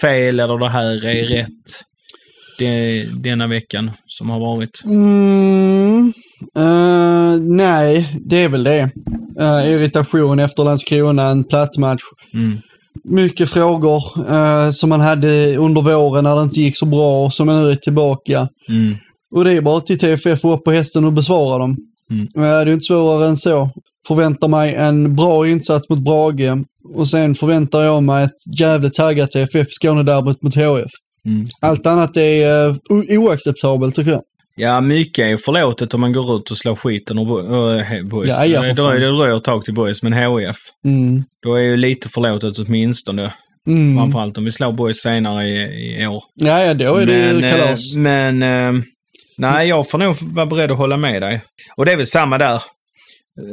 fel 0.00 0.40
eller 0.40 0.58
det 0.58 0.68
här 0.68 1.04
är 1.06 1.24
rätt? 1.24 1.48
Det, 2.58 3.04
denna 3.12 3.46
veckan 3.46 3.90
som 4.06 4.30
har 4.30 4.40
varit. 4.40 4.82
Mm, 4.84 6.12
eh, 6.56 7.40
nej, 7.40 8.18
det 8.26 8.36
är 8.36 8.48
väl 8.48 8.64
det. 8.64 8.90
Eh, 9.40 9.70
irritation 9.70 10.38
efter 10.38 10.64
Landskrona, 10.64 11.26
en 11.26 11.44
platt 11.44 11.76
match. 11.76 12.02
Mm. 12.34 12.58
Mycket 13.04 13.50
frågor 13.50 14.02
eh, 14.30 14.70
som 14.70 14.88
man 14.88 15.00
hade 15.00 15.56
under 15.56 15.82
våren 15.82 16.24
när 16.24 16.36
det 16.36 16.42
inte 16.42 16.60
gick 16.60 16.78
så 16.78 16.86
bra 16.86 17.24
och 17.24 17.32
som 17.32 17.46
nu 17.46 17.70
är 17.70 17.74
tillbaka. 17.74 18.48
Mm. 18.68 18.96
Och 19.34 19.44
det 19.44 19.52
är 19.52 19.60
bara 19.60 19.80
till 19.80 19.98
TFF 19.98 20.44
och 20.44 20.54
upp 20.54 20.64
på 20.64 20.70
hästen 20.72 21.04
och 21.04 21.12
besvara 21.12 21.58
dem. 21.58 21.76
Mm. 22.10 22.22
Eh, 22.36 22.64
det 22.64 22.70
är 22.70 22.72
inte 22.72 22.84
svårare 22.84 23.28
än 23.28 23.36
så. 23.36 23.70
Förväntar 24.08 24.48
mig 24.48 24.74
en 24.74 25.16
bra 25.16 25.48
insats 25.48 25.88
mot 25.88 25.98
Brage 25.98 26.64
och 26.94 27.08
sen 27.08 27.34
förväntar 27.34 27.82
jag 27.82 28.02
mig 28.02 28.24
ett 28.24 28.58
jävligt 28.60 28.94
taggat 28.94 29.30
TFF 29.30 29.66
Skånederbyt 29.82 30.42
mot 30.42 30.54
HF. 30.54 30.90
Mm. 31.26 31.46
Allt 31.60 31.86
annat 31.86 32.16
är 32.16 32.70
o- 32.70 33.04
oacceptabelt 33.08 33.94
tycker 33.94 34.10
jag. 34.10 34.22
Ja, 34.56 34.80
mycket 34.80 35.24
är 35.24 35.36
förlåtet 35.36 35.94
om 35.94 36.00
man 36.00 36.12
går 36.12 36.36
ut 36.36 36.50
och 36.50 36.58
slår 36.58 36.74
skiten 36.74 37.18
ur 37.18 37.24
Bo- 37.24 37.72
äh, 37.74 38.02
Boys. 38.10 38.28
Ja, 38.28 38.62
det, 38.62 38.72
dröjer, 38.72 39.36
ett 39.36 39.44
tag 39.44 39.64
till 39.64 39.74
Boys, 39.74 40.02
men 40.02 40.12
HIF, 40.12 40.56
Mm. 40.84 41.24
då 41.42 41.54
är 41.54 41.62
ju 41.62 41.76
lite 41.76 42.08
förlåtet 42.08 42.58
åtminstone. 42.58 43.34
Mm. 43.66 43.96
Framförallt 43.96 44.38
om 44.38 44.44
vi 44.44 44.50
slår 44.50 44.72
Boys 44.72 44.96
senare 44.96 45.48
i, 45.48 46.02
i 46.02 46.06
år. 46.06 46.22
Ja, 46.34 46.64
ja, 46.64 46.74
då 46.74 46.96
är 46.96 47.06
det 47.06 47.12
ju 47.18 47.44
eh, 47.44 47.52
kalas. 47.52 47.94
men 47.94 48.42
eh, 48.42 48.72
nej, 49.38 49.68
jag 49.68 49.90
får 49.90 49.98
nog 49.98 50.16
vara 50.22 50.46
beredd 50.46 50.70
att 50.70 50.78
hålla 50.78 50.96
med 50.96 51.22
dig. 51.22 51.42
Och 51.76 51.84
det 51.84 51.92
är 51.92 51.96
väl 51.96 52.06
samma 52.06 52.38
där. 52.38 52.62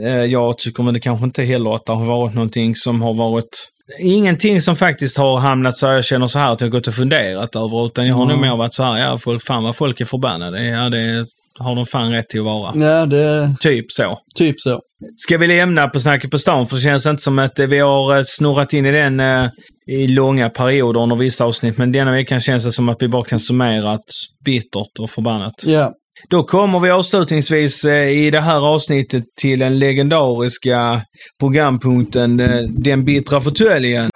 Eh, 0.03 0.25
jag 0.25 0.57
tycker 0.57 0.83
men 0.83 0.93
det 0.93 0.99
kanske 0.99 1.25
inte 1.25 1.43
heller 1.43 1.75
att 1.75 1.85
det 1.85 1.93
har 1.93 2.05
varit 2.05 2.33
någonting 2.33 2.75
som 2.75 3.01
har 3.01 3.13
varit 3.13 3.69
Ingenting 3.99 4.61
som 4.61 4.75
faktiskt 4.75 5.17
har 5.17 5.37
hamnat 5.37 5.75
så 5.75 5.85
jag 5.85 6.05
känner 6.05 6.27
så 6.27 6.39
här 6.39 6.51
att 6.51 6.61
jag 6.61 6.71
gått 6.71 6.87
och 6.87 6.93
funderat 6.93 7.55
över, 7.55 7.85
utan 7.85 8.07
jag 8.07 8.15
har 8.15 8.25
nog 8.25 8.39
mer 8.39 8.55
varit 8.55 8.73
så 8.73 8.83
här, 8.83 8.97
ja, 8.97 9.17
folk, 9.17 9.45
fan 9.45 9.63
vad 9.63 9.75
folk 9.75 10.01
är 10.01 10.05
förbannade. 10.05 10.63
Ja, 10.63 10.89
det 10.89 11.25
har 11.59 11.75
de 11.75 11.85
fan 11.85 12.11
rätt 12.11 12.29
till 12.29 12.39
att 12.39 12.45
vara. 12.45 12.71
Ja, 12.75 13.05
det 13.05 13.55
Typ 13.59 13.85
så. 13.91 14.19
typ 14.35 14.55
så. 14.59 14.79
Ska 15.17 15.37
vi 15.37 15.47
lämna 15.47 15.87
på 15.87 15.99
snacket 15.99 16.31
på 16.31 16.37
stan? 16.37 16.67
För 16.67 16.75
det 16.75 16.81
känns 16.81 17.05
inte 17.05 17.23
som 17.23 17.39
att 17.39 17.59
eh, 17.59 17.67
vi 17.67 17.79
har 17.79 18.17
eh, 18.17 18.23
snurrat 18.25 18.73
in 18.73 18.85
i 18.85 18.91
den 18.91 19.19
eh, 19.19 19.49
i 19.91 20.07
långa 20.07 20.49
perioder 20.49 20.99
under 21.01 21.15
vissa 21.15 21.45
avsnitt. 21.45 21.77
Men 21.77 21.91
denna 21.91 22.11
veckan 22.11 22.41
känns 22.41 22.65
det 22.65 22.71
som 22.71 22.89
att 22.89 22.97
vi 22.99 23.07
bara 23.07 23.23
kan 23.23 23.39
summera 23.39 23.91
att 23.91 24.05
bittert 24.45 24.99
och 24.99 25.09
förbannat. 25.09 25.53
Ja. 25.65 25.91
Då 26.29 26.43
kommer 26.43 26.79
vi 26.79 26.89
avslutningsvis 26.89 27.85
eh, 27.85 28.09
i 28.09 28.31
det 28.31 28.41
här 28.41 28.67
avsnittet 28.73 29.23
till 29.41 29.59
den 29.59 29.79
legendariska 29.79 31.01
programpunkten 31.39 32.39
eh, 32.39 32.61
Den 32.61 33.05
bittra 33.05 33.41
fåtöljen. 33.41 34.09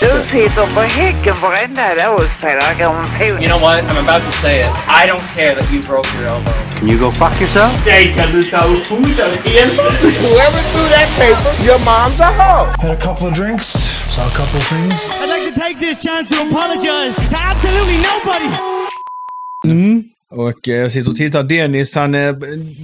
Du 0.00 0.06
sitter 0.06 0.74
på 0.74 0.80
häcken 0.80 1.34
varenda 1.42 1.94
dag 1.94 2.14
och 2.14 2.22
spelar 2.38 2.74
grammofon. 2.78 3.42
You 3.42 3.48
know 3.48 3.62
what? 3.62 3.84
I'm 3.84 3.96
about 4.08 4.22
to 4.26 4.32
say 4.32 4.60
it. 4.60 4.70
I 4.88 5.06
don't 5.06 5.22
care 5.34 5.54
that 5.54 5.72
you 5.72 5.80
broke 5.82 6.08
your 6.18 6.28
elbow. 6.28 6.52
Can 6.78 6.88
you 6.88 6.98
go 6.98 7.10
fuck 7.10 7.40
yourself? 7.40 7.72
Jay 7.84 8.08
because 8.08 8.34
it's 8.34 8.50
so 8.50 8.60
food. 8.88 9.06
Whoever 9.06 10.60
threw 10.70 10.86
that 10.96 11.08
paper, 11.16 11.64
your 11.64 11.78
mom's 11.78 12.20
a 12.20 12.30
hoe. 12.40 12.72
Had 12.78 12.90
a 12.90 13.00
couple 13.00 13.26
of 13.26 13.34
drinks, 13.34 13.66
saw 14.12 14.26
a 14.26 14.30
couple 14.30 14.58
of 14.58 14.66
things. 14.66 15.08
I'd 15.08 15.30
like 15.30 15.54
to 15.54 15.60
take 15.60 15.80
this 15.80 15.96
chance 16.04 16.28
to 16.28 16.36
apologize 16.46 17.16
to 17.16 17.36
absolutely 17.36 17.96
nobody. 18.10 18.48
Mm-hmm. 19.64 20.15
Och 20.34 20.68
eh, 20.68 20.74
jag 20.74 20.92
sitter 20.92 21.10
och 21.10 21.16
tittar. 21.16 21.42
Dennis, 21.42 21.94
han 21.94 22.14
eh, 22.14 22.34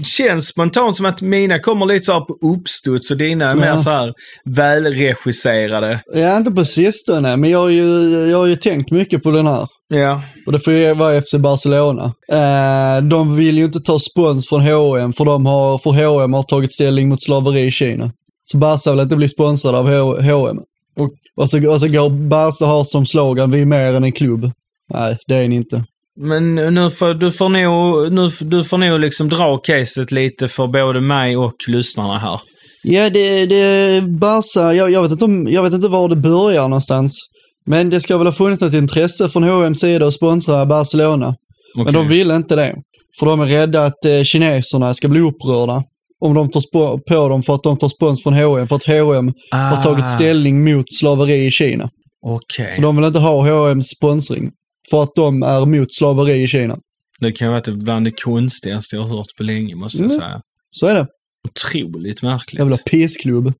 känns 0.05 0.49
spontant 0.49 0.97
som 0.97 1.07
att 1.07 1.22
mina 1.22 1.59
kommer 1.59 1.86
lite 1.86 2.05
så 2.05 2.12
här 2.12 2.20
på 2.20 2.36
uppstuds 2.55 3.11
och 3.11 3.16
dina 3.16 3.51
är 3.51 3.55
mer 3.55 3.66
Ja. 3.66 3.76
så 3.78 3.90
här 3.90 4.12
välregisserade. 4.45 6.01
ja, 6.14 6.36
inte 6.36 6.51
på 6.51 6.64
sistone, 6.64 7.36
men 7.36 7.51
jag 7.51 7.59
har, 7.59 7.68
ju, 7.68 8.09
jag 8.30 8.38
har 8.38 8.47
ju 8.47 8.57
tänkt 8.57 8.90
mycket 8.90 9.22
på 9.22 9.30
den 9.30 9.47
här. 9.47 9.66
Ja. 9.88 10.22
Och 10.47 10.53
det 10.53 10.59
får 10.59 10.72
ju 10.72 10.95
vara 10.95 11.22
FC 11.22 11.34
Barcelona. 11.34 12.05
Eh, 12.32 13.03
de 13.05 13.36
vill 13.36 13.59
ju 13.59 13.64
inte 13.64 13.80
ta 13.80 13.99
spons 13.99 14.49
från 14.49 14.61
H&M 14.61 15.12
för 15.12 15.24
de 15.24 15.47
har, 15.47 15.78
för 15.78 15.90
H&M 15.90 16.32
har 16.32 16.43
tagit 16.43 16.72
ställning 16.72 17.09
mot 17.09 17.22
slaveri 17.22 17.64
i 17.66 17.70
Kina. 17.70 18.11
Så 18.45 18.59
Barca 18.59 18.90
vill 18.90 19.01
inte 19.01 19.16
bli 19.16 19.28
sponsrad 19.28 19.74
av 19.74 19.86
H&M. 20.22 20.59
Och, 20.99 21.11
och, 21.36 21.51
så, 21.51 21.70
och 21.72 21.80
så 21.80 21.88
går 21.88 22.11
Barca 22.28 22.64
har 22.66 22.84
som 22.84 23.07
slogan, 23.07 23.51
vi 23.51 23.61
är 23.61 23.66
mer 23.66 23.93
än 23.93 24.05
en 24.05 24.12
klubb. 24.12 24.51
Nej, 24.88 25.16
det 25.26 25.34
är 25.34 25.49
ni 25.49 25.57
inte. 25.57 25.84
Men 26.20 26.54
nu 26.54 26.90
får 26.90 27.14
du 27.14 27.30
får 27.30 27.48
nog, 27.48 28.12
nu, 28.12 28.28
du 28.40 28.64
får 28.64 28.78
nog 28.78 29.00
liksom 29.00 29.28
dra 29.28 29.56
caset 29.56 30.12
lite 30.12 30.48
för 30.48 30.66
både 30.66 31.00
mig 31.00 31.36
och 31.36 31.54
lyssnarna 31.68 32.18
här. 32.18 32.40
Ja, 32.82 33.10
det, 33.10 33.46
det 33.46 34.02
Barca, 34.02 34.74
jag, 34.74 34.90
jag, 34.90 35.02
vet 35.02 35.12
inte 35.12 35.24
om, 35.24 35.48
jag 35.48 35.62
vet 35.62 35.72
inte 35.72 35.88
var 35.88 36.08
det 36.08 36.16
börjar 36.16 36.62
någonstans. 36.62 37.28
Men 37.66 37.90
det 37.90 38.00
ska 38.00 38.18
väl 38.18 38.26
ha 38.26 38.32
funnits 38.32 38.62
ett 38.62 38.74
intresse 38.74 39.28
från 39.28 39.42
H&M's 39.44 39.74
sida 39.74 40.06
att 40.06 40.14
sponsra 40.14 40.66
Barcelona. 40.66 41.34
Men 41.74 41.82
Okej. 41.82 41.92
de 41.94 42.08
vill 42.08 42.30
inte 42.30 42.56
det. 42.56 42.74
För 43.18 43.26
de 43.26 43.40
är 43.40 43.46
rädda 43.46 43.84
att 43.84 44.04
eh, 44.04 44.22
kineserna 44.22 44.94
ska 44.94 45.08
bli 45.08 45.20
upprörda. 45.20 45.82
Om 46.20 46.34
de 46.34 46.50
tar 46.50 46.98
på 46.98 47.28
dem 47.28 47.42
för 47.42 47.54
att 47.54 47.62
de 47.62 47.78
tar 47.78 47.88
spons 47.88 48.22
från 48.22 48.34
H&M 48.34 48.68
för 48.68 48.76
att 48.76 48.86
H&M 48.86 49.32
har 49.50 49.78
Ah. 49.78 49.82
tagit 49.82 50.08
ställning 50.08 50.64
mot 50.74 50.92
slaveri 50.92 51.46
i 51.46 51.50
Kina. 51.50 51.90
Okej. 52.26 52.72
Så 52.76 52.82
de 52.82 52.96
vill 52.96 53.04
inte 53.04 53.18
ha 53.18 53.42
H&M's 53.42 53.82
sponsring. 53.82 54.50
För 54.93 55.03
att 55.03 55.14
de 55.14 55.43
är 55.43 55.66
mot 55.66 55.95
slaveri 55.95 56.43
i 56.43 56.49
Kina. 56.49 56.78
Det 57.20 57.32
kan 57.32 57.49
vara 57.53 57.62
bland 57.66 58.07
det 58.07 58.22
konstigaste 58.22 58.97
jag 58.97 59.03
har 59.03 59.16
hört 59.16 59.36
på 59.36 59.43
länge, 59.43 59.74
måste 59.76 59.99
jag 60.03 60.11
Mm. 60.11 60.20
säga. 60.20 60.40
Så 60.70 60.86
är 60.86 60.95
det. 60.95 61.07
Otroligt 61.49 62.22
märkligt. 62.22 62.59
Jävla 62.59 62.76
pissklubb. 62.76 63.53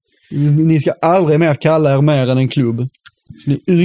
Ni 0.59 0.80
ska 0.80 0.93
aldrig 1.03 1.41
mer 1.41 1.55
kalla 1.55 1.95
er 1.95 2.01
mer 2.01 2.26
än 2.30 2.39
en 2.39 2.49
klubb. 2.49 2.89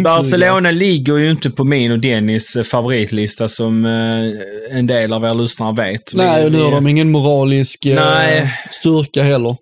Barcelona 0.03 0.71
ligger 0.71 1.17
ju 1.17 1.29
inte 1.31 1.49
på 1.49 1.63
min 1.63 1.91
och 1.91 1.99
Dennis 1.99 2.55
eh, 2.55 2.63
favoritlista 2.63 3.47
som 3.47 3.85
eh, 3.85 4.77
en 4.77 4.87
del 4.87 5.13
av 5.13 5.23
er 5.23 5.33
lyssnare 5.33 5.73
vet. 5.91 6.13
Nej, 6.15 6.45
och 6.45 6.51
nu 6.51 6.61
har 6.61 6.71
de 6.71 6.87
ingen 6.87 7.11
moralisk 7.11 7.85
eh, 7.85 8.47
styrka 8.71 9.23
heller. 9.23 9.57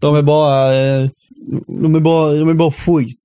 De 0.00 0.16
är 0.16 0.22
bara, 0.22 0.74
eh, 0.76 1.08
de 1.82 1.94
är 1.94 2.00
bara, 2.00 2.32
de 2.32 2.48
är 2.48 2.54
bara 2.54 2.72
skit. 2.72 3.24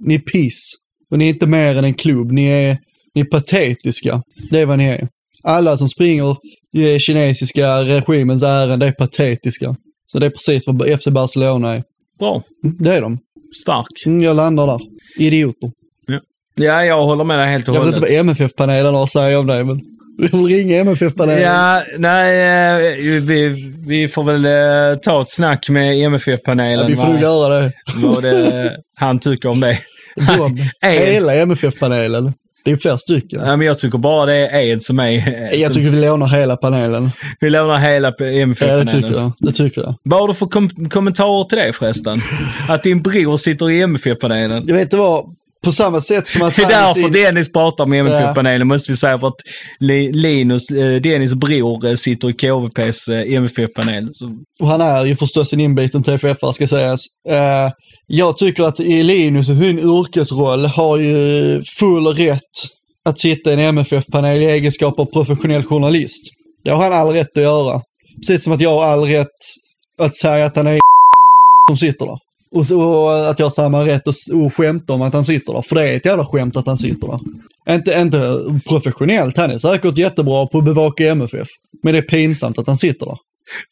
Ni 0.00 0.14
är 0.14 0.18
piss. 0.18 0.72
Och 1.10 1.18
ni 1.18 1.24
är 1.24 1.28
inte 1.28 1.46
mer 1.46 1.76
än 1.76 1.84
en 1.84 1.94
klubb. 1.94 2.32
Ni 2.32 2.44
är, 2.44 2.78
ni 3.14 3.20
är 3.20 3.24
patetiska. 3.24 4.22
Det 4.50 4.60
är 4.60 4.66
vad 4.66 4.78
ni 4.78 4.84
är. 4.84 5.08
Alla 5.42 5.76
som 5.76 5.88
springer 5.88 6.36
i 6.76 6.98
kinesiska 6.98 7.76
regimens 7.82 8.42
ärenden, 8.42 8.78
det 8.78 8.86
är 8.86 8.92
patetiska. 8.92 9.76
Så 10.12 10.18
det 10.18 10.26
är 10.26 10.30
precis 10.30 10.64
vad 10.66 11.00
FC 11.00 11.08
Barcelona 11.08 11.74
är. 11.76 11.82
Bra. 12.18 12.42
Det 12.78 12.94
är 12.94 13.00
de. 13.00 13.18
Stark. 13.62 13.86
Mm, 14.06 14.22
Jag 14.22 14.36
landar 14.36 14.66
där. 14.66 14.78
Idioter. 15.18 15.70
Ja, 16.54 16.84
jag 16.84 17.04
håller 17.04 17.24
med 17.24 17.38
dig 17.38 17.48
helt 17.50 17.68
och 17.68 17.74
Jag 17.74 17.80
vet 17.80 17.84
hållet. 17.94 17.98
inte 18.10 18.14
vad 18.16 18.20
MFF-panelen 18.20 18.94
har 18.94 19.02
att 19.02 19.10
säga 19.10 19.38
om 19.38 19.46
det, 19.46 19.64
men 19.64 19.80
vi 20.18 20.28
får 20.28 20.46
ringa 20.46 20.76
MFF-panelen. 20.76 21.42
Ja, 21.42 21.82
nej, 21.98 22.86
eh, 23.16 23.22
vi, 23.22 23.48
vi 23.86 24.08
får 24.08 24.24
väl 24.24 24.44
eh, 24.44 24.98
ta 25.00 25.22
ett 25.22 25.30
snack 25.30 25.68
med 25.68 25.98
MFF-panelen. 26.04 26.78
Ja, 26.80 26.86
vi 26.86 26.96
får 26.96 27.04
nog 27.08 27.20
göra 27.22 27.60
det. 27.60 27.72
Vad 27.96 28.24
han 28.96 29.18
tycker 29.18 29.48
om 29.48 29.60
det. 29.60 29.78
De, 30.16 30.68
hela 30.88 31.34
MFF-panelen. 31.34 32.32
Det 32.64 32.70
är 32.70 32.76
fler 32.76 32.96
stycken. 32.96 33.40
Ja, 33.44 33.56
men 33.56 33.66
jag 33.66 33.78
tycker 33.78 33.98
bara 33.98 34.26
det 34.26 34.34
är 34.34 34.60
Ed 34.62 34.82
som 34.84 34.98
är... 35.00 35.12
eh, 35.52 35.60
Jag 35.60 35.66
som, 35.66 35.74
tycker 35.82 35.90
vi 35.90 36.00
lånar 36.06 36.26
hela 36.26 36.56
panelen. 36.56 37.10
Vi 37.40 37.50
lånar 37.50 37.76
hela 37.78 38.08
Ja, 38.08 38.14
det 38.24 38.40
MFF-panelen. 38.40 38.86
tycker 39.02 39.08
jag. 39.18 39.32
Det 39.38 39.52
tycker 39.52 39.80
jag. 39.80 39.94
Vad 40.02 40.20
har 40.20 40.28
du 40.28 40.34
för 40.34 40.46
kom- 40.46 40.88
kommentarer 40.90 41.44
till 41.44 41.58
det 41.58 41.72
förresten? 41.72 42.20
Att 42.68 42.82
din 42.82 43.02
bror 43.02 43.36
sitter 43.36 43.70
i 43.70 43.80
MFF-panelen? 43.80 44.62
Jag 44.66 44.74
vet 44.74 44.82
inte 44.82 44.96
vad, 44.96 45.34
på 45.64 45.72
samma 45.72 46.00
sätt 46.00 46.28
som 46.28 46.42
att 46.42 46.56
Det 46.56 46.62
är 46.62 46.66
i 46.66 46.72
därför 46.72 46.94
sin- 47.00 47.12
Dennis 47.12 47.52
pratar 47.52 47.84
om 47.84 47.92
MFF-panelen, 47.92 48.66
måste 48.68 48.92
vi 48.92 48.96
säga. 48.96 49.18
För 49.18 49.28
att 49.28 49.40
Li- 49.80 50.12
Linus, 50.12 50.70
eh, 50.70 50.94
Dennis 51.00 51.34
bror, 51.34 51.86
eh, 51.86 51.94
sitter 51.94 52.28
i 52.28 52.32
KVPs 52.32 53.08
eh, 53.08 53.32
MFF-panel. 53.34 54.08
Och 54.60 54.68
han 54.68 54.80
är 54.80 55.04
ju 55.04 55.16
förstås 55.16 55.52
en 55.52 55.60
inbiten 55.60 56.02
TFF 56.02 56.38
ska 56.54 56.66
sägas. 56.66 57.00
Jag 58.06 58.36
tycker 58.38 58.62
att 58.64 58.78
Linus 58.78 59.48
i 59.48 59.56
sin 59.56 59.78
yrkesroll 59.78 60.64
har 60.66 60.98
ju 60.98 61.62
full 61.78 62.06
rätt 62.06 62.40
att 63.04 63.18
sitta 63.18 63.50
i 63.50 63.52
en 63.52 63.58
MFF-panel 63.60 64.42
i 64.42 64.44
egenskap 64.44 64.98
av 65.00 65.04
professionell 65.04 65.62
journalist. 65.64 66.26
Det 66.64 66.70
har 66.70 66.82
han 66.82 66.92
all 66.92 67.08
rätt 67.12 67.36
att 67.36 67.42
göra. 67.42 67.80
Precis 68.16 68.44
som 68.44 68.52
att 68.52 68.60
jag 68.60 68.70
har 68.70 68.84
all 68.84 69.04
rätt 69.04 69.28
att 69.98 70.14
säga 70.16 70.46
att 70.46 70.56
han 70.56 70.66
är 70.66 70.78
som 71.70 71.76
sitter 71.76 72.06
där. 72.06 72.18
Och, 72.54 72.66
så, 72.66 73.08
att 73.08 73.38
jag 73.38 73.46
har 73.46 73.50
samma 73.50 73.86
rätt 73.86 74.08
att, 74.08 74.14
och 74.32 74.54
skämta 74.54 74.92
om 74.92 75.02
att 75.02 75.14
han 75.14 75.24
sitter 75.24 75.52
där. 75.52 75.62
För 75.62 75.74
det 75.74 75.88
är 75.88 75.96
ett 75.96 76.06
jävla 76.06 76.24
skämt 76.24 76.56
att 76.56 76.66
han 76.66 76.76
sitter 76.76 77.08
där. 77.08 77.20
Inte, 77.74 77.92
inte 77.92 78.60
professionellt, 78.68 79.36
han 79.36 79.50
är 79.50 79.58
säkert 79.58 79.98
jättebra 79.98 80.46
på 80.46 80.58
att 80.58 80.64
bevaka 80.64 81.10
MFF. 81.10 81.48
Men 81.82 81.92
det 81.92 81.98
är 81.98 82.02
pinsamt 82.02 82.58
att 82.58 82.66
han 82.66 82.76
sitter 82.76 83.06
där. 83.06 83.16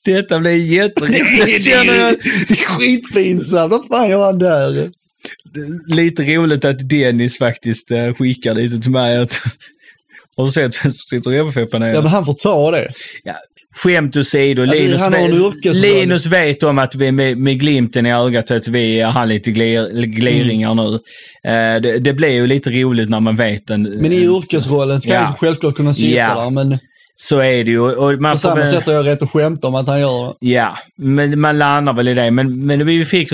Detta 0.04 0.38
blir 0.38 0.52
jätteroligt. 0.72 1.64
Det 1.64 1.72
är, 1.72 2.16
det 2.48 2.52
är 2.52 2.66
skitpinsamt, 2.66 3.70
vad 3.70 3.86
fan 3.86 4.10
gör 4.10 4.24
han 4.24 4.38
där? 4.38 4.90
Lite 5.86 6.22
roligt 6.22 6.64
att 6.64 6.88
Dennis 6.88 7.38
faktiskt 7.38 7.90
eh, 7.90 8.14
skickar 8.14 8.54
lite 8.54 8.78
till 8.78 8.90
mig 8.90 9.18
att 9.18 9.40
har 10.36 10.46
du 10.46 10.52
sett 10.52 10.84
vem 10.84 10.92
som 10.92 11.18
sitter 11.18 11.32
i 11.32 11.38
MFF-panelen? 11.38 11.94
Ja, 11.94 12.00
men 12.00 12.10
han 12.10 12.24
får 12.24 12.34
ta 12.34 12.70
det. 12.70 12.92
Ja, 13.24 13.34
skämt 13.74 14.16
åsido, 14.16 14.62
Alltså, 14.62 14.78
Linus, 14.78 15.00
han 15.00 15.12
vet. 15.12 15.76
Linus 15.76 16.26
vet 16.26 16.62
om 16.62 16.78
att 16.78 16.94
vi 16.94 17.12
med, 17.12 17.38
med 17.38 17.60
glimten 17.60 18.06
i 18.06 18.12
ögat 18.12 18.50
att 18.50 18.68
vi 18.68 19.00
har 19.00 19.26
lite 19.26 19.50
glir, 19.50 20.02
gliringar 20.06 20.74
nu. 20.74 20.94
Eh, 21.50 21.80
det, 21.82 21.98
det 21.98 22.12
blir 22.12 22.28
ju 22.30 22.46
lite 22.46 22.70
roligt 22.70 23.08
när 23.10 23.20
man 23.20 23.36
vet 23.36 23.70
en... 23.70 23.82
Men 23.82 24.12
i 24.12 24.16
en- 24.16 24.22
yrkesrollen 24.22 25.00
ska 25.00 25.12
Ja. 25.12 25.20
han 25.20 25.34
självklart 25.34 25.76
kunna 25.76 25.92
sitta 25.92 26.16
Ja. 26.18 26.34
där, 26.42 26.50
men 26.50 26.78
Så 27.16 27.38
är 27.40 27.64
det 27.64 27.70
ju. 27.70 27.80
Och 27.80 28.20
man 28.20 28.32
på 28.32 28.38
samma 28.38 28.54
väl- 28.54 28.68
sätt 28.68 28.86
har 28.86 28.92
jag 28.92 29.06
rätt 29.06 29.22
att 29.22 29.30
skämta 29.30 29.66
om 29.68 29.74
att 29.74 29.86
han 29.88 30.00
gör 30.00 30.26
det. 30.26 30.32
Ja, 30.40 30.78
men 30.98 31.40
man 31.40 31.58
landar 31.58 31.92
väl 31.92 32.08
i 32.08 32.14
det. 32.14 32.30
Men, 32.30 32.66
men 32.66 32.86
vi 32.86 33.04
fick, 33.04 33.28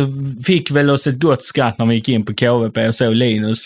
fick 0.46 0.70
väl 0.70 0.90
oss 0.90 1.06
ett 1.06 1.20
gott 1.20 1.42
skratt 1.44 1.78
när 1.78 1.86
vi 1.86 1.94
gick 1.94 2.08
in 2.08 2.24
på 2.24 2.34
KVP 2.34 2.76
och 2.88 2.94
såg 2.94 3.14
Linus 3.14 3.58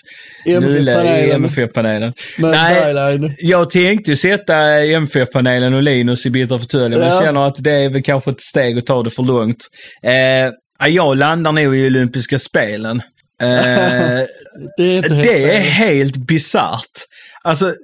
Nulle 0.46 1.24
i 1.26 1.30
MFF-panelen. 1.30 2.12
Nej, 2.38 3.36
jag 3.38 3.70
tänkte 3.70 4.10
ju 4.10 4.16
sätta 4.16 4.54
MFF-panelen 4.84 5.74
och 5.74 5.82
Linus 5.82 6.26
i 6.26 6.30
Bitter 6.30 6.58
Fåtölj, 6.58 6.96
men 6.96 7.08
Ja. 7.08 7.20
känner 7.20 7.46
att 7.46 7.56
det 7.64 7.72
är 7.72 7.88
väl 7.88 8.02
kanske 8.02 8.30
ett 8.30 8.40
steg 8.40 8.78
att 8.78 8.86
ta 8.86 9.02
det 9.02 9.10
för 9.10 9.22
långt. 9.22 9.56
Eh, 10.02 10.88
jag 10.88 11.16
landar 11.16 11.52
nog 11.52 11.76
i 11.76 11.86
olympiska 11.86 12.38
spelen. 12.38 13.02
Eh, 13.42 13.46
Det 14.76 14.82
är 14.82 15.02
helt 15.02 15.22
det 15.22 15.56
är 15.56 15.60
helt 15.60 16.16
bisarrt. 16.16 16.90
Alltså, 17.44 17.74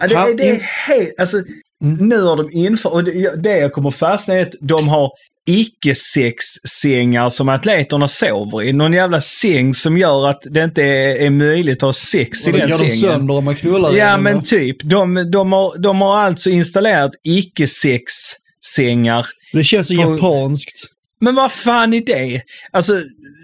ja, 0.00 0.06
det, 0.06 0.34
det 0.36 0.48
är 0.50 0.60
helt... 0.60 1.14
Alltså, 1.20 1.36
nu 1.80 2.22
har 2.22 2.36
de 2.36 2.50
infört... 2.52 2.92
Och 2.92 3.04
det, 3.04 3.42
det 3.42 3.58
jag 3.58 3.72
kommer 3.72 3.90
fastna 3.90 4.34
i 4.34 4.38
är 4.38 4.42
att 4.42 4.54
de 4.60 4.88
har 4.88 5.10
icke-sex-sängar 5.48 7.28
som 7.28 7.48
atleterna 7.48 8.08
sover 8.08 8.62
i. 8.62 8.72
Någon 8.72 8.92
jävla 8.92 9.20
säng 9.20 9.74
som 9.74 9.98
gör 9.98 10.28
att 10.30 10.42
det 10.50 10.64
inte 10.64 10.82
är, 10.82 11.16
är 11.16 11.30
möjligt 11.30 11.76
att 11.76 11.82
ha 11.82 11.92
sex 11.92 12.46
i 12.46 12.50
Och 12.50 12.52
då 12.52 12.58
den 12.58 12.68
gör 12.68 12.78
de 12.78 12.90
sängen. 12.90 13.18
sönder 13.18 13.34
om 13.34 13.44
man 13.44 13.56
knullar 13.56 13.92
Ja, 13.92 14.10
den, 14.10 14.22
men 14.22 14.42
typ. 14.42 14.76
De, 14.82 15.30
de, 15.30 15.52
har, 15.52 15.78
de 15.78 16.00
har 16.00 16.18
alltså 16.18 16.50
installerat 16.50 17.10
icke-sex-sängar. 17.24 19.26
Det 19.52 19.64
känns 19.64 19.86
så 19.88 19.94
på- 19.94 20.00
japanskt. 20.16 20.82
Men 21.20 21.34
vad 21.34 21.52
fan 21.52 21.94
är 21.94 22.00
det? 22.06 22.42
Alltså, 22.72 22.92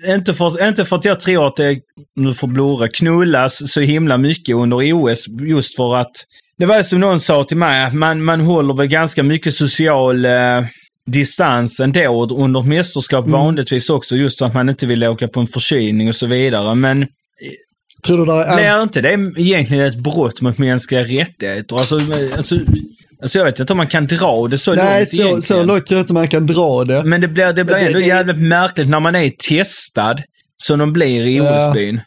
inte 0.08 0.34
för, 0.34 0.68
inte 0.68 0.84
för 0.84 0.96
att 0.96 1.04
jag 1.04 1.20
tror 1.20 1.46
att 1.46 1.56
det, 1.56 1.78
nu 2.16 2.34
får 2.34 2.48
blurra, 2.48 2.88
knullas 2.88 3.72
så 3.72 3.80
himla 3.80 4.18
mycket 4.18 4.56
under 4.56 4.92
OS 4.92 5.24
just 5.48 5.76
för 5.76 5.96
att 5.96 6.10
det 6.58 6.66
var 6.66 6.82
som 6.82 7.00
någon 7.00 7.20
sa 7.20 7.44
till 7.44 7.56
mig, 7.56 7.84
att 7.84 7.94
man, 7.94 8.22
man 8.24 8.40
håller 8.40 8.74
väl 8.74 8.86
ganska 8.86 9.22
mycket 9.22 9.54
social 9.54 10.24
eh, 10.24 10.64
distans 11.10 11.80
ändå 11.80 12.26
under 12.36 12.62
mästerskap 12.62 13.24
Mm. 13.26 13.40
vanligtvis 13.40 13.90
också 13.90 14.16
just 14.16 14.38
så 14.38 14.44
att 14.44 14.54
man 14.54 14.68
inte 14.68 14.86
vill 14.86 15.04
åka 15.04 15.28
på 15.28 15.40
en 15.40 15.46
förkylning 15.46 16.08
och 16.08 16.14
så 16.14 16.26
vidare. 16.26 16.74
Men 16.74 17.06
Tror 18.06 18.18
du 18.18 18.24
där 18.24 18.40
är... 18.44 18.56
blir 18.56 18.82
inte 18.82 19.00
det 19.00 19.40
egentligen 19.42 19.84
ett 19.86 19.96
brott 19.96 20.40
mot 20.40 20.58
mänskliga 20.58 21.00
rättigheter? 21.02 21.76
Alltså, 21.76 21.96
alltså, 22.36 22.56
alltså 23.22 23.38
jag 23.38 23.44
vet 23.44 23.60
inte 23.60 23.72
om 23.72 23.76
man 23.76 23.86
kan 23.86 24.06
dra 24.06 24.48
det 24.48 24.58
så 24.58 24.74
Nej, 24.74 24.98
långt 24.98 25.08
så, 25.08 25.16
egentligen. 25.16 25.42
så 25.42 25.62
långt 25.62 25.86
tror 25.86 25.98
jag 25.98 26.02
inte 26.04 26.12
man 26.12 26.28
kan 26.28 26.46
dra 26.46 26.84
det. 26.84 27.02
Men 27.04 27.20
det 27.20 27.28
blir, 27.28 27.52
det 27.52 27.64
blir 27.64 27.74
Men 27.74 27.80
det- 27.84 27.86
ändå 27.86 27.98
det- 27.98 28.06
jävligt 28.06 28.38
märkligt 28.38 28.88
när 28.88 29.00
man 29.00 29.14
är 29.16 29.30
testad, 29.48 30.22
som 30.62 30.78
de 30.78 30.92
blir 30.92 31.24
i 31.26 31.36
Ja. 31.36 31.68
OS-byn. 31.70 32.00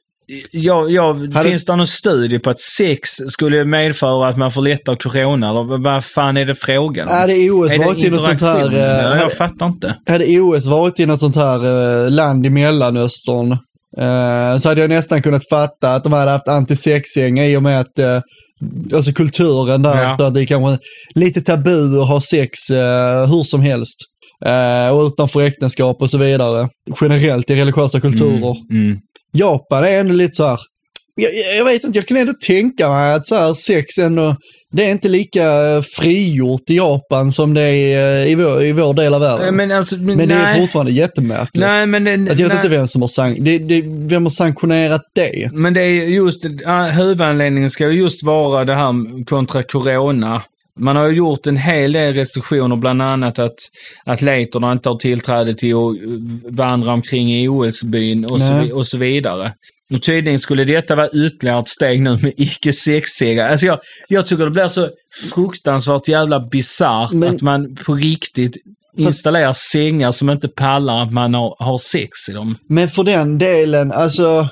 Jag, 0.51 0.91
jag, 0.91 1.33
Hade- 1.33 1.49
Finns 1.49 1.65
det 1.65 1.75
någon 1.75 1.87
studie 1.87 2.39
på 2.39 2.49
att 2.49 2.59
sex 2.59 3.09
skulle 3.27 3.65
medföra 3.65 4.27
att 4.29 4.37
man 4.37 4.51
får 4.51 4.61
lättare 4.61 4.95
corona? 4.97 5.49
Eller 5.49 5.77
vad- 5.83 6.05
fan 6.05 6.37
är 6.37 6.45
det 6.45 6.55
frågan 6.55 7.07
om? 7.09 7.13
Hade 7.15 7.49
OS 7.51 7.73
är 7.73 7.79
det 7.79 7.85
varit 7.85 7.97
i 8.03 8.09
något 8.09 8.25
sånt 8.25 8.41
här... 8.41 8.73
eh, 8.73 8.79
Ja, 8.79 9.01
hade- 9.09 9.21
jag 9.21 9.33
fattar 9.33 9.65
inte. 9.65 9.95
Hade 10.07 10.39
OS 10.39 10.65
varit 10.65 10.99
i 10.99 11.05
något 11.05 11.19
sånt 11.19 11.35
här 11.35 12.03
eh, 12.05 12.11
land 12.11 12.45
i 12.45 12.49
Mellanöstern 12.49 13.51
eh, 13.97 14.57
så 14.59 14.69
hade 14.69 14.81
jag 14.81 14.89
nästan 14.89 15.21
kunnat 15.21 15.49
fatta 15.49 15.95
att 15.95 16.03
de 16.03 16.13
hade 16.13 16.31
haft 16.31 16.47
antisexgänga 16.47 17.47
i 17.47 17.57
och 17.57 17.63
med 17.63 17.79
att 17.79 17.99
eh, 17.99 18.21
Alltså 18.93 19.11
kulturen 19.13 19.81
där, 19.81 20.03
Ja. 20.03 20.27
att 20.27 20.33
det 20.33 20.41
är 20.41 20.45
kanske 20.45 20.83
lite 21.15 21.41
tabu 21.41 22.01
att 22.01 22.07
ha 22.07 22.21
sex 22.21 22.69
eh, 22.69 23.25
hur 23.29 23.43
som 23.43 23.61
helst. 23.61 23.95
Eh, 24.45 24.89
och 24.95 25.05
utanför 25.07 25.41
äktenskap 25.41 26.01
och 26.01 26.09
så 26.09 26.17
vidare. 26.17 26.69
Generellt 27.01 27.49
i 27.49 27.55
religiösa 27.55 27.99
kulturer. 27.99 28.55
Mm. 28.71 28.97
Japan 29.35 29.83
är 29.83 29.99
ändå 29.99 30.13
lite 30.13 30.35
så 30.35 30.45
här. 30.47 30.59
Jag, 31.15 31.31
jag 31.57 31.65
vet 31.65 31.83
inte, 31.83 31.99
jag 31.99 32.07
kan 32.07 32.17
ändå 32.17 32.33
tänka 32.47 32.89
mig 32.89 33.13
att 33.13 33.27
så 33.27 33.35
här, 33.35 33.53
sex 33.53 33.97
ändå, 33.97 34.35
det 34.71 34.85
är 34.85 34.91
inte 34.91 35.09
lika 35.09 35.43
frigjort 35.97 36.69
i 36.69 36.75
Japan 36.75 37.31
som 37.31 37.53
det 37.53 37.61
är 37.61 38.21
eh, 38.25 38.31
i 38.31 38.35
vår, 38.35 38.63
i 38.63 38.71
vår 38.71 38.93
del 38.93 39.13
av 39.13 39.21
världen. 39.21 39.55
Men, 39.55 39.71
alltså, 39.71 39.95
men, 39.97 40.17
Men 40.17 40.27
det 40.29 40.35
är 40.35 40.43
nej. 40.43 40.61
fortfarande 40.61 40.91
jättemärkligt. 40.91 41.55
Nej, 41.65 41.87
men 41.87 42.03
det, 42.03 42.13
Alltså 42.13 42.27
jag 42.33 42.37
vet 42.37 42.47
nej. 42.47 42.55
inte 42.65 42.69
vem 42.77 42.87
som 42.87 43.01
har, 43.01 43.07
sank- 43.07 43.37
det, 43.39 43.57
det, 43.59 43.81
vem 43.85 44.23
har 44.23 44.29
sanktionerat 44.29 45.01
det. 45.15 45.49
Men 45.53 45.73
det 45.73 45.81
är 45.81 46.05
just, 46.05 46.45
huvudanledningen 46.93 47.69
ska 47.69 47.91
ju 47.91 47.99
just 48.01 48.23
vara 48.23 48.65
det 48.65 48.75
här 48.75 49.25
kontra 49.25 49.63
corona. 49.63 50.41
Man 50.79 50.95
har 50.95 51.07
ju 51.07 51.15
gjort 51.15 51.47
en 51.47 51.57
hel 51.57 51.91
del 51.91 52.13
restriktioner, 52.13 52.75
bland 52.75 53.01
annat 53.01 53.39
att 53.39 53.55
atleterna 54.05 54.71
inte 54.71 54.89
har 54.89 54.95
tillträde 54.95 55.53
till 55.53 55.75
att 55.75 55.95
eh, 55.95 56.51
vandra 56.51 56.93
omkring 56.93 57.33
i 57.33 57.47
OS-byn 57.47 58.25
och, 58.25 58.41
så, 58.41 58.75
och 58.75 58.87
så 58.87 58.97
vidare. 58.97 59.53
Och 59.93 60.03
tydligen 60.03 60.39
skulle 60.39 60.63
detta 60.63 60.95
vara 60.95 61.09
ytterligare 61.09 61.59
ett 61.59 61.67
steg 61.67 62.01
nu 62.01 62.17
med 62.21 62.33
icke-sexsegare. 62.37 63.49
Alltså 63.49 63.65
jag, 63.65 63.79
jag 64.07 64.25
tycker 64.25 64.45
det 64.45 64.51
blir 64.51 64.67
så 64.67 64.89
fruktansvärt 65.33 66.07
jävla 66.07 66.39
bisarrt 66.39 67.23
att 67.33 67.41
man 67.41 67.75
på 67.75 67.93
riktigt 67.93 68.57
installerar 68.97 69.53
sängar 69.53 70.11
som 70.11 70.29
inte 70.29 70.47
pallar 70.47 71.01
att 71.03 71.11
man 71.11 71.33
har, 71.33 71.55
har 71.59 71.77
sex 71.77 72.09
i 72.29 72.31
dem. 72.31 72.57
Men 72.69 72.87
för 72.87 73.03
den 73.03 73.37
delen, 73.37 73.91
alltså... 73.91 74.47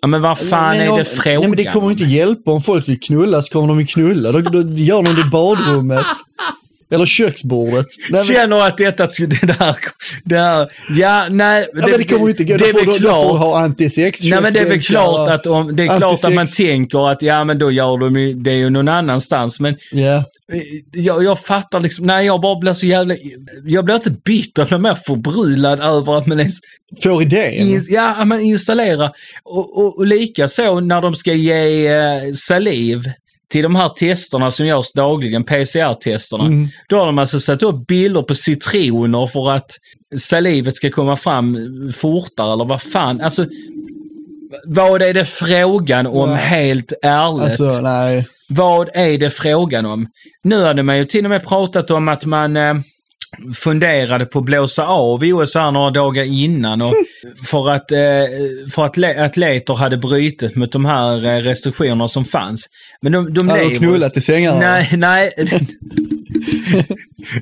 Ja, 0.00 0.08
men 0.08 0.22
vad 0.22 0.38
fan 0.38 0.76
men 0.76 0.92
är 0.92 0.98
det 0.98 1.04
frågan 1.04 1.40
Nej 1.40 1.48
men 1.48 1.56
det 1.56 1.64
kommer 1.64 1.86
om? 1.86 1.92
inte 1.92 2.04
hjälpa 2.04 2.50
om 2.50 2.60
folk 2.62 2.88
vill 2.88 3.00
knulla 3.00 3.42
så 3.42 3.52
kommer 3.52 3.68
de 3.68 3.80
ju 3.80 3.86
knulla. 3.86 4.32
Då, 4.32 4.40
då 4.40 4.58
gör 4.62 5.02
de 5.02 5.14
det 5.14 5.20
i 5.20 5.24
badrummet. 5.24 6.06
Eller 6.94 7.06
köksbordet. 7.06 7.86
Nej, 8.10 8.24
Känner 8.24 8.60
att 8.66 8.78
detta, 8.78 9.06
det 9.18 9.26
där, 9.46 9.76
det 10.24 10.38
här, 10.38 10.68
ja, 10.96 11.26
nej. 11.30 11.66
ja, 11.72 11.86
men 11.88 11.98
det 11.98 12.04
kommer 12.04 12.24
ju 12.24 12.30
inte 12.30 12.44
gå. 12.44 12.56
Det 12.56 12.58
Då 12.58 12.64
är 12.64 12.72
får, 12.72 12.78
väl 12.78 12.86
får 12.86 12.92
du 12.92 12.98
klart. 12.98 13.38
ha 13.38 13.58
antisex 13.60 14.24
Nej 14.24 14.40
men 14.42 14.52
det 14.52 14.58
är 14.58 14.68
väl 14.68 14.82
klart 14.82 15.30
att 15.30 15.46
om, 15.46 15.76
det 15.76 15.82
är 15.82 15.98
klart 15.98 16.24
att 16.24 16.34
man 16.34 16.46
tänker 16.46 17.10
att 17.10 17.22
ja 17.22 17.44
men 17.44 17.58
då 17.58 17.70
gör 17.70 17.98
de 17.98 18.16
ju, 18.16 18.34
det 18.34 18.50
är 18.50 18.54
ju 18.56 18.70
någon 18.70 18.88
annanstans. 18.88 19.60
Men 19.60 19.76
eh, 19.92 20.22
jag, 20.92 21.24
jag 21.24 21.40
fattar 21.40 21.80
liksom, 21.80 22.06
nej 22.06 22.26
jag 22.26 22.40
bara 22.40 22.58
blir 22.58 22.72
så 22.72 22.86
jävla, 22.86 23.14
jag 23.64 23.84
blir 23.84 23.94
inte 23.94 24.10
bitter, 24.24 24.62
jag 24.62 24.68
blir 24.68 24.78
mer 24.78 24.98
förbryllad 25.06 25.80
över 25.80 26.18
att 26.18 26.26
man 26.26 26.40
ens 26.40 26.54
Får 27.02 27.22
idén. 27.22 27.54
in, 27.54 27.84
ja, 27.88 28.24
man 28.24 28.40
installerar. 28.40 29.10
Och, 29.44 29.78
och, 29.78 29.98
och 29.98 30.06
lika 30.06 30.48
så 30.48 30.80
när 30.80 31.00
de 31.02 31.14
ska 31.14 31.32
ge 31.32 31.86
eh, 31.86 32.32
saliv 32.34 33.02
till 33.54 33.62
de 33.62 33.74
här 33.74 33.88
testerna 33.88 34.50
som 34.50 34.66
görs 34.66 34.92
dagligen, 34.92 35.44
PCR-testerna. 35.44 36.44
Mm. 36.44 36.68
Då 36.88 36.98
har 36.98 37.06
de 37.06 37.18
alltså 37.18 37.40
satt 37.40 37.62
upp 37.62 37.86
bilder 37.86 38.22
på 38.22 38.34
citroner 38.34 39.26
för 39.26 39.50
att 39.50 39.70
salivet 40.18 40.74
ska 40.76 40.90
komma 40.90 41.16
fram 41.16 41.56
fortare 41.96 42.52
eller 42.52 42.64
vad 42.64 42.82
fan. 42.82 43.20
Alltså, 43.20 43.46
vad 44.66 45.02
är 45.02 45.14
det 45.14 45.24
frågan 45.24 46.06
om 46.06 46.30
Ja. 46.30 46.34
helt 46.36 46.92
ärligt? 47.02 47.42
Alltså, 47.42 47.80
nej. 47.80 48.26
Vad 48.48 48.88
är 48.94 49.18
det 49.18 49.30
frågan 49.30 49.86
om? 49.86 50.06
Nu 50.44 50.62
hade 50.62 50.82
man 50.82 50.98
ju 50.98 51.04
till 51.04 51.24
och 51.26 51.30
med 51.30 51.44
pratat 51.44 51.90
om 51.90 52.08
att 52.08 52.24
man 52.24 52.56
eh, 52.56 52.74
funderade 53.54 54.24
på 54.26 54.38
att 54.38 54.44
blåsa 54.44 54.86
av 54.86 55.22
OS 55.22 55.54
här 55.54 55.70
några 55.70 55.90
dagar 55.90 56.24
innan 56.24 56.82
och 56.82 56.94
för 57.46 57.70
att, 57.70 57.92
eh, 57.92 57.98
för 58.74 58.84
att 58.84 58.96
le- 58.96 59.24
atleter 59.24 59.74
hade 59.74 59.96
brutit 59.96 60.56
mot 60.56 60.72
de 60.72 60.84
här 60.84 61.26
eh, 61.26 61.42
restriktionerna 61.42 62.08
som 62.08 62.24
fanns. 62.24 62.66
Men 63.02 63.12
de, 63.12 63.34
de 63.34 63.46
lever- 63.46 63.78
knullat 63.78 64.16
i 64.16 64.20
sängarna? 64.20 64.58
Nej, 64.60 64.90
nej. 64.96 65.32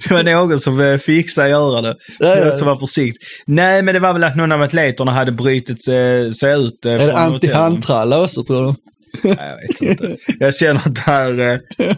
det 0.08 0.10
var 0.14 0.22
någon 0.22 0.60
som 0.60 0.80
eh, 0.80 0.98
fixade 0.98 1.46
att 1.46 1.50
göra 1.50 1.80
det. 1.80 1.96
Ja, 2.18 2.36
ja. 2.36 2.50
Så 2.52 2.64
var 2.64 2.76
försiktig. 2.76 3.26
Nej, 3.46 3.82
men 3.82 3.94
det 3.94 4.00
var 4.00 4.12
väl 4.12 4.24
att 4.24 4.36
någon 4.36 4.52
av 4.52 4.62
atleterna 4.62 5.12
hade 5.12 5.32
brutit 5.32 5.84
sig 5.84 6.54
ut. 6.54 6.86
Är 6.86 6.98
det 6.98 7.12
anti-handtralla 7.12 8.22
också 8.24 8.42
tror 8.44 8.66
du? 8.66 8.74
Nej, 9.22 9.36
jag 9.38 9.56
vet 9.68 9.80
inte. 9.82 10.16
Jag 10.38 10.54
känner 10.54 10.80
att 10.86 10.94
det 10.94 11.00
här... 11.00 11.38
eh, 11.40 11.58
Ja, 11.76 11.96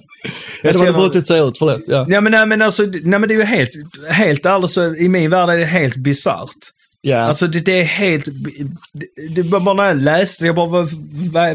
Jag 0.62 0.72
de 0.72 0.78
hade 0.78 0.78
känner- 0.78 0.92
brutit 0.92 1.26
sig 1.26 1.40
ut, 1.48 1.58
förlåt. 1.58 1.82
Ja. 1.86 2.06
Ja 2.08 2.20
men, 2.20 2.32
nej, 2.32 2.46
men 2.46 2.62
alltså, 2.62 2.82
nej, 2.82 3.18
men 3.18 3.28
det 3.28 3.34
är 3.34 3.38
ju 3.38 3.44
helt, 3.44 3.70
helt 4.10 4.46
ärligt 4.46 4.70
så 4.70 4.94
i 4.94 5.08
min 5.08 5.30
värld 5.30 5.48
är 5.48 5.56
det 5.56 5.64
helt 5.64 5.96
bisarrt. 5.96 6.50
Ja. 7.00 7.18
Alltså 7.18 7.46
det, 7.46 7.60
det 7.60 7.80
är 7.80 7.84
helt, 7.84 8.24
det, 8.24 9.34
det 9.34 9.42
var 9.42 9.60
bara 9.60 9.74
när 9.74 9.84
jag 9.86 9.96
läste, 9.96 10.46
jag 10.46 10.54
bara, 10.54 10.66
vad, 10.68 10.90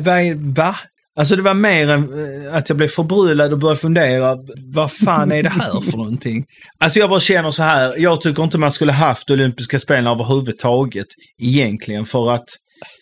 vad, 0.03 0.36
va? 0.36 0.76
Alltså 1.20 1.36
det 1.36 1.41
var 1.41 1.53
mer 1.53 1.89
än 1.89 2.03
eh, 2.47 2.55
att 2.55 2.70
jag 2.70 2.78
blev 2.78 2.88
förbryllad 2.88 3.53
och 3.53 3.60
började 3.60 3.80
fundera, 3.80 4.38
vad 4.74 4.91
fan 4.91 5.32
är 5.32 5.43
det 5.43 5.49
här 5.49 5.82
för 5.91 5.91
någonting? 5.97 6.45
Alltså 6.80 6.99
jag 6.99 7.10
bara 7.10 7.20
känner 7.20 7.51
så 7.51 7.64
här, 7.64 7.95
jag 7.97 8.22
tycker 8.22 8.43
inte 8.43 8.57
man 8.57 8.72
skulle 8.72 8.91
haft 8.91 9.30
olympiska 9.32 9.80
spelen 9.80 10.07
överhuvudtaget 10.07 11.07
egentligen 11.41 12.05
för 12.05 12.32
att 12.34 12.45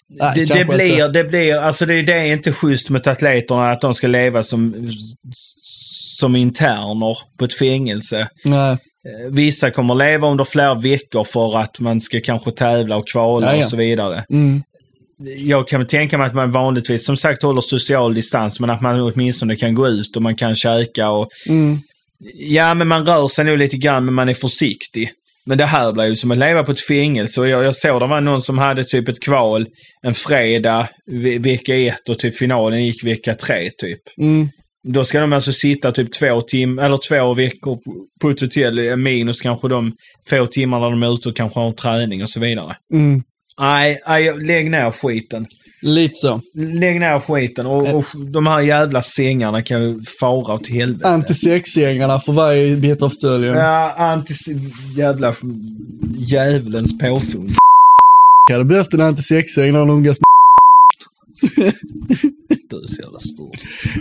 Nej, 0.09 0.31
det, 0.35 0.45
det, 0.45 0.65
blir, 0.65 0.91
inte. 0.91 1.07
det 1.07 1.23
blir, 1.23 1.55
alltså 1.55 1.85
det, 1.85 2.01
det 2.01 2.13
är 2.13 2.23
inte 2.33 2.51
schysst 2.51 2.89
mot 2.89 3.07
atleterna 3.07 3.71
att 3.71 3.81
de 3.81 3.93
ska 3.93 4.07
leva 4.07 4.43
som, 4.43 4.91
som 6.19 6.35
interner 6.35 7.17
på 7.39 7.45
ett 7.45 7.53
fängelse. 7.53 8.27
Nej. 8.43 8.71
Eh, 8.71 9.31
Vissa 9.31 9.71
kommer 9.71 9.95
leva 9.95 10.27
under 10.27 10.43
flera 10.43 10.75
veckor 10.75 11.23
för 11.23 11.57
att 11.59 11.79
man 11.79 12.01
ska 12.01 12.19
kanske 12.19 12.51
tävla 12.51 12.97
och 12.97 13.07
kvala 13.07 13.47
Ja, 13.47 13.57
ja. 13.57 13.63
och 13.63 13.69
så 13.69 13.77
vidare. 13.77 14.23
Mm. 14.29 14.63
Jag 15.37 15.67
kan 15.67 15.87
tänka 15.87 16.17
mig 16.17 16.27
att 16.27 16.33
man 16.33 16.51
vanligtvis 16.51 17.05
som 17.05 17.17
sagt 17.17 17.43
håller 17.43 17.61
social 17.61 18.13
distans 18.13 18.59
men 18.59 18.69
att 18.69 18.81
man 18.81 18.99
åtminstone 19.01 19.55
kan 19.55 19.75
gå 19.75 19.87
ut 19.87 20.15
och 20.15 20.21
man 20.21 20.35
kan 20.35 20.55
käka 20.55 21.09
och 21.09 21.29
Mm. 21.47 21.79
Ja, 22.33 22.73
men 22.73 22.87
man 22.87 23.05
rör 23.05 23.27
sig 23.27 23.45
nog 23.45 23.57
lite 23.57 23.77
grann 23.77 24.05
men 24.05 24.13
man 24.13 24.29
är 24.29 24.33
försiktig. 24.33 25.11
Men 25.47 25.57
det 25.57 25.65
här 25.65 25.93
blir 25.93 26.05
ju 26.05 26.15
som 26.15 26.31
att 26.31 26.37
leva 26.37 26.63
på 26.63 26.71
ett 26.71 26.79
fängelse 26.79 27.41
och 27.41 27.47
jag, 27.47 27.63
jag 27.63 27.75
såg 27.75 28.01
det 28.01 28.07
var 28.07 28.21
någon 28.21 28.41
som 28.41 28.57
hade 28.57 28.83
typ 28.83 29.09
ett 29.09 29.23
kval 29.23 29.67
en 30.01 30.13
fredag 30.13 30.89
ve 31.11 31.37
vecka 31.37 31.75
ett 31.75 32.09
och 32.09 32.19
typ 32.19 32.37
finalen 32.37 32.85
gick 32.85 33.03
vecka 33.03 33.35
tre 33.35 33.69
typ. 33.77 33.99
Mm. 34.21 34.49
Då 34.87 35.03
ska 35.03 35.19
de 35.19 35.33
alltså 35.33 35.51
sitta 35.51 35.91
typ 35.91 36.11
två 36.11 36.41
tim 36.41 36.79
eller 36.79 36.97
två 37.09 37.33
veckor 37.33 37.79
på 38.21 38.29
ett 38.29 38.41
hotell 38.41 38.79
eh, 38.79 38.95
minus 38.95 39.41
kanske 39.41 39.67
de 39.67 39.93
få 40.29 40.45
timmar 40.45 40.79
när 40.79 40.89
de 40.89 41.03
är 41.03 41.13
ute 41.13 41.29
och 41.29 41.35
kanske 41.35 41.59
har 41.59 41.71
träning 41.71 42.23
och 42.23 42.29
så 42.29 42.39
vidare. 42.39 42.75
Mm. 42.93 43.23
Nej, 43.59 43.99
nej, 44.07 44.45
lägg 44.45 44.71
ner 44.71 44.91
skiten. 44.91 45.45
Lite 45.81 46.15
så. 46.15 46.41
Lägg 46.53 46.99
ner 46.99 47.19
skiten 47.19 47.65
och, 47.65 47.95
och 47.95 48.05
de 48.15 48.47
här 48.47 48.59
jävla 48.59 49.01
sängarna 49.01 49.61
kan 49.61 49.81
ju 49.81 50.03
fara 50.19 50.53
åt 50.53 50.67
helvete. 50.67 51.07
Antisexgängarna 51.09 52.19
för 52.19 52.33
varje 52.33 52.75
bit 52.75 53.01
av 53.01 53.09
fåtöljen. 53.09 53.55
Ja, 53.55 53.93
antis... 53.97 54.47
Jävla 54.95 55.33
djävulens 56.17 56.97
påfund. 56.97 57.51
Jag 58.49 58.55
hade 58.57 58.65
behövt 58.65 58.93
en 58.93 59.01
antisexgäng 59.01 59.71
när 59.71 59.79
de 59.79 59.89
umgås 59.89 60.17
Du 62.69 62.75
är 62.83 62.87
så 62.87 63.01
jävla 63.01 63.19
stort. 63.19 63.57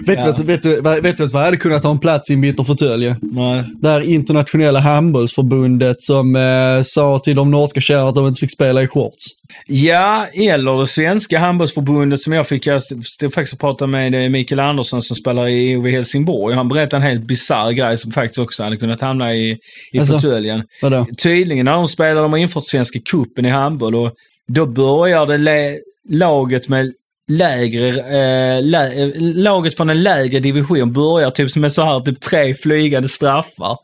Vet, 0.06 0.18
Ja. 0.18 0.44
vet, 0.44 0.82
vad- 0.84 1.02
vet 1.02 1.16
du 1.16 1.22
vad 1.22 1.30
som 1.30 1.38
hade 1.40 1.56
kunnat 1.56 1.84
ha 1.84 1.90
en 1.90 1.98
plats 1.98 2.30
i 2.30 2.34
en 2.34 2.40
bitter 2.40 2.64
fåtölj? 2.64 3.14
Nej. 3.22 3.64
Det 3.80 3.88
här 3.88 4.00
internationella 4.00 4.80
handbollsförbundet 4.80 6.02
som 6.02 6.36
eh, 6.36 6.82
sa 6.82 7.18
till 7.18 7.36
de 7.36 7.50
norska 7.50 7.80
tjejerna 7.80 8.08
att 8.08 8.14
de 8.14 8.26
inte 8.26 8.40
fick 8.40 8.52
spela 8.52 8.82
i 8.82 8.88
shorts. 8.88 9.24
Ja, 9.66 10.26
eller 10.34 10.78
det 10.78 10.86
svenska 10.86 11.38
handbollsförbundet 11.38 12.20
som 12.20 12.32
jag 12.32 12.46
fick, 12.46 12.66
jag 12.66 12.82
stod 12.82 13.34
faktiskt 13.34 13.52
och 13.52 13.60
pratade 13.60 13.90
med 13.92 14.30
Mikael 14.30 14.60
Andersson 14.60 15.02
som 15.02 15.16
spelar 15.16 15.48
i 15.48 15.70
IOV 15.70 15.86
Helsingborg. 15.88 16.54
Han 16.56 16.68
berättade 16.68 17.02
en 17.02 17.10
helt 17.10 17.26
bisarr 17.26 17.72
grej 17.72 17.98
som 17.98 18.12
faktiskt 18.12 18.38
också 18.38 18.62
hade 18.62 18.76
kunnat 18.76 19.00
hamna 19.00 19.34
i, 19.34 19.58
i 19.92 19.98
Alltså, 19.98 20.14
fåtöljen. 20.14 20.62
Tydligen 21.22 21.64
när 21.64 21.72
de 21.72 21.88
spelar, 21.88 22.22
de 22.22 22.32
har 22.32 22.38
infört 22.38 22.64
Svenska 22.64 22.98
cupen 23.10 23.46
i 23.46 23.48
handboll 23.48 23.94
och 23.94 24.12
då 24.48 24.66
börjar 24.66 25.26
det 25.26 25.76
laget 26.10 26.68
med 26.68 26.92
lägre, 27.30 27.88
eh, 27.88 28.62
lä- 28.62 28.92
eh, 28.92 29.08
laget 29.20 29.76
från 29.76 29.90
en 29.90 30.02
lägre 30.02 30.40
division 30.40 30.92
börjar 30.92 31.30
typ 31.30 31.56
med 31.56 31.72
så 31.72 31.82
här 31.84 32.00
typ 32.00 32.20
tre 32.20 32.54
flygande 32.54 33.08
straffar 33.08 33.76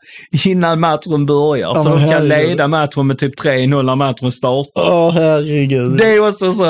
innan 0.45 0.79
matchen 0.79 1.25
börjar. 1.25 1.67
Ja, 1.75 1.83
så 1.83 1.89
de 1.89 1.99
kan 1.99 2.09
herregud. 2.09 2.49
leda 2.49 2.67
matchen 2.67 3.07
med 3.07 3.17
typ 3.17 3.39
3-0 3.43 3.85
när 3.85 3.95
matchen 3.95 4.31
startar. 4.31 4.71
Åh 4.93 5.11
herregud. 5.13 5.97
Det 5.97 6.13
är 6.15 6.27
också 6.27 6.51
så. 6.51 6.63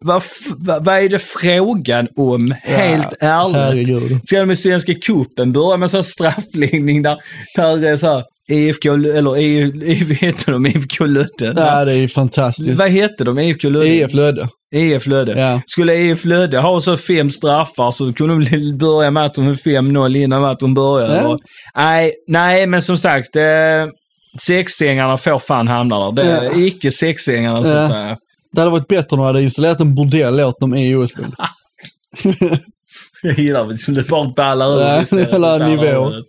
Vad, 0.00 0.22
vad, 0.58 0.84
vad 0.84 0.98
är 0.98 1.08
det 1.08 1.18
frågan 1.18 2.08
om? 2.16 2.54
Helt 2.62 3.14
ärligt. 3.22 3.56
herregud. 3.56 4.20
Ska 4.24 4.40
de 4.40 4.50
i 4.50 4.56
Svenska 4.56 4.94
cupen 4.94 5.52
börja 5.52 5.76
med 5.76 5.90
så 5.90 5.96
här 5.96 6.02
straffläggning 6.02 7.02
där, 7.02 7.16
där 7.56 7.96
så 7.96 8.06
här 8.06 8.24
IFK, 8.50 8.88
eller 8.94 9.38
I- 9.38 9.58
I- 9.92 10.04
vad 10.08 10.16
heter 10.16 10.52
de? 10.52 10.66
IFK 10.66 11.04
Lödde? 11.06 11.54
Ja, 11.56 11.84
det 11.84 11.92
är 11.92 11.96
ju 11.96 12.08
fantastiskt. 12.08 12.80
Vad 12.80 12.88
hette 12.90 13.24
de? 13.24 13.38
IFK 13.38 13.68
Lödde? 13.68 13.86
EF 13.88 14.12
Lödde. 14.14 14.48
IF 14.74 15.06
Lödde. 15.06 15.40
Ja. 15.40 15.62
Skulle 15.66 15.94
IF 15.94 16.24
Lödde 16.24 16.58
ha 16.58 16.80
så 16.80 16.96
fem 16.96 17.30
straffar 17.30 17.90
så 17.90 18.12
kunde 18.12 18.44
de 18.50 18.72
börja 18.78 19.10
matchen 19.10 19.44
med 19.44 19.56
5-0 19.56 20.16
innan 20.16 20.40
matchen 20.40 20.74
började. 20.74 21.16
Ja. 21.16 21.28
Och- 21.28 21.40
Nej, 21.76 22.12
nej, 22.28 22.66
men 22.66 22.82
som 22.82 22.98
sagt. 22.98 23.36
Eh, 23.36 23.42
sexsängarna 24.40 25.16
får 25.18 25.38
fan 25.38 25.68
hamna 25.68 26.10
där. 26.10 26.12
Det 26.24 26.30
är 26.30 26.44
Ja. 26.44 26.52
icke 26.56 26.90
sexsängarna 26.90 27.64
så 27.64 27.74
att 27.74 27.88
säga. 27.90 28.16
Det 28.52 28.60
hade 28.60 28.70
varit 28.70 28.88
bättre 28.88 29.06
om 29.10 29.18
de 29.18 29.26
hade 29.26 29.42
installerat 29.42 29.80
en 29.80 29.94
bordell 29.94 30.40
åt 30.40 30.60
dem 30.60 30.74
i 30.74 30.94
OS-bund. 30.94 31.34
Jag 33.22 33.38
gillar 33.38 33.66
det 33.68 33.76
som 33.78 33.94
det 33.94 34.08
bara 34.08 34.32
ballar 34.36 34.76
ur. 34.76 34.80
Ja, 34.80 35.04
hela 35.10 35.22
Det 35.22 35.38
ballar 35.38 35.68
nivå. 35.68 36.10
ut. 36.14 36.26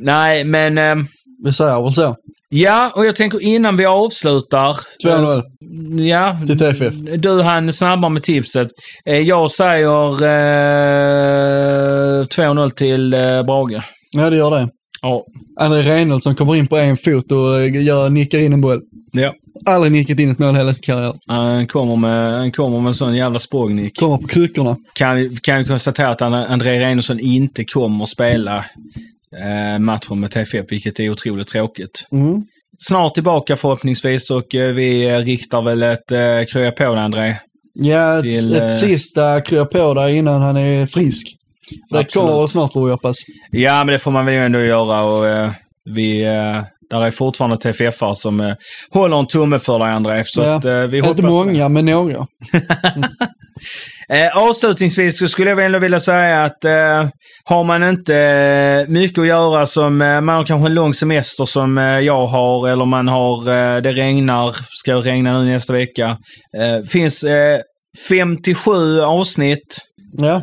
Nej, 0.00 0.44
men... 0.44 0.78
ehm, 0.78 1.06
Vi 1.44 1.52
säger 1.52 1.82
väl 1.82 1.92
så. 1.92 2.16
Ja, 2.48 2.92
och 2.94 3.06
jag 3.06 3.16
tänker 3.16 3.42
innan 3.42 3.76
vi 3.76 3.84
avslutar. 3.86 4.76
2-0 5.04 5.42
Ja, 5.98 6.38
till 6.46 6.58
TFF. 6.58 6.94
du 7.18 7.42
han 7.42 7.72
snabbare 7.72 8.10
med 8.12 8.22
tipset. 8.22 8.68
Eh, 9.06 9.18
Jag 9.18 9.50
säger 9.50 10.12
eh, 12.20 12.24
2-0 12.26 12.70
till 12.70 13.14
eh, 13.14 13.20
Brage. 13.42 13.82
Ja, 14.10 14.30
det 14.30 14.36
gör 14.36 14.50
det. 14.50 14.68
Ja. 15.02 15.24
André 15.60 15.82
Reinholdsson 15.82 16.34
kommer 16.34 16.56
in 16.56 16.66
på 16.66 16.76
en 16.76 16.96
fot 16.96 17.32
och 17.32 17.60
eh, 17.60 17.82
gör, 17.84 18.10
nickar 18.10 18.38
in 18.38 18.52
en 18.52 18.60
boll. 18.60 18.80
ja. 19.12 19.32
Aldrig 19.66 19.92
nickat 19.92 20.18
in 20.18 20.30
ett 20.30 20.38
mål 20.38 20.56
hela 20.56 20.72
sin 20.72 20.82
karriär. 20.82 21.14
Han 21.26 21.66
kommer 21.66 21.96
med, 21.96 22.32
han 22.38 22.52
kommer 22.52 22.78
med 22.80 22.88
en 22.88 22.94
sån 22.94 23.14
jävla 23.16 23.38
språngnick. 23.38 23.98
Kommer 23.98 24.16
på 24.16 24.26
kryckorna. 24.28 24.76
Kan, 24.94 25.36
kan 25.42 25.58
ju 25.58 25.64
konstatera 25.64 26.08
att 26.10 26.20
André- 26.20 26.78
Reinersson 26.78 27.20
inte 27.20 27.64
kommer 27.64 28.06
spela 28.06 28.64
eh, 29.42 29.78
matchen 29.78 30.20
med 30.20 30.30
TFF, 30.30 30.64
vilket 30.68 31.00
är 31.00 31.10
otroligt 31.10 31.48
tråkigt. 31.48 32.06
Mm. 32.12 32.42
Snart 32.78 33.14
tillbaka 33.14 33.56
förhoppningsvis 33.56 34.30
och 34.30 34.54
eh, 34.54 34.72
vi 34.72 35.10
riktar 35.18 35.62
väl 35.62 35.82
ett 35.82 36.12
eh, 36.12 36.44
krya 36.52 36.70
på 36.72 36.94
dig 36.94 37.04
André. 37.04 37.36
Ja, 37.74 38.16
ett, 38.18 38.22
Till, 38.22 38.54
ett 38.54 38.62
eh, 38.62 38.68
sista 38.68 39.40
krya 39.40 39.64
på 39.64 39.94
där 39.94 40.08
innan 40.08 40.42
han 40.42 40.56
är 40.56 40.86
frisk. 40.86 41.26
Det 41.90 42.12
kommer 42.14 42.46
snart 42.46 42.72
får 42.72 42.84
vi 42.84 42.90
hoppas. 42.90 43.16
Ja, 43.50 43.84
men 43.84 43.92
det 43.92 43.98
får 43.98 44.10
man 44.10 44.26
väl 44.26 44.34
ändå 44.34 44.60
göra 44.60 45.02
och 45.02 45.26
eh, 45.28 45.50
vi... 45.94 46.24
Eh, 46.24 46.62
där 46.90 47.04
är 47.06 47.10
fortfarande 47.10 47.56
TFF-are 47.56 48.14
som 48.14 48.40
eh, 48.40 48.54
håller 48.90 49.18
en 49.18 49.26
tumme 49.26 49.58
för 49.58 49.78
dig 49.78 49.88
André. 49.88 50.22
Så 50.26 50.42
Ja. 50.42 50.54
att, 50.54 50.64
eh, 50.64 50.78
vi 50.80 50.98
Inte 50.98 51.22
många, 51.22 51.68
men 51.68 51.84
några. 51.84 52.26
Eh, 54.08 54.36
avslutningsvis 54.38 55.18
så 55.18 55.28
skulle 55.28 55.50
jag 55.50 55.64
ändå 55.64 55.78
vilja 55.78 56.00
säga 56.00 56.44
att 56.44 56.64
eh, 56.64 57.08
har 57.44 57.64
man 57.64 57.82
inte 57.84 58.16
eh, 58.16 58.90
mycket 58.92 59.18
att 59.18 59.26
göra 59.26 59.66
som, 59.66 60.02
eh, 60.02 60.20
man 60.20 60.36
har 60.36 60.44
kanske 60.44 60.68
en 60.68 60.74
lång 60.74 60.94
semester 60.94 61.44
som 61.44 61.78
eh, 61.78 61.84
jag 61.98 62.26
har 62.26 62.68
eller 62.68 62.84
man 62.84 63.08
har, 63.08 63.38
eh, 63.48 63.82
det 63.82 63.92
regnar, 63.92 64.56
ska 64.82 64.94
regna 64.94 65.42
nu 65.42 65.52
nästa 65.52 65.72
vecka. 65.72 66.16
Eh, 66.58 66.84
finns 66.88 67.22
eh, 67.24 67.58
57 68.08 69.00
avsnitt. 69.00 69.78
Ja. 70.16 70.42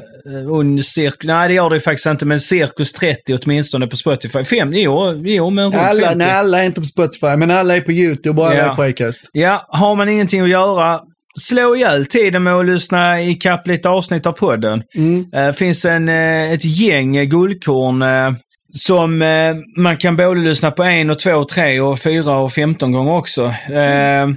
Och 0.50 0.86
cirk, 0.86 1.16
nej 1.24 1.48
det 1.48 1.54
gör 1.54 1.70
det 1.70 1.76
ju 1.76 1.80
faktiskt 1.80 2.06
inte, 2.06 2.26
men 2.26 2.40
cirkus 2.40 2.94
30 2.94 3.38
åtminstone 3.42 3.88
på 3.88 3.96
Spotify. 3.98 4.44
Fem, 4.44 4.74
jo, 4.74 5.22
jo 5.26 5.50
men 5.50 5.66
runt 5.66 5.76
Alla, 5.76 6.02
50. 6.02 6.16
nej, 6.18 6.32
alla 6.32 6.60
är 6.62 6.66
inte 6.66 6.82
på 6.82 6.86
Spotify, 6.88 7.36
men 7.38 7.52
alla 7.52 7.76
är 7.76 7.82
på 7.82 7.92
YouTube 7.92 8.42
och 8.42 8.48
alla 8.48 8.58
Ja. 8.58 8.72
är 8.72 8.76
på 8.76 8.82
Acast. 8.82 9.22
Ja, 9.32 9.66
har 9.70 9.96
man 9.96 10.10
ingenting 10.10 10.42
att 10.42 10.50
göra, 10.50 11.00
slå 11.40 11.76
ihjäl 11.76 12.06
tiden 12.06 12.44
med 12.44 12.54
att 12.54 12.66
lyssna 12.66 13.22
ikapp 13.22 13.68
lite 13.68 13.90
avsnitt 13.90 14.26
av 14.26 14.32
podden. 14.32 14.84
Mm. 14.96 15.30
Det 15.32 15.54
finns 15.54 15.86
en, 15.86 16.10
eh, 16.10 16.52
ett 16.52 16.66
gäng 16.66 17.30
guldkorn 17.30 18.02
eh, 18.02 18.34
som 18.72 19.22
eh, 19.22 19.56
man 19.78 19.98
kan 19.98 20.16
både 20.16 20.40
lyssna 20.40 20.72
på 20.72 20.84
en 20.84 21.10
och 21.10 21.20
två 21.20 21.34
och 21.34 21.50
tre 21.50 21.80
och 21.80 22.00
fyra 22.00 22.38
och 22.38 22.52
femton 22.52 22.92
gånger 22.92 23.14
också. 23.14 23.46
Eh, 23.74 24.28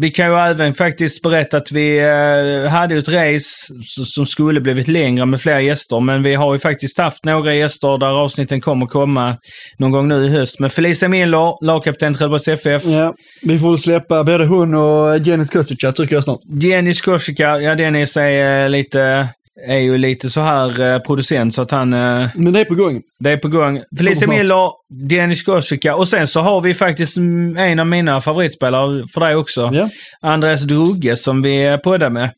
Vi 0.00 0.10
kan 0.10 0.26
ju 0.26 0.34
även 0.38 0.74
faktiskt 0.74 1.22
berätta 1.22 1.56
att 1.56 1.72
vi 1.72 1.98
eh, 1.98 2.70
hade 2.70 2.94
ett 2.94 3.08
race 3.08 3.74
som 4.04 4.26
skulle 4.26 4.60
blivit 4.60 4.88
längre 4.88 5.26
med 5.26 5.40
fler 5.40 5.58
gäster, 5.58 6.00
men 6.00 6.22
vi 6.22 6.34
har 6.34 6.52
ju 6.52 6.58
faktiskt 6.58 6.98
haft 6.98 7.24
några 7.24 7.54
gäster 7.54 7.98
där 7.98 8.06
avsnitten 8.06 8.60
kommer 8.60 8.86
komma 8.86 9.36
någon 9.78 9.90
gång 9.90 10.08
nu 10.08 10.24
i 10.24 10.28
höst. 10.28 10.60
Med 10.60 10.72
Felicia 10.72 11.08
Miller, 11.08 11.64
lagkapten 11.64 12.14
Trelleborgs 12.14 12.48
FF. 12.48 12.84
Ja, 12.84 13.14
vi 13.42 13.58
får 13.58 13.68
väl 13.68 13.78
släppa 13.78 14.24
både 14.24 14.46
hon 14.46 14.74
och 14.74 15.18
Jenny 15.18 15.44
Skocica 15.44 15.92
tycker 15.92 16.14
jag 16.14 16.24
snart. 16.24 16.40
Jenny 16.62 16.94
Skorsika, 16.94 17.60
ja 17.60 17.74
Dennis 17.74 18.16
är 18.16 18.64
eh, 18.64 18.70
lite, 18.70 19.28
är 19.68 19.78
ju 19.78 19.98
lite 19.98 20.28
så 20.30 20.40
här 20.40 20.80
eh, 20.80 20.98
producent 20.98 21.54
så 21.54 21.62
att 21.62 21.70
han... 21.70 21.92
eh, 21.92 22.28
Men 22.34 22.52
det 22.52 22.60
är 22.60 22.64
på 22.64 22.74
gång. 22.74 23.00
Det 23.20 23.30
är 23.30 23.36
på 23.36 23.48
gång. 23.48 23.82
Felicia. 23.98 24.28
Miller, 24.28 24.70
Dennis 25.08 25.38
Skorsika 25.38 25.96
och 25.96 26.08
sen 26.08 26.26
så 26.26 26.40
har 26.40 26.60
vi 26.60 26.74
faktiskt 26.74 27.16
mm, 27.16 27.56
en 27.56 27.78
av 27.80 27.86
mina 27.86 28.20
favoritspelare 28.20 29.04
för 29.14 29.20
dig 29.20 29.36
också. 29.36 29.70
Ja. 29.74 29.88
Andreas 30.22 30.62
Drugge 30.62 31.16
som 31.16 31.42
vi 31.42 31.78
poddar 31.84 32.10
med. 32.10 32.30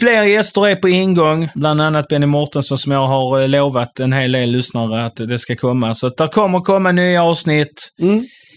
Fler 0.00 0.22
gäster 0.22 0.66
är 0.68 0.76
på 0.76 0.88
ingång, 0.88 1.48
bland 1.54 1.80
annat 1.82 2.08
Benny 2.08 2.26
Mårtensson 2.26 2.78
som 2.78 2.92
jag 2.92 3.06
har 3.06 3.40
eh, 3.40 3.48
lovat 3.48 4.00
en 4.00 4.12
hel 4.12 4.32
del 4.32 4.50
lyssnare 4.50 5.04
att 5.06 5.16
det 5.16 5.38
ska 5.38 5.56
komma. 5.56 5.94
Så 5.94 6.06
att 6.06 6.16
det 6.16 6.28
kommer 6.28 6.60
komma 6.60 6.92
nya 6.92 7.22
avsnitt. 7.22 7.88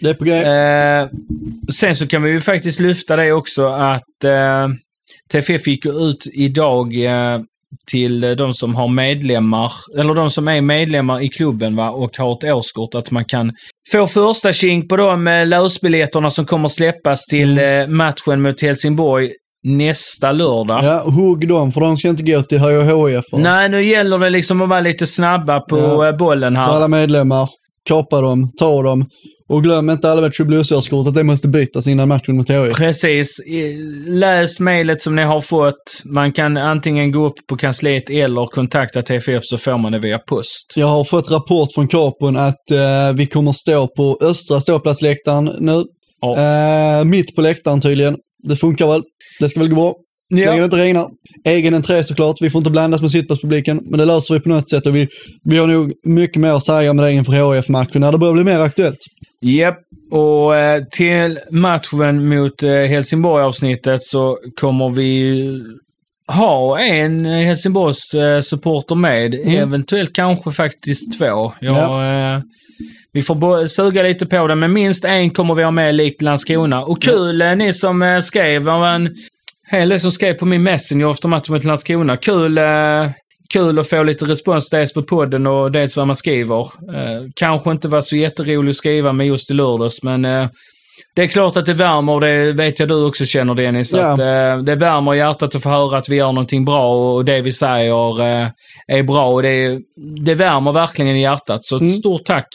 Det 0.01 0.09
är 0.09 0.13
på 0.13 0.25
gång. 0.25 0.33
Eh, 0.33 1.07
sen 1.73 1.95
så 1.95 2.07
kan 2.07 2.23
vi 2.23 2.29
ju 2.31 2.41
faktiskt 2.41 2.79
lyfta 2.79 3.15
det 3.15 3.31
också 3.31 3.67
att 3.67 4.23
eh, 4.23 4.67
TFF 5.33 5.67
gick 5.67 5.85
ut 5.85 6.27
idag 6.33 7.03
eh, 7.05 7.39
till 7.91 8.23
eh, 8.23 8.31
de 8.31 8.53
som 8.53 8.75
har 8.75 8.87
medlemmar, 8.87 9.71
eller 9.99 10.13
de 10.13 10.29
som 10.29 10.47
är 10.47 10.61
medlemmar 10.61 11.21
i 11.21 11.29
klubben 11.29 11.75
va, 11.75 11.89
och 11.89 12.17
har 12.17 12.33
ett 12.33 12.43
årskort, 12.53 12.95
att 12.95 13.11
man 13.11 13.25
kan 13.25 13.51
få 13.91 14.07
första 14.07 14.53
kink 14.53 14.89
på 14.89 14.97
de 14.97 15.43
lösbiljetterna 15.47 16.29
som 16.29 16.45
kommer 16.45 16.67
släppas 16.67 17.25
till 17.25 17.57
eh, 17.57 17.87
matchen 17.87 18.41
mot 18.41 18.61
Helsingborg 18.61 19.29
nästa 19.63 20.31
lördag. 20.31 20.83
Ja, 20.83 21.03
hugg 21.09 21.47
dem, 21.47 21.71
för 21.71 21.81
de 21.81 21.97
ska 21.97 22.07
inte 22.09 22.23
gå 22.23 22.43
till 22.43 22.59
HIF. 22.59 23.23
Nej, 23.33 23.69
nu 23.69 23.83
gäller 23.83 24.19
det 24.19 24.29
liksom 24.29 24.61
att 24.61 24.69
vara 24.69 24.79
lite 24.79 25.07
snabba 25.07 25.59
på 25.59 25.77
Ja. 25.77 26.07
eh, 26.07 26.15
bollen 26.17 26.55
Så 26.55 26.61
här. 26.61 26.69
alla 26.75 26.87
medlemmar, 26.87 27.49
kapa 27.85 28.21
dem, 28.21 28.49
ta 28.59 28.83
dem. 28.83 29.05
Och 29.51 29.63
glöm 29.63 29.89
inte 29.89 30.11
alla 30.11 30.21
med 30.21 30.31
Triblues-årskortet, 30.33 31.13
det 31.15 31.23
måste 31.23 31.47
bytas 31.47 31.87
innan 31.87 32.07
matchen 32.07 32.37
mot 32.37 32.49
HIF. 32.49 32.73
Precis. 32.75 33.29
Läs 34.07 34.59
mejlet 34.59 35.01
som 35.01 35.15
ni 35.15 35.21
har 35.21 35.41
fått. 35.41 36.01
Man 36.05 36.31
kan 36.33 36.57
antingen 36.57 37.11
gå 37.11 37.25
upp 37.25 37.47
på 37.49 37.57
kansliet 37.57 38.09
eller 38.09 38.45
kontakta 38.45 39.01
TFF 39.01 39.43
så 39.43 39.57
får 39.57 39.77
man 39.77 39.91
det 39.91 39.99
via 39.99 40.19
post. 40.19 40.73
Jag 40.75 40.87
har 40.87 41.03
fått 41.03 41.31
rapport 41.31 41.69
från 41.75 41.87
Capon 41.87 42.37
att 42.37 42.71
eh, 42.71 43.13
vi 43.15 43.27
kommer 43.27 43.51
stå 43.51 43.87
på 43.87 44.17
östra 44.21 44.59
ståplatsläktaren 44.61 45.51
nu. 45.59 45.83
Eh, 46.37 47.03
mitt 47.05 47.35
på 47.35 47.41
läktaren 47.41 47.81
tydligen. 47.81 48.15
Det 48.49 48.55
funkar 48.55 48.87
väl. 48.87 49.01
Det 49.39 49.49
ska 49.49 49.59
väl 49.59 49.69
gå 49.69 49.75
bra. 49.75 49.93
Så 50.33 50.37
Ja. 50.39 50.45
länge 50.45 50.61
det 50.61 50.65
inte 50.65 50.77
regnar. 50.77 51.07
Egen 51.47 51.73
entré 51.73 52.03
såklart. 52.03 52.35
Vi 52.41 52.49
får 52.49 52.59
inte 52.59 52.71
blandas 52.71 53.01
med 53.01 53.11
sittplatspubliken. 53.11 53.79
Men 53.89 53.99
det 53.99 54.05
löser 54.05 54.33
vi 54.33 54.39
på 54.39 54.49
något 54.49 54.69
sätt 54.69 54.87
och 54.87 54.95
vi, 54.95 55.07
vi 55.43 55.57
har 55.57 55.67
nog 55.67 55.91
mycket 56.05 56.37
mer 56.41 56.51
att 56.51 56.63
säga 56.65 56.93
med 56.93 57.05
det 57.05 57.11
inför 57.11 57.55
HIF-matchen 57.55 58.01
när 58.01 58.11
det 58.11 58.17
börjar 58.17 58.33
bli 58.33 58.43
mer 58.43 58.59
aktuellt. 58.59 58.97
Japp, 59.41 59.79
och 60.11 60.55
eh, 60.55 60.83
till 60.91 61.39
matchen 61.51 62.29
mot 62.29 62.63
eh, 62.63 62.69
Helsingborg-avsnittet 62.69 64.03
så 64.03 64.37
kommer 64.59 64.89
vi 64.89 65.61
ha 66.27 66.79
en 66.79 67.25
Helsingborgs 67.25 68.13
eh, 68.13 68.41
supporter 68.41 68.95
med. 68.95 69.35
Mm. 69.35 69.55
Eventuellt 69.55 70.13
kanske 70.13 70.51
faktiskt 70.51 71.19
två. 71.19 71.53
Jag, 71.59 72.33
eh, 72.35 72.41
vi 73.13 73.21
får 73.21 73.65
suga 73.67 74.03
lite 74.03 74.25
på 74.25 74.47
det, 74.47 74.55
men 74.55 74.73
minst 74.73 75.05
en 75.05 75.29
kommer 75.29 75.55
vi 75.55 75.63
ha 75.63 75.71
med 75.71 75.95
likt 75.95 76.21
Landskrona. 76.21 76.83
Och 76.83 77.01
kul 77.01 77.41
eh, 77.41 77.55
ni 77.55 77.73
som 77.73 78.21
skrev. 78.23 78.61
Var 78.61 78.87
en 78.87 79.15
hel 79.71 79.89
del 79.89 79.99
som 79.99 80.11
skrev 80.11 80.33
på 80.33 80.45
min 80.45 80.63
Messenger 80.63 81.11
efter 81.11 81.27
matchen 81.27 81.53
mot 81.53 81.63
Landskrona. 81.63 82.17
Kul, 82.17 82.59
kul 83.53 83.79
att 83.79 83.87
få 83.89 84.03
lite 84.03 84.25
respons 84.25 84.69
dels 84.69 84.93
på 84.93 85.03
podden 85.03 85.47
och 85.47 85.71
dels 85.71 85.97
vad 85.97 86.07
man 86.07 86.15
skriver. 86.15 86.59
Eh, 86.95 87.23
kanske 87.35 87.71
inte 87.71 87.87
var 87.87 88.01
så 88.01 88.15
jätteroligt 88.15 88.69
att 88.69 88.75
skriva 88.77 89.13
med 89.13 89.27
just 89.27 89.51
i 89.51 89.53
lördags, 89.53 90.03
men 90.03 90.25
eh, 90.25 90.47
det 91.13 91.21
är 91.23 91.27
klart 91.27 91.57
att 91.57 91.65
det 91.65 91.73
värmer 91.73 92.13
och 92.13 92.21
det 92.21 92.51
vet 92.51 92.79
jag 92.79 92.89
du 92.89 93.05
också 93.05 93.25
känner 93.25 93.55
Dennis. 93.55 93.93
Ja. 93.93 93.99
Att, 94.07 94.19
eh, 94.19 94.63
det 94.63 94.75
värmer 94.75 95.13
i 95.15 95.17
hjärtat 95.17 95.55
att 95.55 95.63
få 95.63 95.69
höra 95.69 95.97
att 95.97 96.09
vi 96.09 96.15
gör 96.15 96.31
någonting 96.31 96.65
bra 96.65 97.13
och 97.13 97.25
det 97.25 97.41
vi 97.41 97.51
säger 97.51 98.21
eh, 98.21 98.47
är 98.87 99.03
bra. 99.03 99.25
Och 99.25 99.41
det, 99.41 99.79
det 100.25 100.33
värmer 100.33 100.71
verkligen 100.71 101.15
i 101.15 101.21
hjärtat. 101.21 101.63
Så 101.63 101.75
ett 101.75 101.81
Mm. 101.81 101.93
stort 101.93 102.25
tack. 102.25 102.47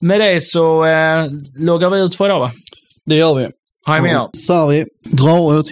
Med 0.00 0.20
det 0.20 0.40
så 0.40 0.84
eh, 0.84 1.26
loggar 1.56 1.90
vi 1.90 2.00
ut 2.00 2.14
för 2.14 2.24
idag 2.26 2.40
va? 2.40 2.52
Det 3.06 3.14
gör 3.16 3.34
vi. 3.34 3.48
Hej 3.86 4.00
med 4.00 4.12
er. 4.12 4.28
Sarvi 4.36 4.84
drar 5.04 5.38
åt 5.40 5.66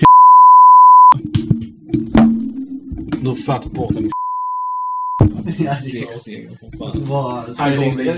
Du 3.23 3.35
fattar 3.35 3.71
bort 3.71 3.95
den. 3.95 4.11
Sexig. 5.77 6.49
Han 7.59 7.77
kommer 7.77 7.95
bli 7.95 8.13